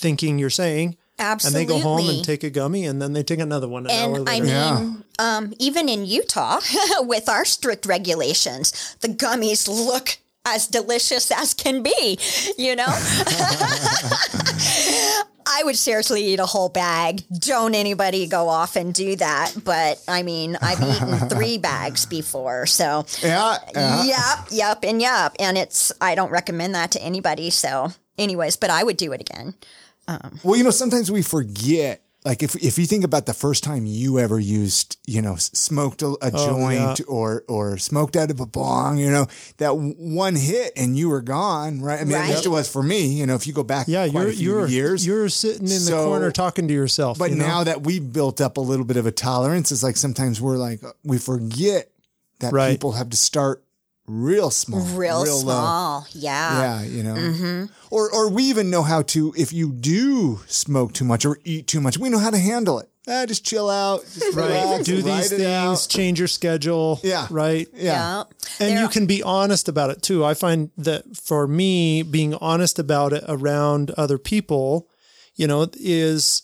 thinking 0.02 0.38
you're 0.38 0.50
saying, 0.50 0.96
Absolutely. 1.18 1.62
and 1.62 1.70
they 1.70 1.72
go 1.74 1.80
home 1.80 2.08
and 2.10 2.22
take 2.24 2.42
a 2.44 2.50
gummy, 2.50 2.84
and 2.84 3.00
then 3.00 3.12
they 3.14 3.22
take 3.22 3.38
another 3.38 3.68
one 3.68 3.86
an 3.86 3.92
hour 3.92 4.16
And 4.18 4.28
I 4.28 4.40
mean, 4.40 4.48
Yeah. 4.48 4.92
um, 5.18 5.54
even 5.58 5.88
in 5.88 6.04
Utah, 6.04 6.60
with 7.00 7.28
our 7.28 7.44
strict 7.46 7.86
regulations, 7.86 8.96
the 9.00 9.08
gummies 9.08 9.68
look 9.68 10.18
as 10.44 10.66
delicious 10.66 11.30
as 11.30 11.54
can 11.54 11.82
be, 11.84 12.18
you 12.58 12.74
know? 12.76 12.84
I 15.44 15.62
would 15.64 15.76
seriously 15.76 16.24
eat 16.24 16.40
a 16.40 16.46
whole 16.46 16.68
bag. 16.68 17.22
Don't 17.38 17.74
anybody 17.74 18.26
go 18.26 18.48
off 18.48 18.76
and 18.76 18.94
do 18.94 19.16
that. 19.16 19.52
But 19.64 20.02
I 20.08 20.22
mean, 20.22 20.56
I've 20.62 20.80
eaten 20.80 21.28
three 21.28 21.58
bags 21.58 22.06
before. 22.06 22.66
So, 22.66 23.04
Yeah. 23.22 23.58
yeah. 23.74 24.04
yep, 24.04 24.38
yep, 24.50 24.84
and 24.84 25.00
yep. 25.00 25.34
And 25.38 25.58
it's, 25.58 25.92
I 26.00 26.14
don't 26.14 26.30
recommend 26.30 26.74
that 26.74 26.92
to 26.92 27.02
anybody. 27.02 27.50
So, 27.50 27.92
anyways, 28.18 28.56
but 28.56 28.70
I 28.70 28.82
would 28.82 28.96
do 28.96 29.12
it 29.12 29.20
again. 29.20 29.54
Um, 30.08 30.38
well, 30.42 30.56
you 30.56 30.64
know, 30.64 30.70
sometimes 30.70 31.10
we 31.10 31.22
forget. 31.22 32.02
Like 32.24 32.40
if 32.44 32.54
if 32.62 32.78
you 32.78 32.86
think 32.86 33.02
about 33.02 33.26
the 33.26 33.34
first 33.34 33.64
time 33.64 33.84
you 33.84 34.20
ever 34.20 34.38
used, 34.38 34.96
you 35.08 35.20
know, 35.20 35.34
smoked 35.34 36.02
a, 36.02 36.06
a 36.22 36.30
Oh, 36.32 36.46
joint 36.46 37.00
or 37.08 37.42
or 37.48 37.78
smoked 37.78 38.14
out 38.14 38.30
of 38.30 38.38
a 38.38 38.46
bong, 38.46 38.98
you 38.98 39.10
know, 39.10 39.26
that 39.56 39.72
one 39.76 40.36
hit 40.36 40.72
and 40.76 40.96
you 40.96 41.08
were 41.08 41.20
gone, 41.20 41.80
right? 41.82 42.00
I 42.00 42.04
mean, 42.04 42.14
at 42.16 42.28
least 42.28 42.46
it 42.46 42.50
was 42.50 42.70
for 42.70 42.80
me. 42.80 43.06
You 43.08 43.26
know, 43.26 43.34
if 43.34 43.48
you 43.48 43.52
go 43.52 43.64
back, 43.64 43.88
Yeah, 43.88 44.08
quite 44.08 44.12
you're 44.22 44.28
a 44.30 44.32
few 44.34 44.50
you're 44.50 44.66
years, 44.68 45.04
you're 45.04 45.28
sitting 45.28 45.66
in 45.68 45.84
the 45.84 46.00
corner 46.04 46.30
talking 46.30 46.68
to 46.68 46.74
yourself. 46.74 47.18
But 47.18 47.30
you 47.30 47.36
know? 47.36 47.44
now 47.44 47.64
that 47.64 47.82
we've 47.82 48.12
built 48.12 48.40
up 48.40 48.56
a 48.56 48.60
little 48.60 48.86
bit 48.86 48.96
of 48.96 49.04
a 49.04 49.10
tolerance, 49.12 49.72
it's 49.72 49.82
like 49.82 49.96
sometimes 49.96 50.40
we're 50.40 50.58
like 50.58 50.80
we 51.02 51.18
forget 51.18 51.90
that 52.38 52.52
Right. 52.52 52.70
people 52.70 52.92
have 52.92 53.10
to 53.10 53.16
start 53.16 53.64
real 54.06 54.50
small, 54.50 54.80
Real, 54.96 55.18
low. 55.20 55.24
small. 55.40 56.06
Yeah. 56.12 56.80
Yeah, 56.80 56.82
you 56.84 57.02
know, 57.02 57.14
Mm-hmm. 57.14 57.64
or 57.90 58.10
or 58.12 58.30
we 58.30 58.44
even 58.44 58.70
know 58.70 58.82
how 58.82 59.02
to 59.02 59.32
if 59.36 59.52
you 59.52 59.72
do 59.72 60.40
smoke 60.46 60.92
too 60.92 61.04
much 61.04 61.24
or 61.24 61.38
eat 61.44 61.66
too 61.66 61.80
much, 61.80 61.98
we 61.98 62.08
know 62.10 62.18
how 62.18 62.30
to 62.30 62.38
handle 62.38 62.78
it. 62.80 62.88
Ah, 63.08 63.26
just 63.26 63.44
chill 63.44 63.68
out, 63.68 64.02
just 64.04 64.36
right, 64.36 64.46
relax, 64.50 64.84
do 64.84 65.00
ride 65.00 65.04
these 65.22 65.30
things, 65.30 65.42
out. 65.44 65.86
change 65.88 66.18
your 66.20 66.28
schedule. 66.28 67.00
Yeah. 67.02 67.26
right. 67.30 67.66
Yeah. 67.74 67.82
Yeah. 67.82 68.22
and 68.60 68.76
There- 68.76 68.80
you 68.82 68.88
can 68.88 69.06
be 69.06 69.22
honest 69.22 69.68
about 69.68 69.90
it 69.90 70.02
too. 70.02 70.24
I 70.24 70.34
find 70.34 70.70
that 70.78 71.16
for 71.16 71.48
me, 71.48 72.02
being 72.04 72.34
honest 72.34 72.78
about 72.78 73.12
it 73.12 73.24
around 73.26 73.90
other 73.92 74.18
people, 74.18 74.88
you 75.34 75.46
know, 75.48 75.66
is 75.74 76.42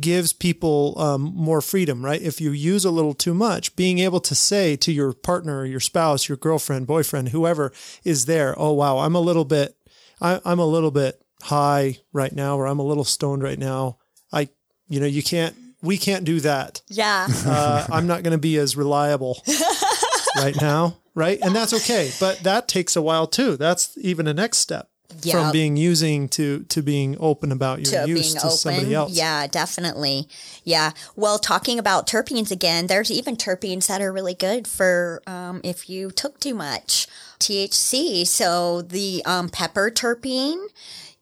gives 0.00 0.32
people 0.32 0.94
um, 0.98 1.22
more 1.34 1.60
freedom, 1.60 2.04
right? 2.04 2.20
If 2.20 2.40
you 2.40 2.50
use 2.50 2.84
a 2.84 2.90
little 2.90 3.14
too 3.14 3.34
much, 3.34 3.76
being 3.76 3.98
able 4.00 4.20
to 4.20 4.34
say 4.34 4.76
to 4.76 4.92
your 4.92 5.12
partner, 5.12 5.64
your 5.64 5.80
spouse, 5.80 6.28
your 6.28 6.36
girlfriend, 6.36 6.86
boyfriend, 6.86 7.28
whoever 7.28 7.72
is 8.02 8.26
there, 8.26 8.54
oh 8.58 8.72
wow, 8.72 8.98
I'm 8.98 9.14
a 9.14 9.20
little 9.20 9.44
bit, 9.44 9.76
I, 10.20 10.40
I'm 10.44 10.58
a 10.58 10.66
little 10.66 10.90
bit 10.90 11.20
high 11.42 11.98
right 12.12 12.34
now, 12.34 12.56
or 12.56 12.66
I'm 12.66 12.78
a 12.80 12.84
little 12.84 13.04
stoned 13.04 13.42
right 13.42 13.58
now. 13.58 13.98
I, 14.32 14.48
you 14.88 14.98
know, 14.98 15.06
you 15.06 15.22
can't, 15.22 15.54
we 15.82 15.96
can't 15.98 16.24
do 16.24 16.40
that 16.40 16.80
Yeah. 16.88 17.28
uh, 17.46 17.86
I'm 17.90 18.06
not 18.06 18.22
going 18.22 18.32
to 18.32 18.38
be 18.38 18.56
as 18.56 18.76
reliable 18.76 19.42
right 20.36 20.56
now, 20.60 20.96
right? 21.14 21.38
And 21.42 21.54
that's 21.54 21.72
okay, 21.74 22.10
but 22.18 22.40
that 22.40 22.66
takes 22.68 22.96
a 22.96 23.02
while 23.02 23.26
too. 23.26 23.56
That's 23.56 23.96
even 23.98 24.26
a 24.26 24.34
next 24.34 24.58
step 24.58 24.88
from 25.22 25.52
being 25.52 25.76
using 25.76 26.28
to 26.30 26.64
to 26.64 26.82
being 26.82 27.16
open 27.20 27.52
about 27.52 27.80
your 27.80 28.04
to 28.04 28.08
use 28.08 28.34
to 28.34 28.50
somebody 28.50 28.94
else. 28.94 29.12
Yeah, 29.12 29.46
definitely. 29.46 30.28
Yeah. 30.64 30.92
Well, 31.16 31.38
talking 31.38 31.78
about 31.78 32.06
terpenes 32.06 32.50
again, 32.50 32.86
there's 32.86 33.10
even 33.10 33.36
terpenes 33.36 33.86
that 33.86 34.00
are 34.00 34.12
really 34.12 34.34
good 34.34 34.66
for 34.66 35.22
um, 35.26 35.60
if 35.64 35.88
you 35.88 36.10
took 36.10 36.40
too 36.40 36.54
much 36.54 37.06
THC. 37.38 38.26
So 38.26 38.82
the 38.82 39.22
um, 39.24 39.48
pepper 39.48 39.90
terpene 39.90 40.66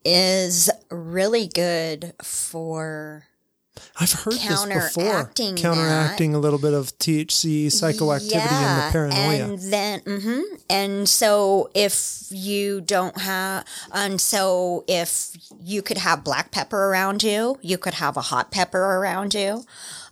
is 0.05 0.71
really 0.91 1.49
good 1.49 2.13
for 2.23 3.27
I've 3.99 4.13
heard 4.13 4.35
this 4.35 4.65
before. 4.65 5.05
Counteracting 5.05 5.57
Counteracting 5.57 6.35
a 6.35 6.39
little 6.39 6.59
bit 6.59 6.75
of 6.75 6.97
THC 6.99 7.67
psychoactivity 7.67 8.51
and 8.53 8.79
the 8.79 8.93
paranoia. 8.93 9.45
And 9.45 9.59
then, 9.73 10.01
hmm 10.01 10.41
and 10.69 11.09
so 11.09 11.71
if 11.75 12.27
you 12.31 12.81
don't 12.81 13.19
have, 13.21 13.65
and 13.93 14.21
so 14.21 14.85
if 14.89 15.37
you 15.63 15.83
could 15.83 15.99
have 15.99 16.25
black 16.25 16.51
pepper 16.51 16.89
around 16.91 17.23
you, 17.23 17.59
you 17.63 17.77
could 17.79 17.95
have 17.95 18.17
a 18.17 18.23
hot 18.23 18.51
pepper 18.51 18.79
around 18.97 19.35
you, 19.35 19.65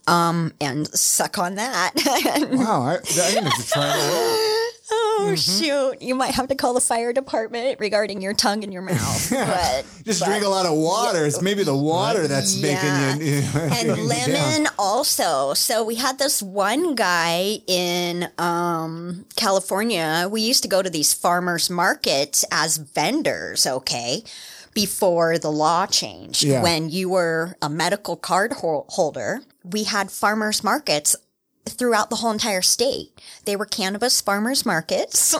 um, 0.06 0.52
and 0.60 0.88
suck 0.88 1.38
on 1.38 1.54
that. 1.56 1.92
Wow, 2.52 2.82
I, 2.82 2.94
I 2.96 3.00
didn't 3.02 3.46
have 3.46 3.64
to 3.64 3.70
try 3.70 3.86
that. 3.86 4.56
Oh 4.92 5.34
shoot! 5.36 6.00
You 6.02 6.14
might 6.14 6.34
have 6.34 6.48
to 6.48 6.54
call 6.54 6.74
the 6.74 6.80
fire 6.80 7.12
department 7.12 7.78
regarding 7.80 8.20
your 8.20 8.34
tongue 8.34 8.62
in 8.62 8.72
your 8.72 8.82
mouth. 8.82 9.30
But 9.30 9.84
Just 10.04 10.24
drink 10.24 10.44
a 10.44 10.48
lot 10.48 10.66
of 10.66 10.76
water. 10.76 11.24
It's 11.26 11.40
maybe 11.42 11.62
the 11.64 11.76
water 11.76 12.26
that's 12.28 12.56
Yeah. 12.56 13.14
making 13.16 13.26
you. 13.26 13.34
you 13.34 13.40
know, 13.42 13.60
and 13.60 13.72
getting 13.72 13.88
you 13.88 13.96
down. 13.96 14.06
lemon 14.08 14.68
also. 14.78 15.54
So 15.54 15.84
we 15.84 15.94
had 15.96 16.18
this 16.18 16.42
one 16.42 16.94
guy 16.94 17.58
in 17.66 18.28
um, 18.38 19.26
California. 19.36 20.28
We 20.30 20.40
used 20.40 20.62
to 20.62 20.68
go 20.68 20.82
to 20.82 20.90
these 20.90 21.12
farmers 21.14 21.70
markets 21.70 22.44
as 22.50 22.76
vendors. 22.78 23.66
Okay. 23.66 24.22
Before 24.72 25.36
the 25.36 25.50
law 25.50 25.86
changed, 25.86 26.44
Yeah. 26.44 26.62
when 26.62 26.90
you 26.90 27.08
were 27.08 27.56
a 27.60 27.68
medical 27.68 28.14
card 28.16 28.52
hol- 28.52 28.86
holder, 28.88 29.40
we 29.64 29.82
had 29.84 30.12
farmers 30.12 30.62
markets 30.62 31.16
throughout 31.68 32.10
the 32.10 32.16
whole 32.16 32.30
entire 32.30 32.62
state. 32.62 33.20
They 33.44 33.56
were 33.56 33.66
cannabis 33.66 34.20
farmers 34.20 34.66
markets, 34.66 35.34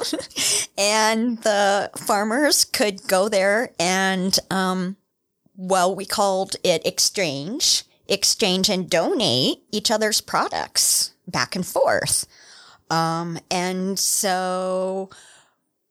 and 0.79 1.39
the 1.43 1.91
farmers 1.97 2.65
could 2.65 3.07
go 3.07 3.29
there 3.29 3.73
and 3.79 4.39
um, 4.51 4.97
well, 5.57 5.95
we 5.95 6.07
called 6.07 6.57
it 6.65 6.87
exchange, 6.87 7.85
exchange 8.09 8.71
and 8.71 8.89
donate 8.89 9.59
each 9.71 9.91
other's 9.91 10.23
products 10.23 11.13
back 11.29 11.55
and 11.55 11.67
forth. 11.67 12.27
Um, 12.91 13.39
and 13.51 13.99
so 13.99 15.11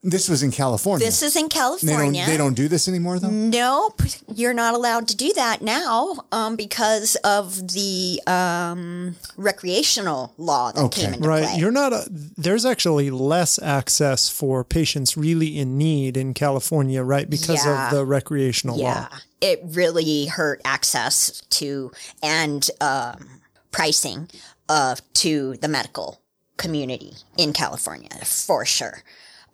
This 0.02 0.30
was 0.30 0.44
in 0.44 0.52
California. 0.52 1.06
this 1.06 1.22
is 1.22 1.36
in 1.36 1.44
they 1.44 1.48
don't. 1.50 1.52
California. 1.52 2.26
They 2.26 2.38
don't 2.38 2.54
do 2.54 2.70
this 2.70 2.88
anymore, 2.88 3.20
though. 3.20 3.30
Nope, 3.30 4.02
you're 4.34 4.54
not 4.54 4.74
allowed 4.74 5.10
to 5.10 5.18
do 5.18 5.34
that 5.34 5.62
now 5.62 6.16
um, 6.32 6.56
because 6.56 7.18
of 7.18 7.74
the 7.74 8.22
um, 8.26 9.16
recreational 9.36 10.34
law 10.38 10.72
that 10.72 10.82
Okay. 10.86 11.02
came 11.02 11.14
into 11.16 11.28
Right. 11.28 11.44
play. 11.44 11.58
You're 11.60 11.72
not 11.72 11.92
a, 11.92 12.06
there's 12.10 12.66
actually 12.66 13.10
less 13.12 13.60
access 13.62 14.30
for 14.30 14.64
patients 14.64 15.18
really 15.18 15.58
in 15.60 15.78
need 15.78 16.16
in 16.16 16.34
California, 16.34 17.04
right? 17.04 17.30
Because 17.30 17.66
Yeah. 17.66 17.88
of 17.90 17.94
the 17.94 18.06
recreational 18.06 18.78
law. 18.78 18.84
yeah, 18.84 19.00
law. 19.12 19.18
it 19.42 19.60
really 19.66 20.28
hurt 20.28 20.62
access 20.64 21.42
to 21.50 21.92
and 22.24 22.70
um, 22.80 23.42
pricing 23.72 24.30
uh, 24.70 24.96
to 25.16 25.58
the 25.58 25.68
medical 25.68 26.22
community 26.56 27.16
in 27.36 27.52
California 27.52 28.10
for 28.24 28.64
sure, 28.66 29.04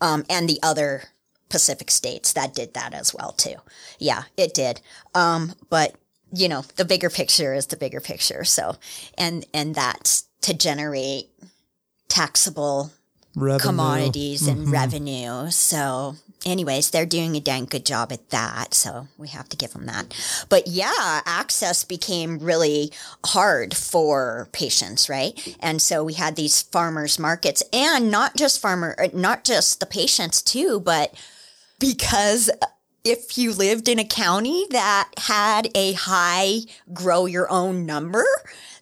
um, 0.05 0.23
and 0.29 0.47
the 0.47 0.59
other 0.61 1.05
Pacific 1.49 1.89
states 1.89 2.33
that 2.33 2.53
did 2.53 2.73
that 2.73 2.93
as 2.93 3.13
well 3.13 3.31
too. 3.31 3.55
Yeah, 3.99 4.23
it 4.37 4.53
did. 4.53 4.81
Um, 5.13 5.53
but 5.69 5.95
you 6.31 6.47
know, 6.49 6.63
the 6.75 6.85
bigger 6.85 7.09
picture 7.09 7.53
is 7.53 7.67
the 7.67 7.77
bigger 7.77 8.01
picture. 8.01 8.43
So, 8.43 8.75
and 9.17 9.45
and 9.53 9.73
that's 9.73 10.25
to 10.41 10.53
generate 10.53 11.29
taxable 12.07 12.91
Revenue. 13.35 13.59
commodities 13.59 14.47
and 14.47 14.69
revenue. 14.71 15.49
So, 15.49 16.15
anyways, 16.45 16.91
they're 16.91 17.05
doing 17.05 17.35
a 17.35 17.39
dang 17.39 17.65
good 17.65 17.85
job 17.85 18.11
at 18.11 18.29
that. 18.29 18.73
So 18.73 19.07
we 19.17 19.27
have 19.29 19.49
to 19.49 19.57
give 19.57 19.73
them 19.73 19.87
that. 19.87 20.13
But 20.49 20.67
yeah, 20.67 21.21
access 21.25 21.83
became 21.83 22.39
really 22.39 22.91
hard 23.25 23.75
for 23.75 24.47
patients, 24.51 25.09
right? 25.09 25.55
And 25.59 25.81
so 25.81 26.03
we 26.03 26.13
had 26.13 26.35
these 26.35 26.61
farmers 26.61 27.19
markets 27.19 27.63
and 27.73 28.11
not 28.11 28.35
just 28.35 28.61
farmer, 28.61 28.95
uh, 28.99 29.09
not 29.13 29.43
just 29.43 29.79
the 29.79 29.85
patients 29.85 30.41
too, 30.41 30.79
but 30.79 31.13
because 31.79 32.49
if 33.03 33.37
you 33.37 33.53
lived 33.53 33.87
in 33.87 33.99
a 33.99 34.05
county 34.05 34.65
that 34.71 35.11
had 35.17 35.69
a 35.75 35.93
high 35.93 36.61
grow 36.93 37.25
your 37.25 37.49
own 37.51 37.85
number, 37.85 38.25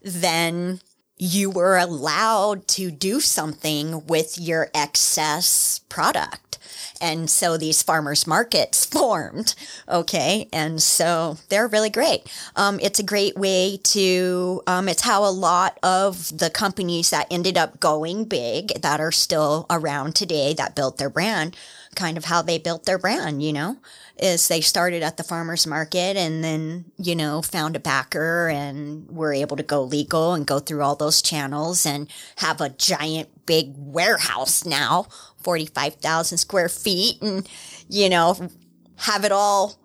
then 0.02 0.80
you 1.18 1.50
were 1.50 1.78
allowed 1.78 2.68
to 2.68 2.92
do 2.92 3.20
something 3.20 4.06
with 4.08 4.38
your 4.40 4.70
excess 4.74 5.80
product. 5.90 6.53
And 7.02 7.30
so 7.30 7.58
these 7.58 7.84
farmers 7.84 8.28
markets 8.28 8.86
formed. 8.94 9.56
Okay. 9.88 10.48
And 10.52 10.82
so 10.82 11.38
they're 11.50 11.68
really 11.68 11.90
great. 11.90 12.24
Um, 12.56 12.80
it's 12.82 13.00
a 13.00 13.04
great 13.04 13.36
way 13.36 13.80
to, 13.84 14.62
um, 14.68 14.88
it's 14.88 15.02
how 15.02 15.26
a 15.26 15.32
lot 15.32 15.80
of 15.84 16.38
the 16.38 16.50
companies 16.50 17.10
that 17.10 17.28
ended 17.30 17.58
up 17.58 17.80
going 17.80 18.26
big 18.26 18.82
that 18.82 19.00
are 19.00 19.12
still 19.12 19.66
around 19.70 20.16
today 20.16 20.54
that 20.54 20.76
built 20.76 20.98
their 20.98 21.10
brand, 21.10 21.56
kind 21.96 22.18
of 22.18 22.26
how 22.26 22.42
they 22.42 22.58
built 22.58 22.86
their 22.86 22.98
brand, 22.98 23.44
you 23.44 23.54
know? 23.54 23.78
is 24.18 24.48
they 24.48 24.62
started 24.62 25.02
at 25.02 25.18
the 25.18 25.24
farmers 25.24 25.66
market 25.66 26.16
and 26.16 26.44
then, 26.44 26.86
you 26.98 27.16
know, 27.16 27.42
found 27.42 27.76
a 27.76 27.80
backer 27.80 28.48
and 28.48 29.10
were 29.10 29.34
able 29.34 29.58
to 29.58 29.64
go 29.64 29.84
legal 29.84 30.34
and 30.34 30.46
go 30.46 30.60
through 30.60 30.82
all 30.82 30.96
those 30.96 31.22
channels 31.22 31.86
and 31.86 32.08
have 32.38 32.62
a 32.62 32.70
giant 32.70 33.30
big 33.46 33.74
warehouse 33.76 34.66
now, 34.66 35.08
45,000 35.44 36.38
square 36.38 36.70
feet 36.70 37.22
and, 37.22 37.48
you 37.90 38.10
know, 38.10 38.50
have 38.98 39.26
it 39.26 39.32
all 39.32 39.78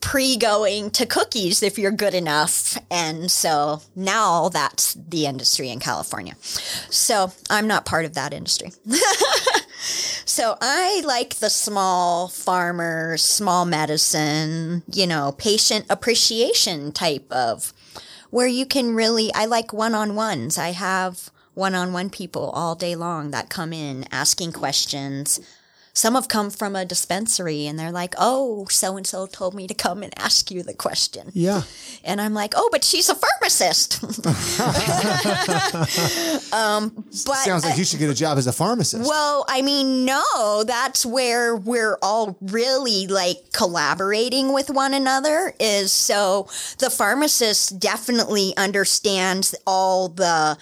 pre-going 0.00 0.90
to 0.90 1.06
cookies 1.06 1.62
if 1.62 1.78
you're 1.78 1.90
good 1.90 2.14
enough. 2.14 2.76
And 2.90 3.30
so 3.30 3.80
now 3.96 4.50
that's 4.50 4.94
the 4.94 5.26
industry 5.26 5.70
in 5.70 5.80
California. 5.80 6.34
So 6.90 7.32
I'm 7.48 7.66
not 7.66 7.86
part 7.86 8.04
of 8.04 8.14
that 8.14 8.32
industry. 8.34 8.72
So 10.34 10.56
I 10.60 11.02
like 11.04 11.36
the 11.36 11.50
small 11.50 12.28
farmers, 12.28 13.22
small 13.22 13.66
medicine, 13.66 14.82
you 14.90 15.06
know, 15.06 15.32
patient 15.32 15.86
appreciation 15.90 16.90
type 16.92 17.30
of 17.30 17.72
where 18.30 18.46
you 18.46 18.66
can 18.66 18.94
really, 18.94 19.32
I 19.34 19.44
like 19.44 19.72
one 19.72 19.94
on 19.94 20.16
ones. 20.16 20.58
I 20.58 20.70
have 20.72 21.30
one 21.54 21.74
on 21.74 21.92
one 21.92 22.10
people 22.10 22.50
all 22.50 22.74
day 22.74 22.94
long 22.94 23.30
that 23.30 23.48
come 23.48 23.72
in 23.72 24.04
asking 24.10 24.52
questions 24.52 25.40
some 25.96 26.16
have 26.16 26.26
come 26.26 26.50
from 26.50 26.74
a 26.74 26.84
dispensary 26.84 27.68
and 27.68 27.78
they're 27.78 27.92
like, 27.92 28.16
oh, 28.18 28.66
so 28.68 28.96
and 28.96 29.06
so 29.06 29.26
told 29.26 29.54
me 29.54 29.68
to 29.68 29.74
come 29.74 30.02
and 30.02 30.12
ask 30.18 30.50
you 30.50 30.64
the 30.64 30.74
question. 30.74 31.30
Yeah. 31.32 31.62
And 32.02 32.20
I'm 32.20 32.34
like, 32.34 32.52
oh, 32.56 32.68
but 32.72 32.82
she's 32.82 33.08
a 33.08 33.14
pharmacist. 33.14 34.02
um, 36.52 36.90
but 37.26 37.36
Sounds 37.36 37.64
like 37.64 37.78
you 37.78 37.84
should 37.84 38.00
get 38.00 38.10
a 38.10 38.14
job 38.14 38.38
as 38.38 38.48
a 38.48 38.52
pharmacist. 38.52 39.08
well, 39.08 39.44
I 39.48 39.62
mean, 39.62 40.04
no, 40.04 40.64
that's 40.66 41.06
where 41.06 41.54
we're 41.54 41.96
all 42.02 42.36
really 42.40 43.06
like 43.06 43.52
collaborating 43.52 44.52
with 44.52 44.70
one 44.70 44.94
another 44.94 45.54
is 45.60 45.92
so 45.92 46.48
the 46.80 46.90
pharmacist 46.90 47.78
definitely 47.78 48.52
understands 48.56 49.54
all 49.64 50.08
the 50.08 50.58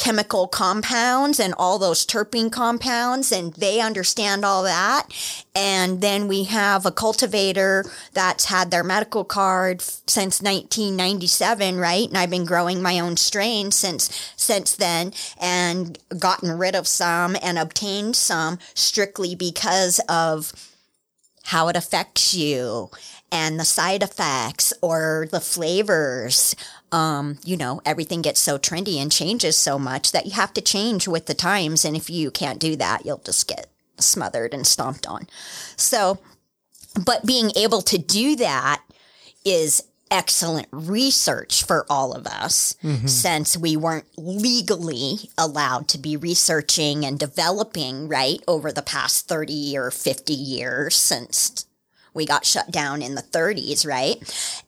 chemical 0.00 0.48
compounds 0.48 1.38
and 1.38 1.52
all 1.58 1.78
those 1.78 2.06
terpene 2.06 2.50
compounds 2.50 3.30
and 3.30 3.52
they 3.52 3.80
understand 3.80 4.46
all 4.46 4.62
that. 4.62 5.06
And 5.54 6.00
then 6.00 6.26
we 6.26 6.44
have 6.44 6.86
a 6.86 6.90
cultivator 6.90 7.84
that's 8.14 8.46
had 8.46 8.70
their 8.70 8.82
medical 8.82 9.24
card 9.24 9.82
since 9.82 10.40
1997, 10.40 11.76
right? 11.76 12.08
And 12.08 12.16
I've 12.16 12.30
been 12.30 12.46
growing 12.46 12.80
my 12.80 12.98
own 12.98 13.18
strain 13.18 13.72
since, 13.72 14.32
since 14.36 14.74
then 14.74 15.12
and 15.38 15.98
gotten 16.18 16.56
rid 16.56 16.74
of 16.74 16.88
some 16.88 17.36
and 17.42 17.58
obtained 17.58 18.16
some 18.16 18.58
strictly 18.72 19.34
because 19.34 20.00
of 20.08 20.54
how 21.44 21.68
it 21.68 21.76
affects 21.76 22.32
you 22.32 22.88
and 23.30 23.60
the 23.60 23.64
side 23.64 24.02
effects 24.02 24.72
or 24.80 25.28
the 25.30 25.40
flavors 25.40 26.56
um, 26.92 27.38
you 27.44 27.56
know, 27.56 27.80
everything 27.84 28.22
gets 28.22 28.40
so 28.40 28.58
trendy 28.58 28.96
and 28.96 29.12
changes 29.12 29.56
so 29.56 29.78
much 29.78 30.12
that 30.12 30.26
you 30.26 30.32
have 30.32 30.52
to 30.54 30.60
change 30.60 31.06
with 31.06 31.26
the 31.26 31.34
times. 31.34 31.84
And 31.84 31.96
if 31.96 32.10
you 32.10 32.30
can't 32.30 32.58
do 32.58 32.76
that, 32.76 33.06
you'll 33.06 33.18
just 33.18 33.46
get 33.46 33.68
smothered 33.98 34.54
and 34.54 34.66
stomped 34.66 35.06
on. 35.06 35.26
So, 35.76 36.18
but 37.04 37.26
being 37.26 37.52
able 37.56 37.82
to 37.82 37.98
do 37.98 38.36
that 38.36 38.82
is 39.44 39.82
excellent 40.10 40.66
research 40.72 41.62
for 41.64 41.86
all 41.88 42.12
of 42.12 42.26
us 42.26 42.74
mm-hmm. 42.82 43.06
since 43.06 43.56
we 43.56 43.76
weren't 43.76 44.06
legally 44.16 45.30
allowed 45.38 45.86
to 45.86 45.98
be 45.98 46.16
researching 46.16 47.04
and 47.04 47.18
developing 47.18 48.08
right 48.08 48.42
over 48.48 48.72
the 48.72 48.82
past 48.82 49.28
30 49.28 49.78
or 49.78 49.90
50 49.90 50.32
years 50.32 50.96
since 50.96 51.64
we 52.14 52.26
got 52.26 52.44
shut 52.44 52.70
down 52.70 53.02
in 53.02 53.14
the 53.14 53.22
30s, 53.22 53.86
right? 53.86 54.16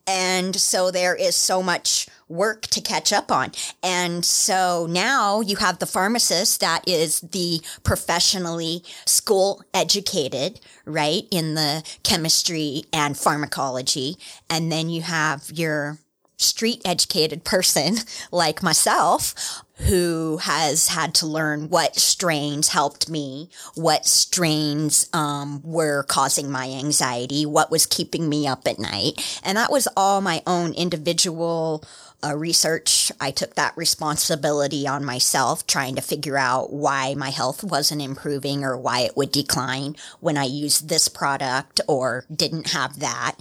And 0.06 0.54
so 0.56 0.90
there 0.90 1.14
is 1.14 1.36
so 1.36 1.62
much 1.62 2.08
work 2.28 2.62
to 2.62 2.80
catch 2.80 3.12
up 3.12 3.30
on. 3.30 3.52
And 3.82 4.24
so 4.24 4.86
now 4.88 5.40
you 5.40 5.56
have 5.56 5.78
the 5.78 5.86
pharmacist 5.86 6.60
that 6.60 6.86
is 6.88 7.20
the 7.20 7.60
professionally 7.84 8.82
school 9.04 9.62
educated, 9.74 10.60
right, 10.84 11.24
in 11.30 11.54
the 11.54 11.84
chemistry 12.02 12.84
and 12.92 13.16
pharmacology. 13.16 14.16
And 14.48 14.72
then 14.72 14.88
you 14.88 15.02
have 15.02 15.50
your 15.52 15.98
street 16.38 16.82
educated 16.84 17.44
person 17.44 17.96
like 18.32 18.62
myself 18.62 19.61
who 19.76 20.38
has 20.42 20.88
had 20.88 21.14
to 21.14 21.26
learn 21.26 21.68
what 21.68 21.96
strains 21.96 22.68
helped 22.68 23.08
me, 23.08 23.48
what 23.74 24.06
strains 24.06 25.08
um, 25.12 25.60
were 25.64 26.04
causing 26.04 26.50
my 26.50 26.68
anxiety, 26.68 27.46
what 27.46 27.70
was 27.70 27.86
keeping 27.86 28.28
me 28.28 28.46
up 28.46 28.66
at 28.66 28.78
night. 28.78 29.40
And 29.42 29.56
that 29.56 29.72
was 29.72 29.88
all 29.96 30.20
my 30.20 30.42
own 30.46 30.72
individual 30.74 31.84
uh, 32.24 32.36
research. 32.36 33.10
I 33.20 33.30
took 33.30 33.54
that 33.54 33.76
responsibility 33.76 34.86
on 34.86 35.04
myself, 35.04 35.66
trying 35.66 35.96
to 35.96 36.02
figure 36.02 36.36
out 36.36 36.72
why 36.72 37.14
my 37.14 37.30
health 37.30 37.64
wasn't 37.64 38.02
improving 38.02 38.64
or 38.64 38.76
why 38.76 39.00
it 39.00 39.16
would 39.16 39.32
decline 39.32 39.96
when 40.20 40.36
I 40.36 40.44
used 40.44 40.88
this 40.88 41.08
product 41.08 41.80
or 41.88 42.24
didn't 42.34 42.68
have 42.68 43.00
that. 43.00 43.36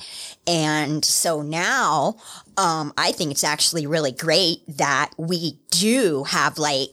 And 0.47 1.05
so 1.05 1.41
now, 1.41 2.15
um, 2.57 2.93
I 2.97 3.11
think 3.11 3.31
it's 3.31 3.43
actually 3.43 3.87
really 3.87 4.11
great 4.11 4.59
that 4.67 5.11
we 5.17 5.59
do 5.69 6.25
have 6.25 6.57
like 6.57 6.89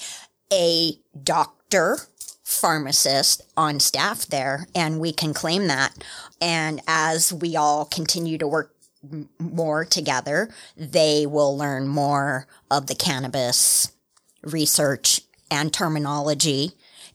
a 0.52 0.92
doctor 1.22 1.98
pharmacist 2.44 3.42
on 3.56 3.78
staff 3.78 4.26
there 4.26 4.66
and 4.74 5.00
we 5.00 5.12
can 5.12 5.34
claim 5.34 5.66
that. 5.66 5.92
And 6.40 6.80
as 6.86 7.32
we 7.32 7.56
all 7.56 7.84
continue 7.84 8.38
to 8.38 8.46
work 8.46 8.74
more 9.38 9.84
together, 9.84 10.50
they 10.76 11.26
will 11.26 11.56
learn 11.56 11.88
more 11.88 12.46
of 12.70 12.86
the 12.86 12.94
cannabis 12.94 13.92
research 14.42 15.20
and 15.50 15.72
terminology, 15.72 16.72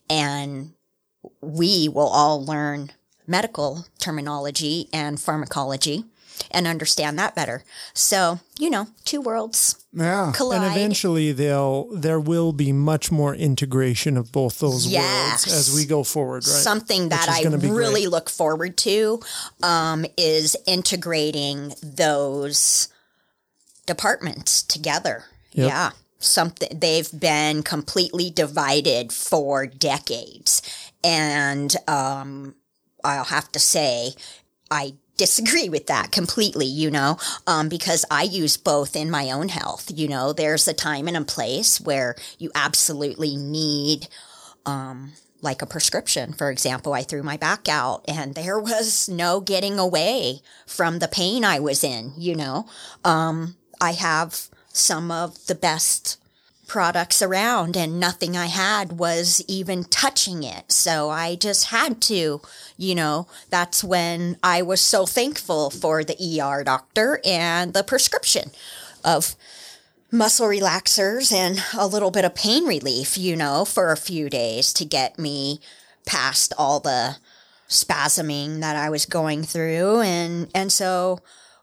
and 0.10 0.74
we 1.42 1.88
will 1.88 2.08
all 2.08 2.44
learn 2.44 2.92
medical 3.28 3.86
terminology 4.00 4.90
and 4.92 5.20
pharmacology 5.20 6.06
and 6.52 6.68
understand 6.68 7.18
that 7.20 7.36
better. 7.36 7.64
So, 7.94 8.40
you 8.60 8.70
know, 8.70 8.88
two 9.06 9.22
worlds 9.22 9.84
yeah. 9.94 10.32
collide. 10.36 10.62
And 10.62 10.76
eventually 10.76 11.32
they'll 11.32 11.86
there 11.96 12.20
will 12.20 12.54
be 12.54 12.72
much 12.72 13.12
more 13.12 13.36
integration 13.36 14.18
of 14.18 14.32
both 14.32 14.60
those 14.60 14.88
yes. 14.88 15.46
worlds 15.46 15.70
as 15.70 15.76
we 15.76 15.86
go 15.86 16.04
forward, 16.04 16.44
right? 16.46 16.64
Something 16.64 17.10
that 17.10 17.28
I 17.30 17.44
really 17.44 18.02
great. 18.02 18.10
look 18.10 18.30
forward 18.30 18.78
to 18.78 19.22
um, 19.62 20.06
is 20.18 20.56
integrating 20.66 21.74
those 21.82 22.88
departments 23.86 24.64
together. 24.64 25.26
Yep. 25.54 25.68
Yeah. 25.70 25.90
Something 26.20 26.80
they've 26.80 27.10
been 27.20 27.64
completely 27.64 28.30
divided 28.30 29.12
for 29.12 29.68
decades. 29.68 30.62
And 31.04 31.76
um, 31.88 32.56
I'll 33.04 33.26
have 33.26 33.52
to 33.52 33.60
say, 33.60 34.14
I 34.72 34.94
disagree 35.24 35.70
with 35.70 35.88
that 35.88 36.12
completely, 36.12 36.66
you 36.66 36.92
know, 36.92 37.18
um, 37.48 37.70
because 37.70 38.04
I 38.12 38.24
use 38.24 38.58
both 38.58 38.94
in 38.94 39.10
my 39.10 39.32
own 39.32 39.48
health. 39.48 39.90
You 39.90 40.10
know, 40.10 40.34
there's 40.34 40.68
a 40.68 40.74
time 40.74 41.08
and 41.08 41.16
a 41.16 41.24
place 41.24 41.80
where 41.80 42.18
you 42.40 42.52
absolutely 42.54 43.38
need, 43.38 44.10
um, 44.66 45.14
like 45.42 45.62
a 45.62 45.66
prescription. 45.66 46.34
For 46.34 46.52
example, 46.52 46.94
I 46.94 47.04
threw 47.04 47.24
my 47.24 47.38
back 47.38 47.70
out 47.70 48.04
and 48.06 48.36
there 48.36 48.60
was 48.60 49.08
no 49.08 49.40
getting 49.40 49.80
away 49.80 50.42
from 50.68 51.00
the 51.00 51.08
pain 51.08 51.46
I 51.46 51.58
was 51.58 51.86
in, 51.86 52.12
you 52.18 52.36
know. 52.36 52.66
Um, 53.06 53.56
I 53.80 53.94
have 53.94 54.50
some 54.74 55.10
of 55.10 55.46
the 55.48 55.56
best 55.56 56.18
products 56.74 57.22
around 57.22 57.78
and 57.78 58.00
nothing 58.00 58.36
I 58.36 58.48
had 58.48 58.94
was 58.94 59.44
even 59.48 59.84
touching 59.84 60.42
it. 60.42 60.72
So 60.72 61.12
I 61.12 61.36
just 61.36 61.66
had 61.66 62.02
to, 62.10 62.42
you 62.78 62.96
know, 62.96 63.28
that's 63.52 63.84
when 63.84 64.38
I 64.42 64.64
was 64.64 64.82
so 64.82 65.06
thankful 65.06 65.70
for 65.70 66.04
the 66.04 66.18
ER 66.18 66.64
doctor 66.64 67.22
and 67.24 67.76
the 67.76 67.84
prescription 67.84 68.50
of 69.06 69.36
muscle 70.12 70.48
relaxers 70.48 71.32
and 71.32 71.64
a 71.78 71.86
little 71.86 72.10
bit 72.10 72.26
of 72.26 72.34
pain 72.34 72.66
relief, 72.66 73.20
you 73.20 73.36
know, 73.36 73.66
for 73.66 73.92
a 73.92 73.96
few 73.96 74.28
days 74.28 74.74
to 74.74 74.84
get 74.84 75.20
me 75.20 75.60
past 76.08 76.54
all 76.58 76.80
the 76.80 77.18
spasming 77.70 78.62
that 78.62 78.76
I 78.76 78.90
was 78.90 79.06
going 79.06 79.44
through 79.44 80.00
and 80.00 80.50
and 80.56 80.72
so 80.72 81.20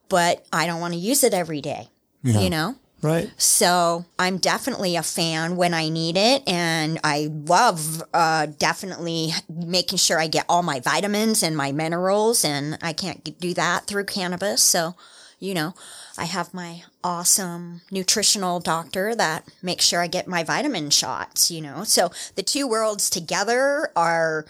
but 0.08 0.46
I 0.52 0.66
don't 0.66 0.80
want 0.80 0.94
to 0.94 1.00
use 1.00 1.24
it 1.24 1.34
every 1.34 1.60
day. 1.60 1.88
Yeah. 2.22 2.40
You 2.42 2.50
know? 2.50 2.76
Right. 3.02 3.30
So 3.38 4.04
I'm 4.18 4.36
definitely 4.36 4.96
a 4.96 5.02
fan 5.02 5.56
when 5.56 5.72
I 5.72 5.88
need 5.88 6.16
it. 6.16 6.46
And 6.46 6.98
I 7.02 7.30
love 7.30 8.02
uh, 8.12 8.46
definitely 8.58 9.30
making 9.48 9.98
sure 9.98 10.20
I 10.20 10.26
get 10.26 10.44
all 10.48 10.62
my 10.62 10.80
vitamins 10.80 11.42
and 11.42 11.56
my 11.56 11.72
minerals. 11.72 12.44
And 12.44 12.78
I 12.82 12.92
can't 12.92 13.38
do 13.40 13.54
that 13.54 13.86
through 13.86 14.04
cannabis. 14.04 14.62
So, 14.62 14.96
you 15.38 15.54
know, 15.54 15.74
I 16.18 16.24
have 16.24 16.52
my 16.52 16.82
awesome 17.02 17.80
nutritional 17.90 18.60
doctor 18.60 19.14
that 19.14 19.48
makes 19.62 19.86
sure 19.86 20.02
I 20.02 20.06
get 20.06 20.28
my 20.28 20.44
vitamin 20.44 20.90
shots, 20.90 21.50
you 21.50 21.62
know. 21.62 21.84
So 21.84 22.10
the 22.34 22.42
two 22.42 22.68
worlds 22.68 23.08
together 23.08 23.90
are 23.96 24.44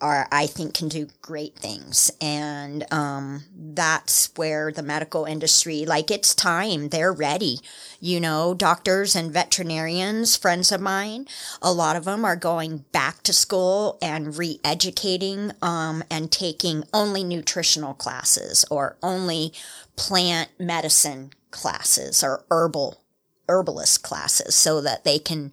are 0.00 0.28
I 0.32 0.46
think 0.46 0.74
can 0.74 0.88
do 0.88 1.08
great 1.22 1.56
things, 1.56 2.10
and 2.20 2.84
um, 2.92 3.44
that's 3.54 4.30
where 4.36 4.72
the 4.72 4.82
medical 4.82 5.24
industry, 5.24 5.84
like 5.84 6.10
it's 6.10 6.34
time, 6.34 6.88
they're 6.88 7.12
ready. 7.12 7.58
You 8.00 8.20
know, 8.20 8.54
doctors 8.54 9.14
and 9.14 9.32
veterinarians, 9.32 10.36
friends 10.36 10.72
of 10.72 10.80
mine, 10.80 11.26
a 11.60 11.72
lot 11.72 11.96
of 11.96 12.04
them 12.04 12.24
are 12.24 12.36
going 12.36 12.84
back 12.92 13.22
to 13.24 13.32
school 13.32 13.98
and 14.00 14.36
re-educating 14.38 15.52
um, 15.60 16.02
and 16.10 16.32
taking 16.32 16.84
only 16.94 17.22
nutritional 17.22 17.94
classes 17.94 18.64
or 18.70 18.96
only 19.02 19.52
plant 19.96 20.48
medicine 20.58 21.30
classes 21.50 22.24
or 22.24 22.44
herbal 22.50 23.02
herbalist 23.48 24.02
classes, 24.02 24.54
so 24.54 24.80
that 24.80 25.04
they 25.04 25.18
can 25.18 25.52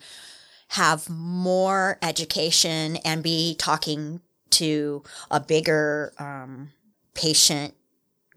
have 0.70 1.10
more 1.10 1.98
education 2.02 2.98
and 2.98 3.24
be 3.24 3.56
talking 3.56 4.22
to 4.52 5.04
a 5.32 5.40
bigger 5.40 6.14
um, 6.20 6.72
patient 7.14 7.74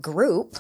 group 0.00 0.56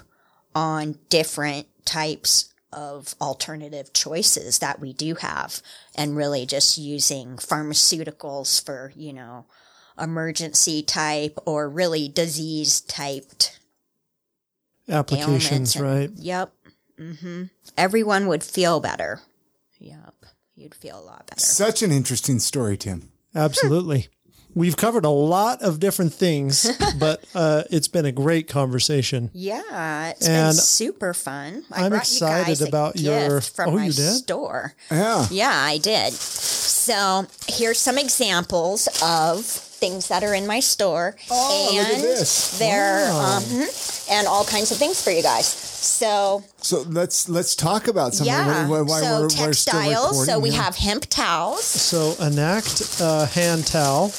on 0.54 0.98
different 1.08 1.66
types 1.84 2.52
of 2.72 3.14
alternative 3.20 3.92
choices 3.92 4.60
that 4.60 4.78
we 4.80 4.92
do 4.92 5.14
have 5.16 5.60
and 5.96 6.16
really 6.16 6.46
just 6.46 6.78
using 6.78 7.36
pharmaceuticals 7.36 8.64
for, 8.64 8.92
you 8.94 9.12
know, 9.12 9.44
emergency 9.98 10.82
type 10.82 11.38
or 11.46 11.68
really 11.68 12.08
disease 12.08 12.80
typed 12.80 13.58
Applications, 14.88 15.76
and- 15.76 15.84
right? 15.84 16.10
Yep. 16.16 16.52
Mm-hmm. 16.98 17.44
Everyone 17.78 18.26
would 18.26 18.42
feel 18.44 18.80
better. 18.80 19.20
Yep. 19.78 20.14
You'd 20.54 20.74
feel 20.74 20.98
a 20.98 21.02
lot 21.02 21.26
better. 21.26 21.40
Such 21.40 21.82
an 21.82 21.90
interesting 21.90 22.38
story, 22.38 22.76
Tim. 22.76 23.10
Absolutely. 23.34 24.08
We've 24.54 24.76
covered 24.76 25.04
a 25.04 25.10
lot 25.10 25.62
of 25.62 25.78
different 25.80 26.12
things, 26.12 26.68
but 26.98 27.24
uh, 27.34 27.62
it's 27.70 27.88
been 27.88 28.04
a 28.04 28.12
great 28.12 28.48
conversation. 28.48 29.30
Yeah, 29.32 30.10
it's 30.10 30.26
been 30.26 30.36
And 30.48 30.56
super 30.56 31.14
fun. 31.14 31.64
I 31.70 31.84
I'm 31.86 31.92
excited 31.92 32.40
you 32.40 32.46
guys 32.46 32.62
a 32.62 32.66
about 32.66 32.98
your- 32.98 33.40
from 33.40 33.68
Oh, 33.70 33.76
my 33.76 33.86
you 33.86 33.92
did? 33.92 34.14
store. 34.14 34.74
Yeah. 34.90 35.26
Yeah, 35.30 35.52
I 35.54 35.78
did. 35.78 36.12
So 36.12 37.26
here's 37.46 37.78
some 37.78 37.98
examples 37.98 38.88
of 39.02 39.44
things 39.44 40.08
that 40.08 40.22
are 40.24 40.34
in 40.34 40.46
my 40.46 40.60
store. 40.60 41.16
Oh, 41.30 41.68
and 41.72 41.88
look 41.88 41.96
at 41.98 42.02
this. 42.02 42.58
They're 42.58 43.10
um, 43.10 43.42
mhm, 43.44 44.10
and 44.10 44.26
all 44.26 44.44
kinds 44.44 44.70
of 44.72 44.78
things 44.78 45.02
for 45.02 45.10
you 45.10 45.22
guys. 45.22 45.46
So 45.46 46.44
So 46.58 46.82
let's 46.88 47.28
let's 47.28 47.54
talk 47.54 47.86
about 47.88 48.14
some 48.14 48.26
yeah, 48.26 48.64
of 48.64 48.68
why, 48.68 48.80
why 48.82 49.00
so 49.00 49.06
we're, 49.16 49.22
we're 49.22 49.28
still 49.28 49.46
textiles. 49.46 50.26
So 50.26 50.38
we 50.38 50.50
here. 50.50 50.60
have 50.60 50.76
hemp 50.76 51.06
towels. 51.08 51.64
So, 51.64 52.14
Enact 52.20 53.00
uh, 53.00 53.26
hand 53.26 53.66
towel. 53.66 54.12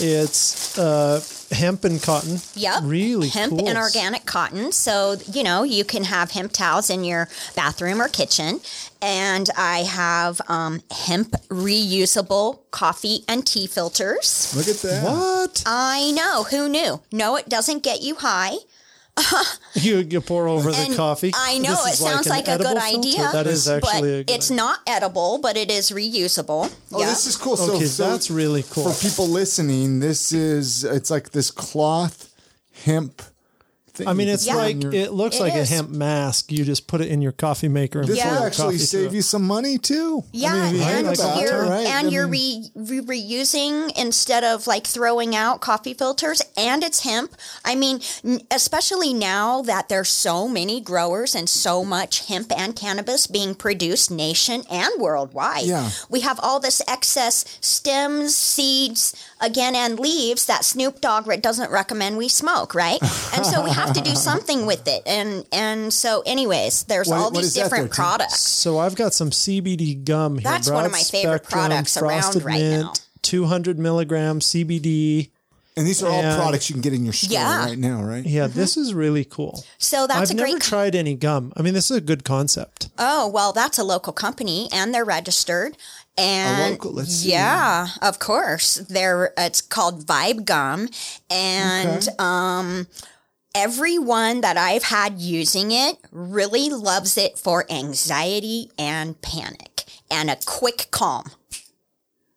It's 0.00 0.78
uh, 0.78 1.22
hemp 1.52 1.84
and 1.84 2.02
cotton. 2.02 2.38
Yep. 2.54 2.80
Really 2.84 3.28
hemp 3.28 3.58
cool. 3.58 3.68
and 3.68 3.78
organic 3.78 4.24
cotton. 4.26 4.72
So, 4.72 5.16
you 5.30 5.42
know, 5.42 5.62
you 5.62 5.84
can 5.84 6.04
have 6.04 6.32
hemp 6.32 6.52
towels 6.52 6.90
in 6.90 7.04
your 7.04 7.28
bathroom 7.54 8.00
or 8.00 8.08
kitchen. 8.08 8.60
And 9.00 9.48
I 9.56 9.80
have 9.80 10.40
um, 10.48 10.82
hemp 10.90 11.32
reusable 11.48 12.60
coffee 12.70 13.24
and 13.28 13.46
tea 13.46 13.66
filters. 13.66 14.54
Look 14.56 14.68
at 14.68 14.82
that. 14.82 15.04
What? 15.04 15.62
I 15.66 16.12
know. 16.12 16.44
Who 16.44 16.68
knew? 16.68 17.00
No, 17.12 17.36
it 17.36 17.48
doesn't 17.48 17.82
get 17.82 18.02
you 18.02 18.16
high. 18.16 18.56
You, 19.74 19.98
you 19.98 20.20
pour 20.20 20.48
over 20.48 20.70
the 20.70 20.94
coffee. 20.94 21.32
I 21.34 21.56
know 21.58 21.70
This 21.70 21.86
it 21.86 21.92
is 21.94 21.98
sounds 22.00 22.26
an 22.26 22.30
like, 22.32 22.42
a 22.46 22.58
good 22.58 22.66
edible 22.66 22.80
filter? 22.82 22.98
idea. 22.98 23.30
That 23.32 23.46
is 23.46 23.66
but 23.66 23.84
actually 23.84 24.20
a 24.20 24.24
good 24.24 24.30
it's 24.34 24.50
not 24.50 24.80
edible, 24.86 25.38
but 25.42 25.56
it 25.56 25.70
is 25.70 25.90
reusable. 25.90 26.70
Oh, 26.92 27.00
yeah. 27.00 27.06
this 27.06 27.26
is 27.26 27.36
cool. 27.38 27.56
So, 27.56 27.76
Okay, 27.76 27.86
so 27.86 28.10
that's 28.10 28.30
really 28.30 28.64
cool. 28.68 28.90
for 28.90 29.02
people 29.08 29.26
listening. 29.28 30.00
This 30.00 30.30
is 30.32 30.84
it's 30.84 31.10
like 31.10 31.30
this 31.30 31.50
cloth 31.50 32.34
hemp. 32.84 33.22
Thing 33.94 34.08
I 34.08 34.14
mean, 34.14 34.28
it's 34.28 34.46
can 34.46 34.54
put 34.54 34.62
like 34.62 34.82
your- 34.82 34.94
it 34.94 35.12
looks 35.12 35.36
It 35.36 35.40
like 35.42 35.54
is. 35.54 35.70
a 35.70 35.74
hemp 35.74 35.90
mask. 35.90 36.50
You 36.50 36.64
just 36.64 36.86
put 36.86 37.02
it 37.02 37.08
in 37.08 37.20
your 37.20 37.32
coffee 37.32 37.68
maker. 37.68 38.00
And 38.00 38.08
This 38.08 38.16
Yeah. 38.16 38.30
will 38.30 38.38
pour 38.38 38.46
actually 38.46 38.78
save 38.78 39.08
it. 39.08 39.12
you 39.16 39.20
some 39.22 39.46
money 39.46 39.76
too. 39.76 40.24
Yeah, 40.32 40.54
I 40.54 40.72
mean, 40.72 40.76
you 40.76 40.82
and 40.82 41.06
think 41.08 41.18
about 41.18 41.40
you're 41.42 41.62
right? 41.62 41.86
and 41.86 42.06
I 42.08 42.10
you're 42.10 42.26
re, 42.26 42.70
re, 42.74 43.00
reusing 43.00 43.92
instead 43.96 44.44
of 44.44 44.66
like 44.66 44.86
throwing 44.86 45.36
out 45.36 45.60
coffee 45.60 45.92
filters, 45.92 46.40
and 46.56 46.82
it's 46.82 47.00
hemp. 47.00 47.36
I 47.66 47.74
mean, 47.74 48.00
especially 48.50 49.12
now 49.12 49.62
that 49.62 49.88
there's 49.88 50.08
so 50.08 50.48
many 50.48 50.80
growers 50.80 51.34
and 51.34 51.48
so 51.48 51.84
much 51.84 52.26
hemp 52.28 52.50
and 52.56 52.74
cannabis 52.74 53.26
being 53.26 53.54
produced 53.54 54.10
nation 54.10 54.64
and 54.70 54.90
worldwide. 54.98 55.64
Yeah. 55.64 55.90
we 56.08 56.20
have 56.20 56.40
all 56.42 56.60
this 56.60 56.80
excess 56.88 57.44
stems, 57.60 58.34
seeds, 58.36 59.12
again, 59.42 59.74
and 59.74 59.98
leaves 60.00 60.46
that 60.46 60.64
Snoop 60.64 61.00
Dogg 61.00 61.28
doesn't 61.42 61.70
recommend 61.70 62.16
we 62.16 62.28
smoke, 62.28 62.74
right? 62.74 63.00
and 63.34 63.44
so 63.44 63.62
we 63.62 63.70
have 63.70 63.92
to 63.92 64.00
do 64.00 64.14
something 64.28 64.64
with 64.64 64.86
it, 64.88 65.02
and 65.04 65.44
and 65.52 65.92
so, 65.92 66.22
anyways, 66.24 66.84
there's 66.84 67.08
What- 67.08 67.18
all 67.18 67.30
these 67.30 67.52
different 67.52 67.90
there, 67.90 67.94
products. 67.94 68.40
So 68.40 68.78
I've 68.78 68.94
got 68.94 69.12
some 69.12 69.30
CBD 69.30 70.04
gum 70.04 70.38
here. 70.38 70.44
That's 70.44 70.70
one 70.70 70.84
of 70.86 70.92
Broad 70.92 70.98
my 70.98 71.02
favorite 71.04 71.44
spectrum, 71.44 71.60
products 71.60 71.96
around 71.96 72.22
frosted 72.22 72.44
right 72.44 72.60
mint, 72.60 72.82
now. 72.84 72.92
200 73.22 73.78
milligram 73.78 74.40
CBD. 74.40 75.30
And 75.74 75.86
these 75.86 76.02
are 76.02 76.08
all 76.10 76.20
And- 76.20 76.36
products 76.38 76.68
you 76.68 76.74
can 76.74 76.82
get 76.82 76.92
in 76.92 77.02
your 77.02 77.14
store 77.14 77.32
Yeah. 77.32 77.64
right 77.64 77.78
now, 77.78 78.02
right? 78.02 78.26
Yeah, 78.26 78.46
mm-hmm. 78.46 78.58
this 78.58 78.76
is 78.76 78.92
really 78.92 79.24
cool. 79.24 79.64
So 79.78 80.06
that's 80.06 80.08
a 80.08 80.08
great 80.08 80.18
one. 80.18 80.22
I've 80.22 80.30
a 80.30 80.34
great 80.34 80.52
never 80.52 80.60
tried 80.60 80.94
any 80.94 81.14
gum. 81.14 81.50
I 81.56 81.62
mean, 81.62 81.72
this 81.72 81.90
is 81.90 81.96
a 81.96 82.00
good 82.02 82.24
concept. 82.24 82.90
Oh, 82.98 83.26
well, 83.28 83.54
that's 83.54 83.78
a 83.78 83.82
local 83.84 84.12
company 84.12 84.68
and 84.70 84.92
they're 84.92 85.02
registered. 85.02 85.78
And 86.18 86.72
local, 86.72 86.92
let's 86.92 87.14
see. 87.16 87.30
yeah, 87.30 87.88
of 88.02 88.18
course. 88.18 88.74
They're 88.74 89.32
it's 89.38 89.60
called 89.62 90.06
Vibe 90.06 90.44
Gum 90.44 90.88
and 91.30 92.02
Okay. 92.02 92.16
um 92.18 92.86
everyone 93.54 94.40
that 94.42 94.56
I've 94.56 94.84
had 94.84 95.18
using 95.18 95.72
it 95.72 95.96
really 96.10 96.68
loves 96.70 97.16
it 97.18 97.38
for 97.38 97.64
anxiety 97.70 98.70
and 98.78 99.20
panic 99.22 99.84
and 100.10 100.30
a 100.30 100.36
quick 100.46 100.88
calm. 100.90 101.30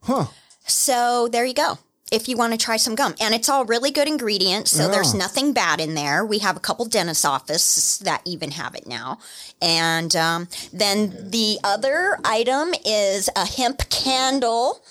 Huh. 0.02 0.26
So 0.66 1.28
there 1.30 1.44
you 1.44 1.54
go. 1.54 1.78
If 2.12 2.28
you 2.28 2.36
want 2.36 2.52
to 2.52 2.58
try 2.58 2.76
some 2.76 2.94
gum, 2.94 3.16
and 3.20 3.34
it's 3.34 3.48
all 3.48 3.64
really 3.64 3.90
good 3.90 4.06
ingredients, 4.06 4.70
so 4.70 4.88
there's 4.88 5.12
nothing 5.12 5.52
bad 5.52 5.80
in 5.80 5.94
there. 5.94 6.24
We 6.24 6.38
have 6.38 6.56
a 6.56 6.60
couple 6.60 6.84
dentist 6.84 7.26
offices 7.26 7.98
that 7.98 8.22
even 8.24 8.52
have 8.52 8.76
it 8.76 8.86
now, 8.86 9.18
and 9.60 10.14
um, 10.14 10.48
then 10.72 11.30
the 11.30 11.58
other 11.64 12.18
item 12.24 12.74
is 12.84 13.28
a 13.34 13.44
hemp 13.44 13.90
candle. 13.90 14.82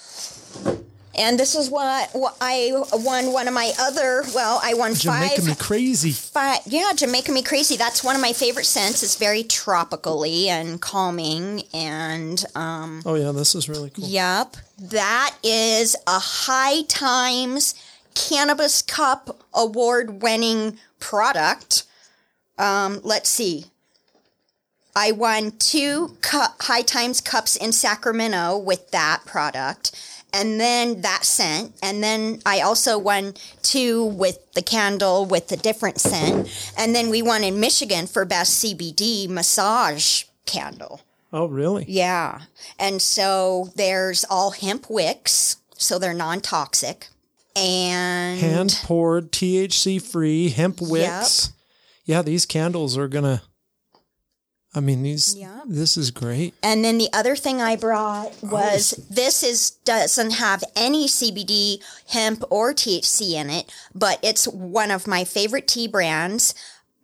And 1.18 1.40
this 1.40 1.56
is 1.56 1.70
what, 1.70 2.10
what 2.14 2.36
I 2.42 2.72
won 2.94 3.32
one 3.32 3.48
of 3.48 3.54
my 3.54 3.72
other. 3.80 4.24
Well, 4.34 4.60
I 4.62 4.74
won 4.74 4.94
Jamaica 4.96 5.36
five 5.42 5.46
me 5.46 5.56
crazy. 5.56 6.12
Fi 6.12 6.58
yeah, 6.66 6.92
Jamaica 6.96 7.32
Me 7.32 7.42
Crazy. 7.42 7.78
That's 7.78 8.04
one 8.04 8.16
of 8.16 8.22
my 8.22 8.34
favorite 8.34 8.66
scents. 8.66 9.02
It's 9.02 9.16
very 9.16 9.44
tropically 9.44 10.50
and 10.50 10.82
calming. 10.82 11.64
And 11.74 12.44
um, 12.56 13.02
Oh 13.06 13.16
yeah, 13.16 13.32
this 13.32 13.56
is 13.56 13.70
really 13.70 13.90
cool. 13.92 14.06
yep, 14.06 14.58
that 14.78 15.36
is 15.44 15.96
a 16.06 16.20
High 16.20 16.82
Times 16.84 17.76
Cannabis 18.14 18.82
Cup 18.82 19.38
award 19.54 20.22
winning 20.22 20.78
product. 21.00 21.84
Um, 22.58 23.00
let's 23.04 23.30
see. 23.30 23.66
I 24.98 25.12
won 25.12 25.52
two 25.60 26.18
cu- 26.22 26.54
High 26.62 26.82
Times 26.82 27.20
cups 27.20 27.56
in 27.58 27.72
Sacramento 27.74 28.58
with 28.58 28.92
that 28.92 29.24
product. 29.26 29.92
And 30.36 30.60
then 30.60 31.02
that 31.02 31.24
scent. 31.24 31.74
And 31.82 32.04
then 32.04 32.42
I 32.46 32.60
also 32.60 33.00
won 33.00 33.36
two 33.64 34.04
with 34.04 34.52
the 34.52 34.62
candle 34.62 35.26
with 35.26 35.50
a 35.54 35.58
different 35.58 36.00
scent. 36.02 36.50
And 36.78 36.94
then 36.94 37.10
we 37.10 37.22
won 37.22 37.44
in 37.44 37.60
Michigan 37.60 38.06
for 38.06 38.26
best 38.26 38.62
CBD 38.62 39.30
massage 39.30 40.24
candle. 40.46 41.02
Oh 41.32 41.46
really? 41.46 41.86
Yeah. 41.88 42.42
And 42.78 43.02
so 43.02 43.72
there's 43.76 44.26
all 44.30 44.52
hemp 44.52 44.90
wicks, 44.90 45.58
so 45.78 45.98
they're 45.98 46.14
non 46.14 46.42
toxic. 46.42 47.08
And 47.56 48.40
Hand 48.40 48.82
poured, 48.84 49.32
THC 49.32 50.02
free 50.02 50.50
hemp 50.50 50.82
wicks. 50.82 51.54
Yeah, 52.04 52.22
these 52.22 52.46
candles 52.46 52.98
are 52.98 53.08
gonna. 53.08 53.42
I 54.76 54.80
mean, 54.82 55.04
these. 55.04 55.36
Yep. 55.36 55.64
This 55.66 55.98
is 55.98 56.12
great. 56.12 56.54
And 56.62 56.84
then 56.84 56.98
the 56.98 57.10
other 57.14 57.36
thing 57.36 57.62
I 57.62 57.76
brought 57.76 58.34
oh, 58.44 58.48
was 58.48 58.92
this 59.10 59.44
is 59.44 59.72
doesn't 59.86 60.32
have 60.32 60.64
any 60.76 61.08
CBD, 61.08 61.82
hemp, 62.10 62.44
or 62.50 62.74
THC 62.74 63.34
in 63.34 63.50
it, 63.50 63.72
but 63.94 64.20
it's 64.22 64.48
one 64.48 64.92
of 64.92 65.08
my 65.08 65.24
favorite 65.24 65.68
tea 65.68 65.88
brands, 65.88 66.54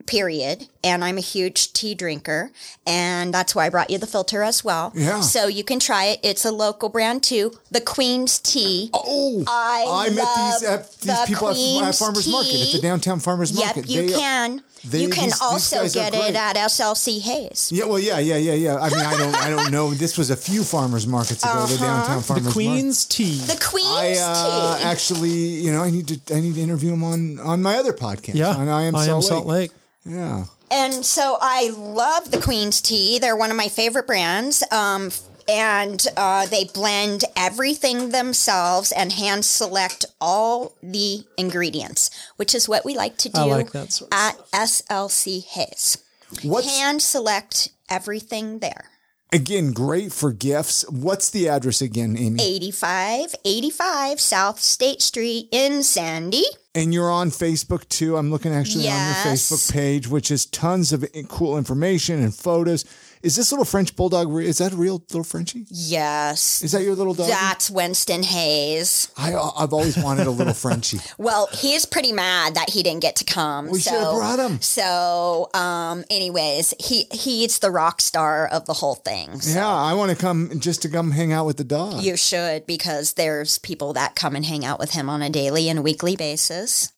period. 0.05 0.67
And 0.83 1.03
I'm 1.03 1.17
a 1.17 1.21
huge 1.21 1.73
tea 1.73 1.93
drinker. 1.93 2.51
And 2.87 3.31
that's 3.33 3.53
why 3.53 3.67
I 3.67 3.69
brought 3.69 3.89
you 3.91 3.97
the 3.99 4.07
filter 4.07 4.41
as 4.41 4.63
well. 4.63 4.91
Yeah. 4.95 5.21
So 5.21 5.47
you 5.47 5.63
can 5.63 5.79
try 5.79 6.05
it. 6.05 6.19
It's 6.23 6.43
a 6.43 6.51
local 6.51 6.89
brand 6.89 7.21
too. 7.23 7.51
The 7.69 7.81
Queen's 7.81 8.39
Tea. 8.39 8.89
Oh, 8.93 9.43
I 9.47 10.09
met 10.09 10.15
these 10.15 10.25
love 10.25 10.63
at, 10.79 10.91
these 10.93 10.99
the 11.01 11.23
people 11.27 11.47
at, 11.49 11.51
at 11.51 11.57
Queen's 11.57 11.99
farmers 11.99 12.27
market 12.27 12.61
at 12.61 12.71
the 12.73 12.79
downtown 12.81 13.19
farmers 13.19 13.51
Yep, 13.51 13.63
market. 13.75 13.89
you 13.89 14.07
They- 14.07 14.13
can. 14.13 14.63
they- 14.83 15.01
you 15.03 15.09
can 15.09 15.25
these- 15.25 15.33
these 15.33 15.41
also 15.41 15.81
guys 15.81 15.95
are 15.95 16.11
get 16.11 16.13
it 16.15 16.35
at 16.35 16.55
SLC 16.57 17.19
Hayes. 17.19 17.69
Yeah, 17.71 17.85
well, 17.85 17.99
yeah, 17.99 18.17
yeah, 18.17 18.37
yeah, 18.37 18.53
yeah. 18.53 18.77
I 18.79 18.89
mean, 18.89 18.99
I 19.05 19.15
don't, 19.17 19.35
I 19.35 19.49
don't 19.51 19.71
know. 19.71 19.93
This 19.93 20.17
was 20.17 20.31
a 20.31 20.35
few 20.35 20.63
farmers 20.63 21.05
markets 21.05 21.43
ago. 21.43 21.67
The 21.67 21.77
downtown 21.77 22.21
farmers 22.23 22.45
The 22.47 22.51
Queen's 22.51 23.05
tea. 23.05 23.37
Uh-huh. 23.43 23.53
The 23.53 23.63
Queen's 23.63 24.19
I 24.19 24.23
uh, 24.23 24.77
Tea. 24.79 24.83
actually, 24.85 25.29
you 25.29 25.71
know, 25.71 25.83
I 25.83 25.91
need 25.91 26.07
to, 26.07 26.35
I 26.35 26.39
need 26.39 26.55
to 26.55 26.61
interview 26.61 26.93
him 26.93 27.03
on 27.03 27.39
on 27.39 27.61
my 27.61 27.75
other 27.77 27.93
podcast. 27.93 28.33
yeah, 28.33 28.49
on 28.55 28.67
I 28.67 28.83
am 28.85 28.95
Salt, 29.21 29.45
Lake. 29.45 29.69
Yeah, 30.03 30.45
And 30.71 31.05
so 31.05 31.37
I 31.41 31.69
love 31.77 32.31
the 32.31 32.39
Queen's 32.39 32.81
Tea. 32.81 33.19
They're 33.19 33.35
one 33.35 33.51
of 33.51 33.57
my 33.57 33.67
favorite 33.67 34.07
brands. 34.07 34.63
Um, 34.71 35.11
and 35.47 36.05
uh, 36.15 36.45
they 36.45 36.65
blend 36.65 37.25
everything 37.35 38.09
themselves 38.09 38.91
and 38.91 39.11
hand 39.11 39.43
select 39.43 40.05
all 40.21 40.73
the 40.81 41.25
ingredients, 41.37 42.09
which 42.37 42.55
is 42.55 42.69
what 42.69 42.85
we 42.85 42.95
like 42.95 43.17
to 43.17 43.29
do 43.29 43.41
like 43.45 43.69
sort 43.91 44.11
of 44.13 44.17
at 44.17 44.37
SLC 44.53 45.43
Hayes. 45.43 45.97
what's 46.43 46.77
Hand 46.77 47.01
select 47.01 47.69
everything 47.89 48.59
there. 48.59 48.90
Again 49.31 49.71
great 49.71 50.11
for 50.11 50.31
gifts? 50.31 50.83
What's 50.89 51.29
the 51.29 51.49
address 51.49 51.81
again, 51.81 52.17
Amy? 52.17 52.41
8585 52.41 54.19
South 54.19 54.59
State 54.59 55.01
Street 55.01 55.47
in 55.51 55.83
Sandy. 55.83 56.43
And 56.73 56.93
you're 56.93 57.11
on 57.11 57.29
Facebook 57.29 57.87
too. 57.89 58.17
I'm 58.17 58.31
looking 58.31 58.53
actually 58.53 58.87
on 58.87 58.95
your 58.95 59.15
Facebook 59.33 59.71
page, 59.71 60.07
which 60.07 60.31
is 60.31 60.45
tons 60.45 60.93
of 60.93 61.05
cool 61.27 61.57
information 61.57 62.21
and 62.21 62.33
photos. 62.33 62.85
Is 63.23 63.35
this 63.35 63.51
little 63.51 63.65
French 63.65 63.95
bulldog? 63.95 64.29
re- 64.29 64.47
Is 64.47 64.57
that 64.57 64.73
a 64.73 64.75
real 64.75 65.03
little 65.09 65.23
Frenchie? 65.23 65.65
Yes. 65.69 66.61
Is 66.61 66.71
that 66.71 66.81
your 66.83 66.95
little 66.95 67.13
dog? 67.13 67.27
That's 67.27 67.69
Winston 67.69 68.23
Hayes. 68.23 69.09
I, 69.15 69.35
I've 69.35 69.73
always 69.73 69.97
wanted 69.97 70.27
a 70.27 70.31
little 70.31 70.53
Frenchie. 70.53 70.99
Well, 71.17 71.47
he's 71.53 71.85
pretty 71.85 72.11
mad 72.13 72.55
that 72.55 72.71
he 72.71 72.81
didn't 72.81 73.01
get 73.01 73.17
to 73.17 73.25
come. 73.25 73.69
We 73.69 73.79
so, 73.79 73.91
should 73.91 73.99
have 73.99 74.15
brought 74.15 74.39
him. 74.39 74.59
So, 74.61 75.49
um, 75.53 76.03
anyways, 76.09 76.73
he 76.79 77.05
he's 77.11 77.59
the 77.59 77.69
rock 77.69 78.01
star 78.01 78.47
of 78.47 78.65
the 78.65 78.73
whole 78.73 78.95
thing. 78.95 79.39
So 79.39 79.59
Yeah, 79.59 79.69
I 79.69 79.93
want 79.93 80.11
to 80.11 80.17
come 80.17 80.59
just 80.59 80.81
to 80.81 80.89
come 80.89 81.11
hang 81.11 81.31
out 81.31 81.45
with 81.45 81.57
the 81.57 81.63
dog. 81.63 82.01
You 82.01 82.17
should 82.17 82.65
because 82.65 83.13
there's 83.13 83.59
people 83.59 83.93
that 83.93 84.15
come 84.15 84.35
and 84.35 84.45
hang 84.45 84.65
out 84.65 84.79
with 84.79 84.91
him 84.91 85.09
on 85.09 85.21
a 85.21 85.29
daily 85.29 85.69
and 85.69 85.83
weekly 85.83 86.15
basis. 86.15 86.91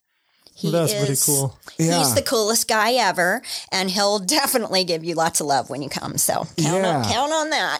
He 0.56 0.70
Well, 0.72 0.82
that's 0.82 0.94
pretty 0.94 1.14
is- 1.14 1.24
cool. 1.26 1.58
Yeah. 1.78 1.98
He's 2.00 2.14
the 2.14 2.22
coolest 2.22 2.68
guy 2.68 2.94
ever, 2.94 3.42
and 3.72 3.90
he'll 3.90 4.20
definitely 4.20 4.84
give 4.84 5.04
you 5.04 5.16
lots 5.16 5.42
of 5.42 5.48
love 5.48 5.70
when 5.70 5.82
you 5.82 5.90
come. 5.90 6.18
So 6.18 6.48
count, 6.58 6.86
on, 6.86 7.04
count 7.06 7.34
on 7.34 7.50
that. 7.50 7.80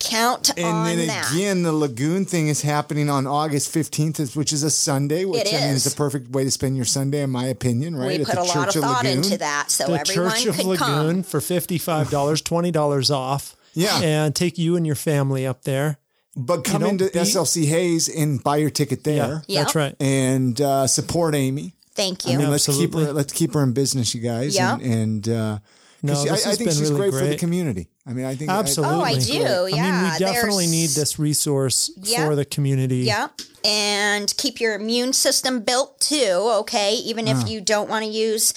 Count 0.00 0.50
And 0.56 0.66
on 0.66 0.86
then 0.96 1.06
that. 1.06 1.30
again, 1.32 1.62
the 1.62 1.72
lagoon 1.72 2.24
thing 2.24 2.48
is 2.48 2.62
happening 2.62 3.08
on 3.08 3.26
August 3.28 3.72
15th, 3.72 4.34
which 4.36 4.52
is 4.52 4.62
a 4.64 4.70
Sunday, 4.70 5.24
which 5.24 5.42
It 5.46 5.54
I 5.54 5.60
mean, 5.60 5.70
is. 5.70 5.86
is 5.86 5.92
the 5.92 5.96
perfect 5.96 6.30
way 6.32 6.42
to 6.44 6.50
spend 6.50 6.74
your 6.76 6.84
Sunday, 6.84 7.22
in 7.22 7.30
my 7.30 7.46
opinion, 7.46 7.94
right? 7.94 8.08
we 8.18 8.24
At 8.24 8.26
put 8.26 8.34
the 8.34 8.42
a 8.42 8.44
lot 8.44 8.54
Church 8.66 8.76
of 8.76 8.82
thought 8.82 9.04
Lagoon. 9.04 9.22
into 9.24 9.38
that, 9.38 9.70
so 9.70 9.86
the 9.86 10.00
everyone 10.00 10.30
Church 10.32 10.46
of 10.46 10.56
could 10.56 10.66
Lagoon 10.66 11.14
come. 11.14 11.22
for 11.22 11.40
$55, 11.40 12.42
$20 12.42 13.10
off. 13.10 13.54
Yeah. 13.74 14.00
And 14.02 14.34
take 14.34 14.58
you 14.58 14.74
and 14.74 14.84
your 14.84 14.96
family 14.96 15.46
up 15.46 15.62
there. 15.62 15.98
But 16.34 16.64
come 16.64 16.82
into 16.82 17.04
be- 17.06 17.18
SLC 17.20 17.66
Hayes 17.66 18.08
and 18.08 18.42
buy 18.42 18.56
your 18.58 18.70
ticket 18.70 19.04
there 19.04 19.42
Yeah. 19.46 19.62
That's 19.62 19.74
right. 19.76 19.94
and 20.00 20.60
uh, 20.60 20.86
support 20.88 21.34
Amy. 21.36 21.74
Thank 21.98 22.24
you. 22.24 22.30
I 22.30 22.32
you. 22.34 22.38
mean, 22.38 22.50
let's 22.50 22.64
keep 22.66 22.74
Absolutely. 22.76 23.04
her. 23.06 23.12
Let's 23.12 23.32
keep 23.32 23.52
her 23.54 23.62
in 23.62 23.72
business, 23.72 24.14
you 24.14 24.20
guys. 24.22 24.54
Yeah. 24.54 24.74
And, 24.74 24.82
and 25.26 25.28
uh, 25.28 25.58
'cause 25.58 26.02
No, 26.02 26.14
she- 26.14 26.28
this 26.30 26.46
I, 26.46 26.50
I 26.50 26.54
think 26.54 26.70
been 26.70 26.78
she's 26.78 26.90
really 26.92 27.10
great, 27.10 27.20
for 27.20 27.26
the 27.26 27.36
community. 27.36 27.90
I 28.06 28.12
mean, 28.12 28.24
I 28.24 28.34
think 28.36 28.50
I- 28.50 28.58
Absolutely. 28.60 28.96
Oh, 28.96 29.00
I 29.02 29.18
do. 29.18 29.44
I 29.44 29.64
mean, 29.66 29.74
Yeah, 29.76 30.12
we 30.12 30.18
definitely 30.18 30.66
there's- 30.66 30.70
need 30.70 30.90
this 30.90 31.18
resource 31.18 31.90
Yeah. 32.02 32.24
for 32.26 32.34
the 32.36 32.44
community. 32.44 32.98
Yep. 32.98 33.40
And 33.64 34.32
keep 34.38 34.60
your 34.60 34.74
immune 34.76 35.12
system 35.12 35.60
built 35.60 36.00
too, 36.00 36.32
okay? 36.60 36.94
Even 36.94 37.26
if 37.28 37.48
you 37.48 37.60
don't 37.60 37.90
want 37.90 38.04
to 38.04 38.10
use 38.10 38.54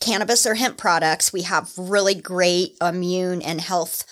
cannabis 0.00 0.44
or 0.46 0.54
hemp 0.54 0.76
products, 0.76 1.32
we 1.32 1.42
have 1.42 1.70
really 1.78 2.14
great 2.14 2.76
immune 2.82 3.40
and 3.42 3.60
health 3.60 4.04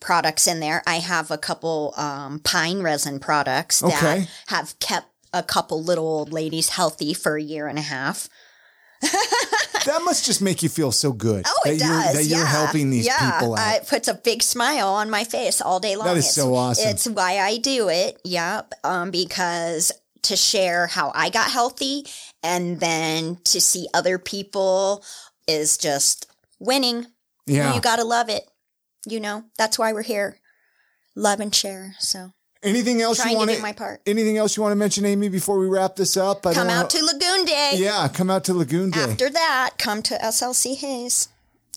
products 0.00 0.46
in 0.46 0.60
there. 0.60 0.82
I 0.86 0.96
have 0.96 1.30
a 1.30 1.38
couple 1.38 1.92
um, 1.98 2.38
pine 2.40 2.80
resin 2.80 3.20
products 3.20 3.80
that 3.80 4.26
have 4.46 4.78
kept 4.78 5.08
a 5.34 5.42
couple 5.42 5.82
little 5.82 6.06
old 6.06 6.32
ladies 6.32 6.70
healthy 6.70 7.12
for 7.14 7.36
a 7.36 7.42
year 7.42 7.66
and 7.66 7.78
a 7.78 7.82
half. 7.82 8.28
that 9.02 10.00
must 10.04 10.24
just 10.24 10.40
make 10.40 10.62
you 10.62 10.68
feel 10.68 10.92
so 10.92 11.12
good. 11.12 11.44
Oh, 11.46 11.60
that 11.64 11.74
it 11.74 11.80
you're, 11.80 11.88
does. 11.88 12.14
That 12.14 12.24
you're 12.24 12.46
helping 12.46 12.90
these 12.90 13.06
yeah. 13.06 13.38
people 13.38 13.54
Uh, 13.54 13.72
it 13.74 13.86
puts 13.86 14.08
a 14.08 14.14
big 14.14 14.42
smile 14.42 14.88
on 14.88 15.10
my 15.10 15.24
face 15.24 15.60
all 15.60 15.80
day 15.80 15.96
long. 15.96 16.06
That 16.06 16.16
is 16.16 16.24
It's- 16.24 16.34
so 16.34 16.54
awesome. 16.54 16.88
It's 16.88 17.06
why 17.06 17.38
I 17.38 17.58
do 17.58 17.88
it. 17.88 18.20
Yep. 18.24 18.72
Um, 18.82 19.10
because 19.10 19.92
to 20.22 20.36
share 20.36 20.86
how 20.86 21.12
I 21.14 21.28
got 21.28 21.50
healthy 21.50 22.06
and 22.42 22.80
then 22.80 23.36
to 23.44 23.60
see 23.60 23.88
other 23.92 24.18
people 24.18 25.04
is 25.46 25.76
just 25.76 26.26
winning. 26.58 27.06
yeah. 27.46 27.74
You 27.74 27.80
gotta 27.82 28.04
love 28.04 28.30
it. 28.30 28.48
You 29.06 29.20
know, 29.20 29.44
that's 29.58 29.78
why 29.78 29.92
we're 29.92 30.02
here. 30.02 30.38
Love 31.14 31.40
and 31.40 31.54
share. 31.54 31.94
So 31.98 32.30
anything 32.64 33.00
else 33.02 33.18
trying 33.18 33.30
you 33.30 33.34
to 33.34 33.38
want 33.46 33.50
do 33.50 33.62
my 33.62 33.72
part. 33.72 34.00
Anything 34.06 34.36
else 34.38 34.56
you 34.56 34.62
want 34.62 34.72
to 34.72 34.76
mention, 34.76 35.04
Amy, 35.04 35.28
before 35.28 35.58
we 35.58 35.66
wrap 35.66 35.96
this 35.96 36.16
up? 36.16 36.46
I 36.46 36.54
Come 36.54 36.68
don't 36.68 36.76
out 36.76 36.90
to 36.90 37.04
Lagoon 37.04 37.44
Day. 37.44 37.72
Yeah, 37.76 38.08
come 38.08 38.30
out 38.30 38.44
to 38.44 38.54
Lagoon 38.54 38.90
Day. 38.90 39.00
After 39.00 39.30
that, 39.30 39.72
come 39.78 40.02
to 40.02 40.14
SLC 40.16 40.74
Hayes. 40.76 41.28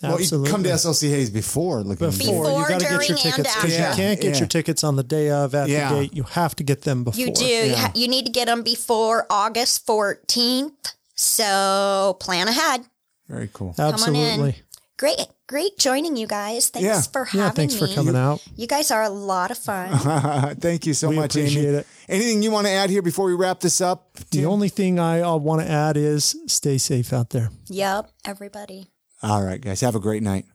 well, 0.01 0.11
you 0.13 0.17
Absolutely. 0.19 0.51
come 0.51 0.63
to 0.63 0.69
SLC 0.69 1.09
Hayes 1.09 1.29
before 1.29 1.83
Lagoon 1.83 2.11
Day. 2.11 2.17
before, 2.17 2.43
Before, 2.43 2.61
you 2.61 2.67
got 2.67 2.79
to 2.79 2.85
get 2.85 2.89
during, 2.91 3.07
your 3.09 3.17
and 3.17 3.23
tickets 3.35 3.55
because 3.55 3.77
after. 3.77 4.01
you 4.01 4.07
can't 4.07 4.21
get 4.21 4.33
Yeah. 4.33 4.39
your 4.39 4.47
tickets 4.47 4.83
on 4.83 4.95
the 4.95 5.03
day 5.03 5.29
of 5.31 5.55
at 5.55 5.69
Yeah. 5.69 5.93
the 5.93 5.99
gate. 6.01 6.13
You 6.15 6.23
have 6.23 6.55
to 6.57 6.63
get 6.63 6.81
them 6.83 7.03
before. 7.03 7.19
You 7.19 7.31
do. 7.33 7.45
You, 7.45 7.75
ha- 7.75 7.91
you 7.95 8.07
need 8.07 8.25
to 8.25 8.31
get 8.31 8.45
them 8.45 8.61
before 8.63 9.25
August 9.29 9.85
14th. 9.87 10.93
So 11.15 12.15
plan 12.19 12.47
ahead. 12.47 12.85
Very 13.27 13.49
cool. 13.51 13.73
Absolutely. 13.77 14.61
Great, 14.97 15.27
great 15.47 15.77
joining 15.77 16.15
you 16.17 16.27
guys. 16.27 16.69
Thanks 16.69 16.85
Yeah. 16.85 17.01
for 17.01 17.25
having 17.25 17.39
Yeah, 17.41 17.49
thanks 17.51 17.73
me. 17.73 17.79
for 17.79 17.87
coming 17.95 18.15
out. 18.15 18.41
You 18.55 18.67
guys 18.67 18.91
are 18.91 19.03
a 19.03 19.09
lot 19.09 19.49
of 19.51 19.57
fun. 19.57 20.55
Thank 20.59 20.85
you 20.85 20.93
so 20.93 21.09
We 21.09 21.15
much, 21.15 21.35
appreciate 21.35 21.65
Amy. 21.69 21.77
it. 21.77 21.87
Anything 22.09 22.43
you 22.43 22.51
want 22.51 22.67
to 22.67 22.71
add 22.71 22.89
here 22.89 23.01
before 23.01 23.25
we 23.25 23.33
wrap 23.33 23.59
this 23.61 23.79
up? 23.81 24.13
The 24.31 24.45
only 24.45 24.69
thing 24.69 24.99
I 24.99 25.21
uh, 25.21 25.35
want 25.37 25.61
to 25.61 25.69
add 25.71 25.97
is 25.97 26.35
stay 26.47 26.77
safe 26.77 27.13
out 27.13 27.29
there. 27.31 27.49
yep, 27.69 28.09
everybody. 28.25 28.87
All 29.23 29.41
right, 29.43 29.59
guys. 29.59 29.81
Have 29.81 29.95
a 29.95 29.99
great 29.99 30.21
night. 30.21 30.45